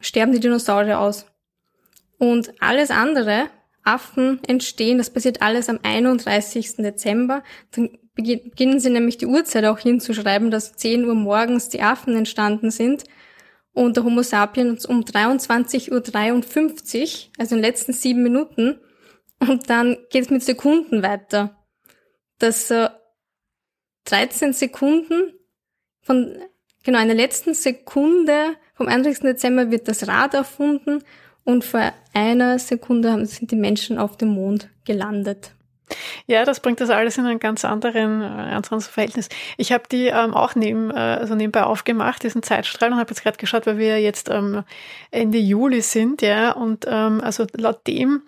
sterben 0.00 0.32
die 0.32 0.40
Dinosaurier 0.40 0.98
aus. 0.98 1.26
Und 2.18 2.52
alles 2.60 2.90
andere, 2.90 3.50
Affen 3.82 4.40
entstehen, 4.46 4.98
das 4.98 5.10
passiert 5.10 5.42
alles 5.42 5.68
am 5.68 5.80
31. 5.82 6.76
Dezember. 6.76 7.42
Dann 7.72 7.98
beginnen 8.14 8.80
sie 8.80 8.90
nämlich 8.90 9.18
die 9.18 9.26
Uhrzeit 9.26 9.64
auch 9.64 9.78
hinzuschreiben, 9.78 10.50
dass 10.50 10.74
10 10.74 11.04
Uhr 11.04 11.14
morgens 11.14 11.68
die 11.68 11.82
Affen 11.82 12.16
entstanden 12.16 12.70
sind. 12.70 13.04
Und 13.84 13.96
der 13.96 14.04
Homo 14.04 14.22
sapiens 14.22 14.84
um 14.84 15.00
23.53 15.00 15.90
Uhr, 15.90 17.30
also 17.38 17.54
in 17.54 17.62
den 17.62 17.70
letzten 17.70 17.92
sieben 17.92 18.22
Minuten. 18.22 18.78
Und 19.38 19.70
dann 19.70 19.96
geht 20.10 20.24
es 20.24 20.30
mit 20.30 20.42
Sekunden 20.42 21.02
weiter. 21.02 21.56
Dass 22.38 22.70
äh, 22.70 22.90
13 24.04 24.52
Sekunden 24.52 25.32
von, 26.02 26.36
genau, 26.84 27.00
in 27.00 27.06
der 27.08 27.16
letzten 27.16 27.54
Sekunde 27.54 28.56
vom 28.74 28.86
31. 28.86 29.22
Dezember 29.22 29.70
wird 29.70 29.88
das 29.88 30.06
Rad 30.06 30.34
erfunden 30.34 31.02
und 31.44 31.64
vor 31.64 31.92
einer 32.12 32.58
Sekunde 32.58 33.24
sind 33.26 33.50
die 33.50 33.56
Menschen 33.56 33.98
auf 33.98 34.16
dem 34.18 34.28
Mond 34.28 34.68
gelandet. 34.84 35.52
Ja, 36.26 36.44
das 36.44 36.60
bringt 36.60 36.80
das 36.80 36.90
alles 36.90 37.18
in 37.18 37.26
ein 37.26 37.38
ganz 37.38 37.64
anderen, 37.64 38.22
äh, 38.22 38.24
anderes 38.24 38.88
Verhältnis. 38.88 39.28
Ich 39.56 39.72
habe 39.72 39.84
die 39.90 40.06
ähm, 40.06 40.34
auch 40.34 40.54
neben, 40.54 40.90
äh, 40.90 40.94
also 40.94 41.34
nebenbei 41.34 41.64
aufgemacht, 41.64 42.22
diesen 42.22 42.42
Zeitstrahl, 42.42 42.92
und 42.92 42.98
habe 42.98 43.10
jetzt 43.10 43.22
gerade 43.22 43.38
geschaut, 43.38 43.66
weil 43.66 43.78
wir 43.78 44.00
jetzt 44.00 44.30
ähm, 44.30 44.64
Ende 45.10 45.38
Juli 45.38 45.80
sind, 45.82 46.22
ja, 46.22 46.52
und 46.52 46.86
ähm, 46.88 47.20
also 47.20 47.46
laut 47.56 47.86
dem 47.86 48.22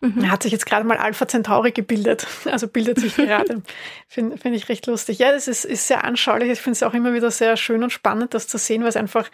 mhm. 0.00 0.30
hat 0.30 0.42
sich 0.42 0.52
jetzt 0.52 0.66
gerade 0.66 0.84
mal 0.84 0.96
Alpha 0.96 1.26
Centauri 1.26 1.72
gebildet. 1.72 2.26
Also 2.44 2.68
bildet 2.68 2.98
sich 2.98 3.14
gerade. 3.16 3.62
Finde 4.08 4.38
find 4.38 4.56
ich 4.56 4.68
recht 4.68 4.86
lustig. 4.86 5.18
Ja, 5.18 5.32
das 5.32 5.48
ist, 5.48 5.64
ist 5.64 5.86
sehr 5.86 6.04
anschaulich. 6.04 6.50
Ich 6.50 6.60
finde 6.60 6.74
es 6.74 6.82
auch 6.82 6.94
immer 6.94 7.12
wieder 7.12 7.30
sehr 7.30 7.56
schön 7.56 7.82
und 7.82 7.90
spannend, 7.90 8.34
das 8.34 8.48
zu 8.48 8.58
sehen, 8.58 8.82
weil 8.82 8.88
es 8.88 8.96
einfach, 8.96 9.30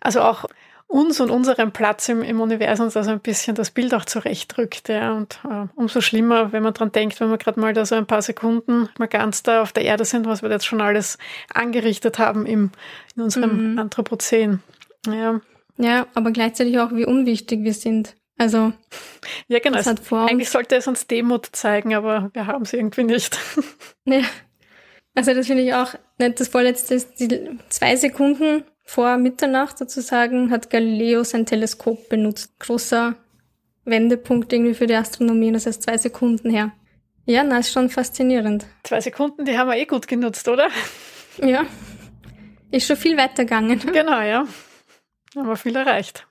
also 0.00 0.22
auch 0.22 0.46
uns 0.92 1.20
und 1.20 1.30
unserem 1.30 1.72
Platz 1.72 2.08
im, 2.10 2.22
im 2.22 2.40
Universum 2.40 2.90
da 2.92 3.02
so 3.02 3.10
ein 3.10 3.20
bisschen 3.20 3.54
das 3.54 3.70
Bild 3.70 3.94
auch 3.94 4.04
zurechtrückt. 4.04 4.88
Ja. 4.88 5.14
Und 5.16 5.40
äh, 5.48 5.66
umso 5.74 6.02
schlimmer, 6.02 6.52
wenn 6.52 6.62
man 6.62 6.74
dran 6.74 6.92
denkt, 6.92 7.18
wenn 7.18 7.30
wir 7.30 7.38
gerade 7.38 7.58
mal 7.58 7.72
da 7.72 7.86
so 7.86 7.94
ein 7.94 8.06
paar 8.06 8.20
Sekunden 8.20 8.90
mal 8.98 9.08
ganz 9.08 9.42
da 9.42 9.62
auf 9.62 9.72
der 9.72 9.84
Erde 9.84 10.04
sind, 10.04 10.26
was 10.26 10.42
wir 10.42 10.50
jetzt 10.50 10.66
schon 10.66 10.82
alles 10.82 11.16
angerichtet 11.52 12.18
haben 12.18 12.44
im, 12.44 12.70
in 13.16 13.22
unserem 13.22 13.72
mhm. 13.72 13.78
Anthropozän. 13.78 14.62
Ja. 15.06 15.40
ja, 15.78 16.06
aber 16.14 16.30
gleichzeitig 16.30 16.78
auch, 16.78 16.92
wie 16.92 17.06
unwichtig 17.06 17.64
wir 17.64 17.74
sind. 17.74 18.14
Also, 18.36 18.72
ja, 19.48 19.60
genau. 19.60 19.78
Das 19.78 19.86
hat 19.86 20.00
vor 20.00 20.28
Eigentlich 20.28 20.50
sollte 20.50 20.76
es 20.76 20.86
uns 20.86 21.06
Demut 21.06 21.48
zeigen, 21.52 21.94
aber 21.94 22.30
wir 22.34 22.46
haben 22.46 22.64
sie 22.64 22.76
irgendwie 22.76 23.04
nicht. 23.04 23.38
Ja. 24.04 24.22
Also, 25.14 25.34
das 25.34 25.46
finde 25.46 25.62
ich 25.62 25.74
auch 25.74 25.94
nicht 26.18 26.40
das 26.40 26.48
vorletzte, 26.48 27.00
die 27.18 27.58
zwei 27.68 27.96
Sekunden 27.96 28.64
vor 28.92 29.16
Mitternacht 29.16 29.78
sozusagen 29.78 30.50
hat 30.50 30.68
Galileo 30.68 31.24
sein 31.24 31.46
Teleskop 31.46 32.10
benutzt. 32.10 32.58
Großer 32.58 33.14
Wendepunkt 33.86 34.52
irgendwie 34.52 34.74
für 34.74 34.86
die 34.86 34.94
Astronomie, 34.94 35.50
das 35.50 35.64
heißt 35.64 35.82
zwei 35.82 35.96
Sekunden 35.96 36.50
her. 36.50 36.72
Ja, 37.24 37.42
na, 37.42 37.58
ist 37.58 37.72
schon 37.72 37.88
faszinierend. 37.88 38.66
Zwei 38.82 39.00
Sekunden, 39.00 39.46
die 39.46 39.56
haben 39.56 39.68
wir 39.68 39.78
eh 39.78 39.86
gut 39.86 40.08
genutzt, 40.08 40.46
oder? 40.46 40.68
Ja. 41.38 41.64
Ist 42.70 42.86
schon 42.86 42.98
viel 42.98 43.16
weitergegangen. 43.16 43.80
Genau, 43.92 44.20
ja. 44.20 44.46
Haben 45.36 45.48
wir 45.48 45.56
viel 45.56 45.74
erreicht. 45.74 46.26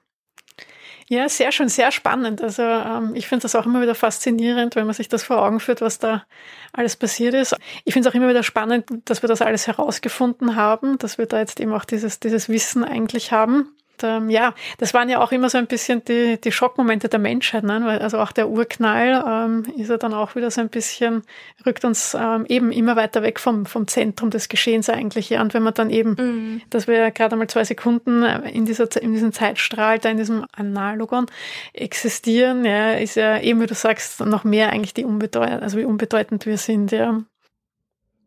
Ja, 1.11 1.27
sehr 1.27 1.51
schön, 1.51 1.67
sehr 1.67 1.91
spannend. 1.91 2.41
Also 2.41 2.61
ähm, 2.61 3.15
ich 3.15 3.27
finde 3.27 3.41
das 3.41 3.53
auch 3.55 3.65
immer 3.65 3.81
wieder 3.81 3.95
faszinierend, 3.95 4.77
wenn 4.77 4.85
man 4.85 4.95
sich 4.95 5.09
das 5.09 5.23
vor 5.23 5.43
Augen 5.43 5.59
führt, 5.59 5.81
was 5.81 5.99
da 5.99 6.23
alles 6.71 6.95
passiert 6.95 7.33
ist. 7.33 7.53
Ich 7.83 7.91
finde 7.91 8.07
es 8.07 8.13
auch 8.13 8.15
immer 8.15 8.29
wieder 8.29 8.43
spannend, 8.43 8.85
dass 9.03 9.21
wir 9.21 9.27
das 9.27 9.41
alles 9.41 9.67
herausgefunden 9.67 10.55
haben, 10.55 10.97
dass 10.99 11.17
wir 11.17 11.25
da 11.25 11.39
jetzt 11.39 11.59
eben 11.59 11.73
auch 11.73 11.83
dieses, 11.83 12.21
dieses 12.21 12.47
Wissen 12.47 12.85
eigentlich 12.85 13.33
haben 13.33 13.75
ähm, 14.03 14.29
ja, 14.29 14.53
das 14.77 14.93
waren 14.93 15.09
ja 15.09 15.19
auch 15.19 15.31
immer 15.31 15.49
so 15.49 15.57
ein 15.57 15.67
bisschen 15.67 16.03
die, 16.05 16.39
die 16.39 16.51
Schockmomente 16.51 17.09
der 17.09 17.19
Menschheit, 17.19 17.63
ne? 17.63 17.81
Weil, 17.83 17.99
also 17.99 18.19
auch 18.19 18.31
der 18.31 18.49
Urknall 18.49 19.23
ähm, 19.27 19.65
ist 19.77 19.89
ja 19.89 19.97
dann 19.97 20.13
auch 20.13 20.35
wieder 20.35 20.51
so 20.51 20.61
ein 20.61 20.69
bisschen, 20.69 21.23
rückt 21.65 21.85
uns 21.85 22.15
ähm, 22.19 22.45
eben 22.47 22.71
immer 22.71 22.95
weiter 22.95 23.23
weg 23.23 23.39
vom, 23.39 23.65
vom 23.65 23.87
Zentrum 23.87 24.29
des 24.29 24.49
Geschehens 24.49 24.89
eigentlich. 24.89 25.29
Ja. 25.29 25.41
Und 25.41 25.53
wenn 25.53 25.63
man 25.63 25.73
dann 25.73 25.89
eben, 25.89 26.15
mhm. 26.17 26.61
dass 26.69 26.87
wir 26.87 26.97
ja 26.97 27.09
gerade 27.09 27.35
mal 27.35 27.47
zwei 27.47 27.63
Sekunden 27.63 28.23
in, 28.23 28.65
dieser, 28.65 28.89
in 29.01 29.13
diesem 29.13 29.31
Zeitstrahl, 29.31 29.99
da 29.99 30.09
in 30.09 30.17
diesem 30.17 30.45
Analogon 30.53 31.25
existieren, 31.73 32.65
ja, 32.65 32.93
ist 32.93 33.15
ja 33.15 33.39
eben, 33.39 33.61
wie 33.61 33.67
du 33.67 33.75
sagst, 33.75 34.19
noch 34.25 34.43
mehr 34.43 34.71
eigentlich 34.71 34.93
die 34.93 35.05
unbedeutend, 35.05 35.63
also 35.63 35.77
wie 35.77 35.85
unbedeutend 35.85 36.45
wir 36.45 36.57
sind, 36.57 36.91
ja. 36.91 37.21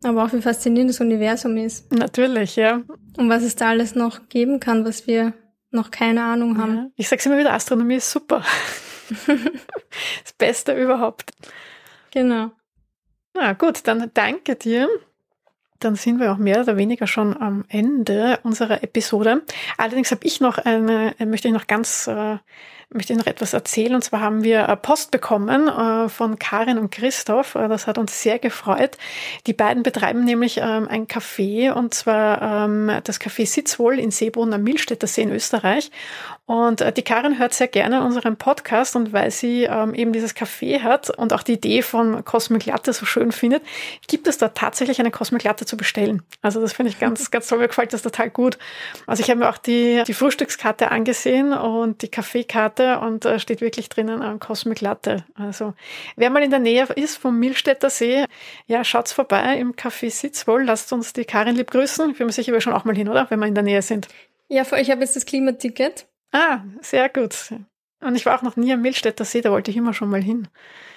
Aber 0.04 0.24
auch 0.24 0.32
wie 0.32 0.42
faszinierend 0.42 0.90
das 0.90 1.00
Universum 1.00 1.56
ist. 1.56 1.90
Natürlich, 1.92 2.56
ja. 2.56 2.82
Und 3.16 3.30
was 3.30 3.42
es 3.42 3.56
da 3.56 3.70
alles 3.70 3.94
noch 3.94 4.28
geben 4.28 4.60
kann, 4.60 4.84
was 4.84 5.06
wir 5.06 5.32
noch 5.74 5.90
keine 5.90 6.24
Ahnung 6.24 6.58
haben. 6.58 6.76
Ja. 6.76 6.86
Ich 6.96 7.08
sag's 7.08 7.26
immer 7.26 7.38
wieder, 7.38 7.52
Astronomie 7.52 7.96
ist 7.96 8.10
super. 8.10 8.42
das 9.26 10.32
Beste 10.38 10.72
überhaupt. 10.72 11.32
Genau. 12.10 12.52
Na 13.34 13.52
gut, 13.52 13.86
dann 13.86 14.10
danke 14.14 14.56
dir. 14.56 14.88
Dann 15.80 15.96
sind 15.96 16.20
wir 16.20 16.32
auch 16.32 16.38
mehr 16.38 16.60
oder 16.60 16.76
weniger 16.76 17.06
schon 17.06 17.36
am 17.36 17.64
Ende 17.68 18.38
unserer 18.44 18.82
Episode. 18.82 19.42
Allerdings 19.76 20.10
habe 20.12 20.24
ich 20.24 20.40
noch 20.40 20.58
eine, 20.58 21.14
möchte 21.26 21.48
ich 21.48 21.54
noch 21.54 21.66
ganz 21.66 22.06
äh, 22.06 22.38
möchte 22.90 23.12
ich 23.12 23.18
noch 23.18 23.26
etwas 23.26 23.52
erzählen. 23.52 23.94
Und 23.94 24.02
zwar 24.02 24.20
haben 24.20 24.44
wir 24.44 24.68
äh, 24.68 24.76
Post 24.76 25.10
bekommen 25.10 25.68
äh, 25.68 26.08
von 26.08 26.38
Karin 26.38 26.78
und 26.78 26.90
Christoph. 26.90 27.54
Äh, 27.54 27.68
das 27.68 27.86
hat 27.86 27.98
uns 27.98 28.22
sehr 28.22 28.38
gefreut. 28.38 28.96
Die 29.46 29.52
beiden 29.52 29.82
betreiben 29.82 30.24
nämlich 30.24 30.58
ähm, 30.58 30.88
ein 30.88 31.06
Café 31.06 31.72
und 31.72 31.94
zwar 31.94 32.64
ähm, 32.64 32.90
das 33.04 33.20
Café 33.20 33.46
Sitzwohl 33.46 33.98
in 33.98 34.10
Seebrunn 34.10 34.52
am 34.52 34.62
Milstädter 34.62 35.06
See 35.06 35.22
in 35.22 35.30
Österreich. 35.30 35.90
Und 36.46 36.84
die 36.98 37.02
Karin 37.02 37.38
hört 37.38 37.54
sehr 37.54 37.68
gerne 37.68 38.04
unseren 38.04 38.36
Podcast 38.36 38.96
und 38.96 39.14
weil 39.14 39.30
sie 39.30 39.64
ähm, 39.64 39.94
eben 39.94 40.12
dieses 40.12 40.36
Café 40.36 40.82
hat 40.82 41.08
und 41.08 41.32
auch 41.32 41.42
die 41.42 41.54
Idee 41.54 41.80
von 41.80 42.22
Cosmic 42.22 42.66
Latte 42.66 42.92
so 42.92 43.06
schön 43.06 43.32
findet, 43.32 43.62
gibt 44.08 44.28
es 44.28 44.36
da 44.36 44.48
tatsächlich 44.48 45.00
eine 45.00 45.10
Cosmic 45.10 45.42
Latte 45.42 45.64
zu 45.64 45.78
bestellen. 45.78 46.22
Also 46.42 46.60
das 46.60 46.74
finde 46.74 46.90
ich 46.90 46.98
ganz, 46.98 47.30
ganz 47.30 47.48
toll. 47.48 47.58
Mir 47.58 47.68
gefällt 47.68 47.94
das 47.94 48.02
total 48.02 48.28
gut. 48.28 48.58
Also 49.06 49.22
ich 49.22 49.30
habe 49.30 49.40
mir 49.40 49.48
auch 49.48 49.56
die, 49.56 50.02
die 50.06 50.12
Frühstückskarte 50.12 50.90
angesehen 50.90 51.54
und 51.54 52.02
die 52.02 52.08
Kaffeekarte 52.08 53.00
und 53.00 53.24
da 53.24 53.38
steht 53.38 53.62
wirklich 53.62 53.88
drinnen 53.88 54.20
ein 54.20 54.38
Cosmic 54.38 54.82
Latte. 54.82 55.24
Also 55.34 55.72
wer 56.16 56.28
mal 56.28 56.42
in 56.42 56.50
der 56.50 56.60
Nähe 56.60 56.84
ist 56.96 57.16
vom 57.16 57.38
Milstädter 57.38 57.88
See, 57.88 58.26
ja, 58.66 58.84
schaut's 58.84 59.14
vorbei 59.14 59.56
im 59.56 59.72
Café 59.76 60.10
Sitzwohl. 60.10 60.64
Lasst 60.64 60.92
uns 60.92 61.14
die 61.14 61.24
Karin 61.24 61.56
lieb 61.56 61.70
grüßen. 61.70 62.10
Ich 62.10 62.18
bin 62.18 62.26
mir 62.26 62.32
sicher, 62.34 62.52
wir 62.52 62.60
schon 62.60 62.74
auch 62.74 62.84
mal 62.84 62.94
hin, 62.94 63.08
oder? 63.08 63.30
Wenn 63.30 63.38
wir 63.38 63.46
in 63.46 63.54
der 63.54 63.64
Nähe 63.64 63.80
sind. 63.80 64.08
Ja, 64.48 64.62
ich 64.76 64.90
habe 64.90 65.00
jetzt 65.00 65.16
das 65.16 65.24
Klimaticket. 65.24 66.06
Ah, 66.34 66.62
sehr 66.80 67.08
gut. 67.08 67.54
Und 68.00 68.16
ich 68.16 68.26
war 68.26 68.36
auch 68.36 68.42
noch 68.42 68.56
nie 68.56 68.72
am 68.72 68.82
Milstädter 68.82 69.24
See, 69.24 69.40
da 69.40 69.52
wollte 69.52 69.70
ich 69.70 69.76
immer 69.76 69.94
schon 69.94 70.10
mal 70.10 70.20
hin. 70.20 70.48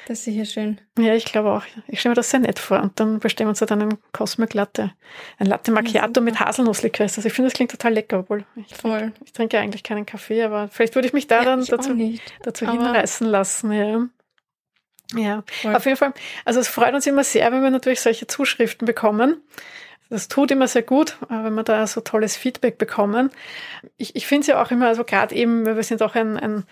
Das 0.07 0.19
ist 0.19 0.25
sicher 0.25 0.45
schön. 0.45 0.81
Ja, 0.97 1.13
ich 1.13 1.25
glaube 1.25 1.51
auch. 1.51 1.63
Ich 1.87 1.99
stelle 1.99 2.11
mir 2.11 2.15
das 2.15 2.31
sehr 2.31 2.39
nett 2.39 2.57
vor. 2.57 2.81
Und 2.81 2.99
dann 2.99 3.19
bestellen 3.19 3.47
wir 3.47 3.49
uns 3.49 3.59
dann 3.59 3.81
einen 3.81 3.97
Cosmic 4.13 4.55
Latte. 4.55 4.93
Ein 5.37 5.45
Latte 5.45 5.71
Macchiato 5.71 6.21
mit 6.21 6.39
Haselnusslikör. 6.39 7.03
Also 7.03 7.23
ich 7.23 7.33
finde, 7.33 7.49
das 7.49 7.55
klingt 7.55 7.71
total 7.71 7.93
lecker, 7.93 8.19
obwohl 8.19 8.45
ich, 8.55 8.75
Voll. 8.75 8.99
Trinke, 8.99 9.19
ich 9.25 9.33
trinke 9.33 9.59
eigentlich 9.59 9.83
keinen 9.83 10.05
Kaffee, 10.05 10.41
aber 10.43 10.69
vielleicht 10.69 10.95
würde 10.95 11.07
ich 11.07 11.13
mich 11.13 11.27
da 11.27 11.39
ja, 11.39 11.45
dann 11.45 11.63
dazu, 11.63 11.95
dazu 12.41 12.71
hinreißen 12.71 13.27
lassen. 13.27 13.71
Ja. 13.71 14.07
Ja, 15.13 15.43
Voll. 15.61 15.75
auf 15.75 15.85
jeden 15.85 15.97
Fall. 15.97 16.13
Also 16.45 16.59
es 16.59 16.67
freut 16.67 16.93
uns 16.93 17.05
immer 17.05 17.23
sehr, 17.23 17.51
wenn 17.51 17.61
wir 17.61 17.69
natürlich 17.69 18.01
solche 18.01 18.27
Zuschriften 18.27 18.85
bekommen. 18.85 19.41
Das 20.09 20.27
tut 20.27 20.51
immer 20.51 20.67
sehr 20.67 20.83
gut, 20.83 21.17
äh, 21.29 21.43
wenn 21.43 21.53
wir 21.53 21.63
da 21.63 21.85
so 21.87 22.01
tolles 22.01 22.37
Feedback 22.37 22.77
bekommen. 22.77 23.31
Ich, 23.97 24.15
ich 24.15 24.27
finde 24.27 24.41
es 24.41 24.47
ja 24.47 24.61
auch 24.61 24.71
immer, 24.71 24.87
also 24.87 25.03
gerade 25.03 25.35
eben, 25.35 25.65
wir 25.65 25.83
sind 25.83 26.01
auch 26.01 26.15
ein, 26.15 26.37
ein 26.37 26.63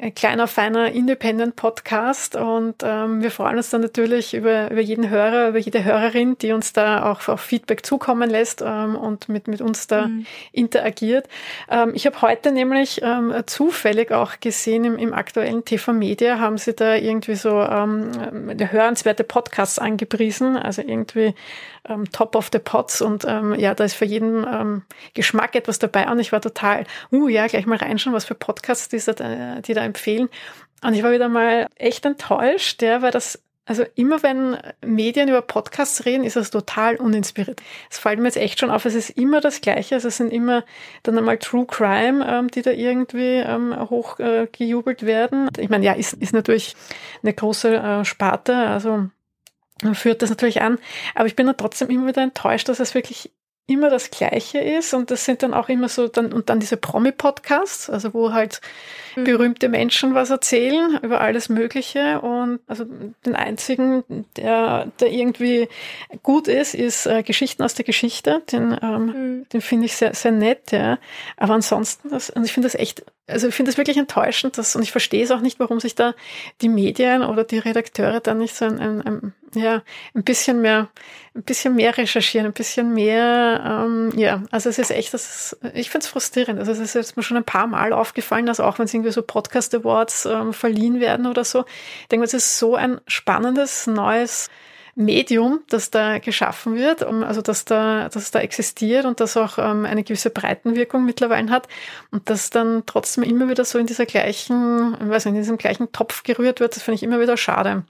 ein 0.00 0.14
kleiner, 0.14 0.46
feiner 0.46 0.92
Independent-Podcast 0.92 2.34
und 2.34 2.76
ähm, 2.82 3.22
wir 3.22 3.30
freuen 3.30 3.56
uns 3.56 3.70
dann 3.70 3.82
natürlich 3.82 4.34
über, 4.34 4.70
über 4.70 4.80
jeden 4.80 5.10
Hörer, 5.10 5.48
über 5.48 5.58
jede 5.58 5.84
Hörerin, 5.84 6.38
die 6.38 6.52
uns 6.52 6.72
da 6.72 7.10
auch, 7.10 7.28
auch 7.28 7.38
Feedback 7.38 7.84
zukommen 7.84 8.30
lässt 8.30 8.62
ähm, 8.62 8.96
und 8.96 9.28
mit, 9.28 9.46
mit 9.46 9.60
uns 9.60 9.88
da 9.88 10.06
mhm. 10.06 10.26
interagiert. 10.52 11.28
Ähm, 11.70 11.92
ich 11.94 12.06
habe 12.06 12.22
heute 12.22 12.50
nämlich 12.50 13.02
ähm, 13.02 13.34
zufällig 13.46 14.10
auch 14.10 14.40
gesehen, 14.40 14.84
im, 14.84 14.96
im 14.96 15.12
aktuellen 15.12 15.64
TV 15.64 15.92
Media 15.92 16.38
haben 16.38 16.56
sie 16.56 16.74
da 16.74 16.94
irgendwie 16.94 17.34
so 17.34 17.60
ähm, 17.60 18.12
hörenswerte 18.70 19.24
Podcasts 19.24 19.78
angepriesen, 19.78 20.56
also 20.56 20.80
irgendwie 20.80 21.34
ähm, 21.88 22.10
Top 22.10 22.34
of 22.34 22.50
the 22.52 22.58
Pots 22.58 23.02
und 23.02 23.24
ähm, 23.26 23.54
ja, 23.58 23.74
da 23.74 23.84
ist 23.84 23.94
für 23.94 24.04
jeden 24.04 24.46
ähm, 24.46 24.82
Geschmack 25.14 25.54
etwas 25.54 25.78
dabei 25.78 26.10
und 26.10 26.18
ich 26.18 26.32
war 26.32 26.40
total, 26.40 26.84
uh 27.12 27.28
ja, 27.28 27.46
gleich 27.46 27.66
mal 27.66 27.78
reinschauen, 27.78 28.14
was 28.14 28.24
für 28.24 28.34
Podcasts 28.34 28.88
die 28.88 28.98
da, 28.98 29.60
die 29.60 29.74
da 29.74 29.82
empfehlen. 29.82 30.28
Und 30.82 30.94
ich 30.94 31.02
war 31.02 31.12
wieder 31.12 31.28
mal 31.28 31.66
echt 31.76 32.06
enttäuscht, 32.06 32.80
ja, 32.82 33.02
weil 33.02 33.10
das 33.10 33.38
also 33.70 33.84
immer 33.94 34.20
wenn 34.24 34.56
Medien 34.84 35.28
über 35.28 35.42
Podcasts 35.42 36.04
reden, 36.04 36.24
ist 36.24 36.34
das 36.34 36.50
total 36.50 36.96
uninspiriert. 36.96 37.62
Es 37.88 38.00
fällt 38.00 38.18
mir 38.18 38.24
jetzt 38.24 38.36
echt 38.36 38.58
schon 38.58 38.68
auf, 38.68 38.84
es 38.84 38.96
ist 38.96 39.10
immer 39.10 39.40
das 39.40 39.60
Gleiche. 39.60 39.94
Also 39.94 40.08
es 40.08 40.16
sind 40.16 40.32
immer 40.32 40.64
dann 41.04 41.16
einmal 41.16 41.38
True 41.38 41.66
Crime, 41.66 42.26
ähm, 42.28 42.48
die 42.48 42.62
da 42.62 42.72
irgendwie 42.72 43.36
ähm, 43.36 43.72
hochgejubelt 43.88 45.04
äh, 45.04 45.06
werden. 45.06 45.50
Ich 45.56 45.68
meine, 45.68 45.84
ja, 45.84 45.92
ist, 45.92 46.14
ist 46.14 46.32
natürlich 46.32 46.74
eine 47.22 47.32
große 47.32 47.76
äh, 47.76 48.04
Sparte. 48.04 48.56
Also 48.56 49.08
führt 49.94 50.22
das 50.22 50.30
natürlich 50.30 50.62
an. 50.62 50.78
Aber 51.14 51.26
ich 51.26 51.36
bin 51.36 51.46
dann 51.46 51.56
trotzdem 51.56 51.90
immer 51.90 52.08
wieder 52.08 52.22
enttäuscht, 52.22 52.68
dass 52.68 52.80
es 52.80 52.94
wirklich 52.94 53.30
immer 53.70 53.88
das 53.88 54.10
Gleiche 54.10 54.58
ist 54.58 54.94
und 54.94 55.10
das 55.10 55.24
sind 55.24 55.42
dann 55.42 55.54
auch 55.54 55.68
immer 55.68 55.88
so 55.88 56.08
dann 56.08 56.32
und 56.32 56.50
dann 56.50 56.58
diese 56.58 56.76
Promi-Podcasts, 56.76 57.88
also 57.88 58.12
wo 58.12 58.32
halt 58.32 58.60
mhm. 59.14 59.24
berühmte 59.24 59.68
Menschen 59.68 60.14
was 60.14 60.30
erzählen 60.30 60.98
über 61.02 61.20
alles 61.20 61.48
Mögliche 61.48 62.20
und 62.20 62.58
also 62.66 62.84
den 63.24 63.36
einzigen, 63.36 64.02
der, 64.36 64.90
der 64.98 65.12
irgendwie 65.12 65.68
gut 66.22 66.48
ist, 66.48 66.74
ist 66.74 67.06
äh, 67.06 67.22
Geschichten 67.22 67.62
aus 67.62 67.74
der 67.74 67.84
Geschichte. 67.84 68.42
Den, 68.50 68.76
ähm, 68.82 69.06
mhm. 69.06 69.48
den 69.52 69.60
finde 69.60 69.86
ich 69.86 69.96
sehr, 69.96 70.14
sehr 70.14 70.32
nett, 70.32 70.72
ja. 70.72 70.98
Aber 71.36 71.54
ansonsten, 71.54 72.10
das, 72.10 72.30
und 72.30 72.44
ich 72.44 72.52
finde 72.52 72.66
das 72.66 72.74
echt 72.74 73.04
also 73.30 73.48
ich 73.48 73.54
finde 73.54 73.70
es 73.70 73.78
wirklich 73.78 73.96
enttäuschend, 73.96 74.58
dass, 74.58 74.74
und 74.74 74.82
ich 74.82 74.90
verstehe 74.90 75.22
es 75.22 75.30
auch 75.30 75.40
nicht, 75.40 75.60
warum 75.60 75.78
sich 75.78 75.94
da 75.94 76.14
die 76.60 76.68
Medien 76.68 77.22
oder 77.22 77.44
die 77.44 77.58
Redakteure 77.58 78.20
dann 78.20 78.38
nicht 78.38 78.54
so 78.54 78.64
ein, 78.64 78.78
ein, 78.80 79.02
ein, 79.02 79.34
ja, 79.54 79.82
ein 80.14 80.22
bisschen 80.22 80.60
mehr, 80.60 80.88
ein 81.34 81.42
bisschen 81.42 81.74
mehr 81.74 81.96
recherchieren, 81.96 82.46
ein 82.46 82.52
bisschen 82.52 82.92
mehr, 82.94 83.84
ähm, 83.84 84.12
ja, 84.16 84.42
also 84.50 84.68
es 84.68 84.78
ist 84.78 84.90
echt, 84.90 85.12
das 85.14 85.54
ist, 85.54 85.74
ich 85.74 85.90
finde 85.90 86.04
es 86.04 86.10
frustrierend. 86.10 86.58
Also 86.58 86.72
es 86.72 86.78
ist 86.78 86.94
jetzt 86.94 87.16
mir 87.16 87.22
schon 87.22 87.36
ein 87.36 87.44
paar 87.44 87.66
Mal 87.66 87.92
aufgefallen, 87.92 88.46
dass 88.46 88.60
auch 88.60 88.78
wenn 88.78 88.86
es 88.86 88.94
irgendwie 88.94 89.12
so 89.12 89.22
Podcast 89.22 89.74
Awards 89.74 90.26
ähm, 90.26 90.52
verliehen 90.52 91.00
werden 91.00 91.26
oder 91.26 91.44
so, 91.44 91.64
ich 92.02 92.08
denke, 92.08 92.24
es 92.24 92.34
ist 92.34 92.58
so 92.58 92.74
ein 92.76 93.00
spannendes, 93.06 93.86
neues 93.86 94.48
Medium, 94.96 95.60
das 95.68 95.90
da 95.90 96.18
geschaffen 96.18 96.76
wird, 96.76 97.02
also 97.02 97.42
dass 97.42 97.64
da, 97.64 98.08
dass 98.08 98.30
da 98.30 98.40
existiert 98.40 99.04
und 99.04 99.20
das 99.20 99.36
auch 99.36 99.58
ähm, 99.58 99.84
eine 99.84 100.02
gewisse 100.02 100.30
Breitenwirkung 100.30 101.04
mittlerweile 101.04 101.50
hat 101.50 101.68
und 102.10 102.28
das 102.28 102.50
dann 102.50 102.82
trotzdem 102.86 103.24
immer 103.24 103.48
wieder 103.48 103.64
so 103.64 103.78
in 103.78 103.86
dieser 103.86 104.06
gleichen, 104.06 104.96
ich 105.00 105.08
weiß 105.08 105.24
nicht, 105.26 105.34
in 105.34 105.40
diesem 105.40 105.58
gleichen 105.58 105.92
Topf 105.92 106.22
gerührt 106.22 106.60
wird, 106.60 106.76
das 106.76 106.82
finde 106.82 106.96
ich 106.96 107.02
immer 107.02 107.20
wieder 107.20 107.36
schade. 107.36 107.84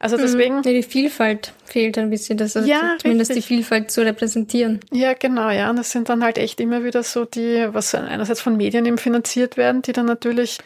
Also 0.00 0.16
mhm. 0.16 0.22
deswegen. 0.22 0.54
Ja, 0.62 0.72
die 0.72 0.82
Vielfalt 0.82 1.52
fehlt 1.66 1.98
ein 1.98 2.10
bisschen, 2.10 2.38
das 2.38 2.56
also 2.56 2.68
ja, 2.68 2.96
zumindest 3.00 3.30
richtig. 3.30 3.46
die 3.46 3.54
Vielfalt 3.54 3.90
zu 3.90 4.04
repräsentieren. 4.04 4.80
Ja, 4.90 5.12
genau, 5.12 5.50
ja. 5.50 5.70
Und 5.70 5.76
das 5.76 5.92
sind 5.92 6.08
dann 6.08 6.24
halt 6.24 6.38
echt 6.38 6.58
immer 6.58 6.82
wieder 6.82 7.02
so 7.02 7.26
die, 7.26 7.68
was 7.70 7.94
einerseits 7.94 8.40
von 8.40 8.56
Medien 8.56 8.86
eben 8.86 8.98
finanziert 8.98 9.56
werden, 9.56 9.82
die 9.82 9.92
dann 9.92 10.06
natürlich 10.06 10.58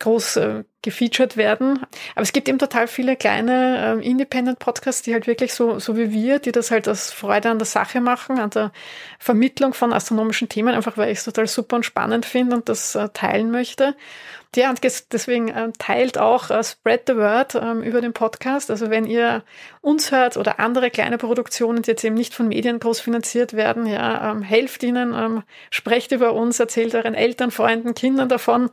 groß 0.00 0.36
äh, 0.36 0.64
gefeatured 0.82 1.36
werden. 1.36 1.86
Aber 2.14 2.22
es 2.22 2.32
gibt 2.32 2.48
eben 2.48 2.58
total 2.58 2.88
viele 2.88 3.14
kleine 3.14 4.00
äh, 4.00 4.06
Independent-Podcasts, 4.08 5.02
die 5.02 5.12
halt 5.12 5.26
wirklich 5.26 5.54
so, 5.54 5.78
so 5.78 5.96
wie 5.96 6.10
wir, 6.10 6.40
die 6.40 6.52
das 6.52 6.70
halt 6.70 6.88
aus 6.88 7.12
Freude 7.12 7.50
an 7.50 7.58
der 7.58 7.66
Sache 7.66 8.00
machen, 8.00 8.40
an 8.40 8.50
der 8.50 8.72
Vermittlung 9.18 9.72
von 9.72 9.92
astronomischen 9.92 10.48
Themen, 10.48 10.74
einfach 10.74 10.96
weil 10.96 11.12
ich 11.12 11.18
es 11.18 11.24
total 11.24 11.46
super 11.46 11.76
und 11.76 11.84
spannend 11.84 12.26
finde 12.26 12.56
und 12.56 12.68
das 12.68 12.94
äh, 12.96 13.08
teilen 13.10 13.50
möchte. 13.50 13.94
Ja, 14.56 14.70
und 14.70 14.80
deswegen 15.12 15.48
äh, 15.48 15.70
teilt 15.78 16.18
auch 16.18 16.50
äh, 16.50 16.64
Spread 16.64 17.02
the 17.06 17.16
Word 17.16 17.54
ähm, 17.54 17.82
über 17.82 18.00
den 18.00 18.12
Podcast. 18.12 18.68
Also 18.70 18.90
wenn 18.90 19.04
ihr 19.04 19.44
uns 19.80 20.10
hört 20.10 20.36
oder 20.36 20.58
andere 20.58 20.90
kleine 20.90 21.18
Produktionen, 21.18 21.82
die 21.82 21.90
jetzt 21.92 22.02
eben 22.02 22.16
nicht 22.16 22.34
von 22.34 22.48
Medien 22.48 22.80
groß 22.80 22.98
finanziert 22.98 23.52
werden, 23.52 23.86
ja, 23.86 24.32
ähm, 24.32 24.42
helft 24.42 24.82
ihnen, 24.82 25.14
ähm, 25.14 25.44
sprecht 25.70 26.10
über 26.10 26.32
uns, 26.32 26.58
erzählt 26.58 26.96
euren 26.96 27.14
Eltern, 27.14 27.52
Freunden, 27.52 27.94
Kindern 27.94 28.28
davon, 28.28 28.70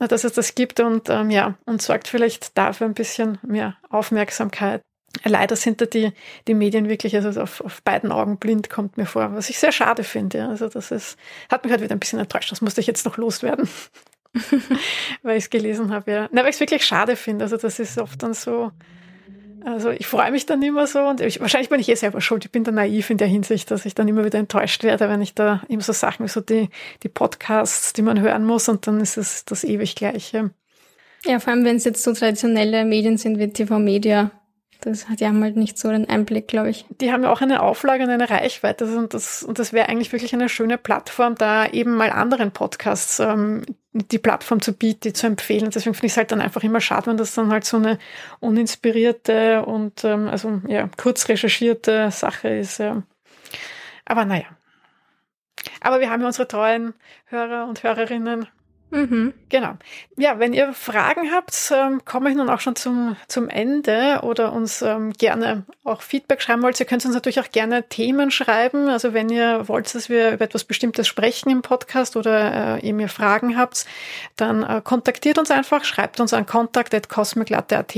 äh, 0.00 0.08
dass 0.08 0.24
es 0.24 0.34
das 0.34 0.54
gibt 0.54 0.80
und 0.80 1.08
ja, 1.08 1.54
und 1.64 1.80
sorgt 1.80 2.08
vielleicht 2.08 2.58
dafür 2.58 2.86
ein 2.86 2.94
bisschen 2.94 3.38
mehr 3.42 3.76
Aufmerksamkeit. 3.88 4.82
Leider 5.24 5.56
sind 5.56 5.80
da 5.80 5.86
die, 5.86 6.12
die 6.46 6.54
Medien 6.54 6.88
wirklich 6.88 7.16
also 7.16 7.40
auf, 7.40 7.62
auf 7.62 7.82
beiden 7.82 8.12
Augen 8.12 8.36
blind, 8.36 8.68
kommt 8.68 8.96
mir 8.98 9.06
vor, 9.06 9.34
was 9.34 9.48
ich 9.48 9.58
sehr 9.58 9.72
schade 9.72 10.04
finde. 10.04 10.38
Ja. 10.38 10.48
Also 10.48 10.68
das 10.68 10.90
ist, 10.90 11.16
hat 11.50 11.64
mich 11.64 11.70
halt 11.70 11.82
wieder 11.82 11.94
ein 11.94 12.00
bisschen 12.00 12.18
enttäuscht. 12.18 12.52
Das 12.52 12.60
musste 12.60 12.80
ich 12.80 12.86
jetzt 12.86 13.06
noch 13.06 13.16
loswerden. 13.16 13.68
weil 15.22 15.38
ich 15.38 15.44
es 15.44 15.50
gelesen 15.50 15.92
habe, 15.92 16.10
ja. 16.10 16.28
Na, 16.32 16.42
weil 16.42 16.50
ich 16.50 16.56
es 16.56 16.60
wirklich 16.60 16.84
schade 16.84 17.16
finde. 17.16 17.44
Also 17.44 17.56
das 17.56 17.78
ist 17.78 17.98
oft 17.98 18.22
dann 18.22 18.34
so, 18.34 18.72
also 19.64 19.90
ich 19.90 20.06
freue 20.06 20.30
mich 20.30 20.46
dann 20.46 20.62
immer 20.62 20.86
so 20.86 21.00
und 21.00 21.20
ich, 21.20 21.40
wahrscheinlich 21.40 21.68
bin 21.68 21.80
ich 21.80 21.88
eh 21.88 21.94
selber 21.94 22.20
schuld. 22.20 22.44
Ich 22.44 22.52
bin 22.52 22.64
da 22.64 22.70
naiv 22.70 23.10
in 23.10 23.18
der 23.18 23.28
Hinsicht, 23.28 23.70
dass 23.70 23.84
ich 23.84 23.94
dann 23.94 24.08
immer 24.08 24.24
wieder 24.24 24.38
enttäuscht 24.38 24.84
werde, 24.84 25.08
wenn 25.08 25.22
ich 25.22 25.34
da 25.34 25.62
eben 25.68 25.80
so 25.80 25.92
Sachen 25.92 26.24
wie 26.24 26.30
so 26.30 26.40
die, 26.40 26.68
die 27.02 27.08
Podcasts, 27.08 27.92
die 27.92 28.02
man 28.02 28.20
hören 28.20 28.44
muss 28.44 28.68
und 28.68 28.86
dann 28.86 29.00
ist 29.00 29.16
es 29.16 29.44
das 29.44 29.64
ewig 29.64 29.94
Gleiche. 29.96 30.50
Ja, 31.24 31.40
vor 31.40 31.52
allem 31.52 31.64
wenn 31.64 31.76
es 31.76 31.84
jetzt 31.84 32.02
so 32.04 32.12
traditionelle 32.12 32.84
Medien 32.84 33.16
sind 33.16 33.38
wie 33.38 33.48
TV-Media, 33.48 34.30
das 34.80 35.08
hat 35.08 35.20
ja 35.20 35.32
halt 35.32 35.56
nicht 35.56 35.78
so 35.78 35.90
den 35.90 36.08
Einblick, 36.08 36.46
glaube 36.48 36.70
ich. 36.70 36.84
Die 37.00 37.10
haben 37.10 37.24
ja 37.24 37.32
auch 37.32 37.40
eine 37.40 37.62
Auflage 37.62 38.04
und 38.04 38.10
eine 38.10 38.30
Reichweite 38.30 38.84
und 38.96 39.14
das, 39.14 39.42
und 39.42 39.58
das 39.58 39.72
wäre 39.72 39.88
eigentlich 39.88 40.12
wirklich 40.12 40.32
eine 40.32 40.48
schöne 40.48 40.78
Plattform, 40.78 41.34
da 41.34 41.66
eben 41.66 41.96
mal 41.96 42.10
anderen 42.10 42.52
Podcasts 42.52 43.18
ähm, 43.18 43.64
die 43.98 44.18
Plattform 44.18 44.60
zu 44.60 44.72
bieten, 44.72 45.00
die 45.04 45.12
zu 45.12 45.26
empfehlen. 45.26 45.70
Deswegen 45.70 45.94
finde 45.94 46.06
ich 46.06 46.12
es 46.12 46.16
halt 46.16 46.32
dann 46.32 46.40
einfach 46.40 46.62
immer 46.62 46.80
schade, 46.80 47.06
wenn 47.06 47.16
das 47.16 47.34
dann 47.34 47.50
halt 47.50 47.64
so 47.64 47.76
eine 47.76 47.98
uninspirierte 48.40 49.64
und 49.64 50.04
ähm, 50.04 50.28
also 50.28 50.60
ja, 50.66 50.88
kurz 50.96 51.28
recherchierte 51.28 52.10
Sache 52.10 52.48
ist. 52.48 52.78
Ja. 52.78 53.02
Aber 54.04 54.24
naja. 54.24 54.46
Aber 55.80 56.00
wir 56.00 56.10
haben 56.10 56.20
ja 56.20 56.26
unsere 56.26 56.48
treuen 56.48 56.94
Hörer 57.26 57.66
und 57.68 57.82
Hörerinnen 57.82 58.46
Mhm. 58.96 59.34
Genau. 59.50 59.74
Ja, 60.16 60.38
wenn 60.38 60.54
ihr 60.54 60.72
Fragen 60.72 61.30
habt, 61.30 61.70
ähm, 61.70 62.02
komme 62.06 62.30
ich 62.30 62.36
nun 62.36 62.48
auch 62.48 62.60
schon 62.60 62.76
zum, 62.76 63.16
zum 63.28 63.50
Ende 63.50 64.20
oder 64.22 64.54
uns 64.54 64.80
ähm, 64.80 65.12
gerne 65.12 65.64
auch 65.84 66.00
Feedback 66.00 66.40
schreiben 66.40 66.62
wollt. 66.62 66.80
Ihr 66.80 66.86
könnt 66.86 67.04
uns 67.04 67.14
natürlich 67.14 67.38
auch 67.40 67.50
gerne 67.50 67.86
Themen 67.88 68.30
schreiben. 68.30 68.88
Also 68.88 69.12
wenn 69.12 69.28
ihr 69.28 69.68
wollt, 69.68 69.94
dass 69.94 70.08
wir 70.08 70.32
über 70.32 70.46
etwas 70.46 70.64
Bestimmtes 70.64 71.06
sprechen 71.06 71.50
im 71.50 71.60
Podcast 71.60 72.16
oder 72.16 72.78
äh, 72.78 72.86
ihr 72.86 72.94
mir 72.94 73.10
Fragen 73.10 73.58
habt, 73.58 73.84
dann 74.36 74.62
äh, 74.62 74.80
kontaktiert 74.82 75.36
uns 75.36 75.50
einfach, 75.50 75.84
schreibt 75.84 76.18
uns 76.18 76.32
an 76.32 76.46
kontakt.cosmiclatte.at 76.46 77.96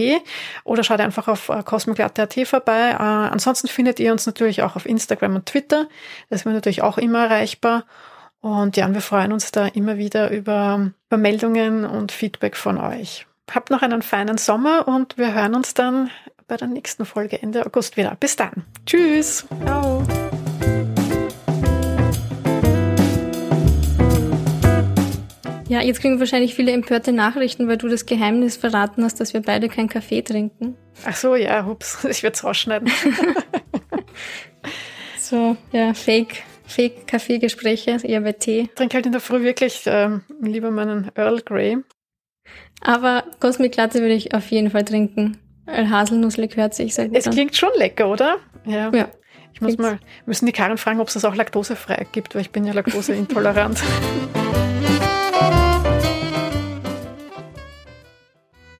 oder 0.64 0.82
schaut 0.82 1.01
einfach 1.01 1.28
auf 1.28 1.49
äh, 1.49 1.62
cosmiclatte.at 1.62 2.34
vorbei. 2.49 2.90
Äh, 2.90 3.03
ansonsten 3.03 3.68
findet 3.68 4.01
ihr 4.01 4.11
uns 4.11 4.26
natürlich 4.26 4.62
auch 4.62 4.74
auf 4.74 4.84
Instagram 4.84 5.36
und 5.36 5.46
Twitter. 5.46 5.86
Da 6.28 6.38
sind 6.38 6.53
natürlich 6.53 6.82
auch 6.82 6.99
immer 6.99 7.26
erreichbar. 7.26 7.84
Und 8.41 8.76
ja, 8.76 8.93
wir 8.93 9.01
freuen 9.01 9.32
uns 9.32 9.51
da 9.51 9.66
immer 9.66 9.99
wieder 9.99 10.30
über, 10.30 10.93
über 11.09 11.16
Meldungen 11.16 11.84
und 11.84 12.12
Feedback 12.12 12.57
von 12.57 12.78
euch. 12.78 13.26
Habt 13.51 13.70
noch 13.70 13.82
einen 13.82 14.03
feinen 14.03 14.39
Sommer 14.39 14.86
und 14.86 15.18
wir 15.18 15.34
hören 15.34 15.55
uns 15.55 15.74
dann 15.74 16.11
bei 16.47 16.57
der 16.57 16.68
nächsten 16.68 17.05
Folge 17.05 17.43
Ende 17.43 17.66
August 17.66 17.97
wieder. 17.97 18.16
Bis 18.18 18.36
dann. 18.36 18.64
Tschüss. 18.86 19.47
Ciao. 19.64 20.03
Ja, 25.68 25.82
jetzt 25.82 26.01
kriegen 26.01 26.14
wir 26.14 26.20
wahrscheinlich 26.20 26.55
viele 26.55 26.72
empörte 26.72 27.12
Nachrichten, 27.12 27.68
weil 27.68 27.76
du 27.76 27.89
das 27.89 28.07
Geheimnis 28.07 28.57
verraten 28.57 29.05
hast, 29.05 29.20
dass 29.20 29.34
wir 29.34 29.43
beide 29.43 29.68
keinen 29.68 29.89
Kaffee 29.89 30.22
trinken. 30.22 30.76
Ach 31.05 31.16
so, 31.16 31.34
ja, 31.34 31.66
hups, 31.66 32.05
ich 32.09 32.22
werde 32.22 32.34
es 32.34 32.45
rausschneiden. 32.45 32.91
so, 35.18 35.57
ja, 35.72 35.93
Fake. 35.93 36.45
Fake-Kaffeegespräche, 36.69 37.99
eher 38.03 38.21
bei 38.21 38.33
Tee. 38.33 38.61
Ich 38.62 38.75
trinke 38.75 38.95
halt 38.95 39.07
in 39.07 39.12
der 39.12 39.21
Früh 39.21 39.43
wirklich 39.43 39.83
ähm, 39.87 40.23
lieber 40.41 40.71
meinen 40.71 41.11
Earl 41.14 41.41
Grey. 41.41 41.79
Aber 42.81 43.25
Cosmic 43.41 43.77
Latte 43.77 44.01
würde 44.01 44.14
ich 44.14 44.35
auf 44.35 44.51
jeden 44.51 44.71
Fall 44.71 44.85
trinken. 44.85 45.39
Weil 45.66 45.91
Haselnusslikör 45.91 46.62
hört 46.62 46.75
sich 46.75 46.95
sehr 46.95 47.09
gut 47.09 47.16
Es 47.16 47.27
an. 47.27 47.33
klingt 47.33 47.57
schon 47.57 47.71
lecker, 47.77 48.09
oder? 48.09 48.37
Ja. 48.64 48.91
ja. 48.95 49.09
Ich 49.53 49.61
muss 49.61 49.77
mal, 49.77 49.99
müssen 50.25 50.47
die 50.47 50.53
Karin 50.53 50.79
fragen, 50.79 51.01
ob 51.01 51.09
es 51.09 51.14
das 51.14 51.25
auch 51.25 51.35
laktosefrei 51.35 52.07
gibt, 52.12 52.35
weil 52.35 52.43
ich 52.43 52.51
bin 52.51 52.64
ja 52.64 52.73
laktoseintolerant. 52.73 53.83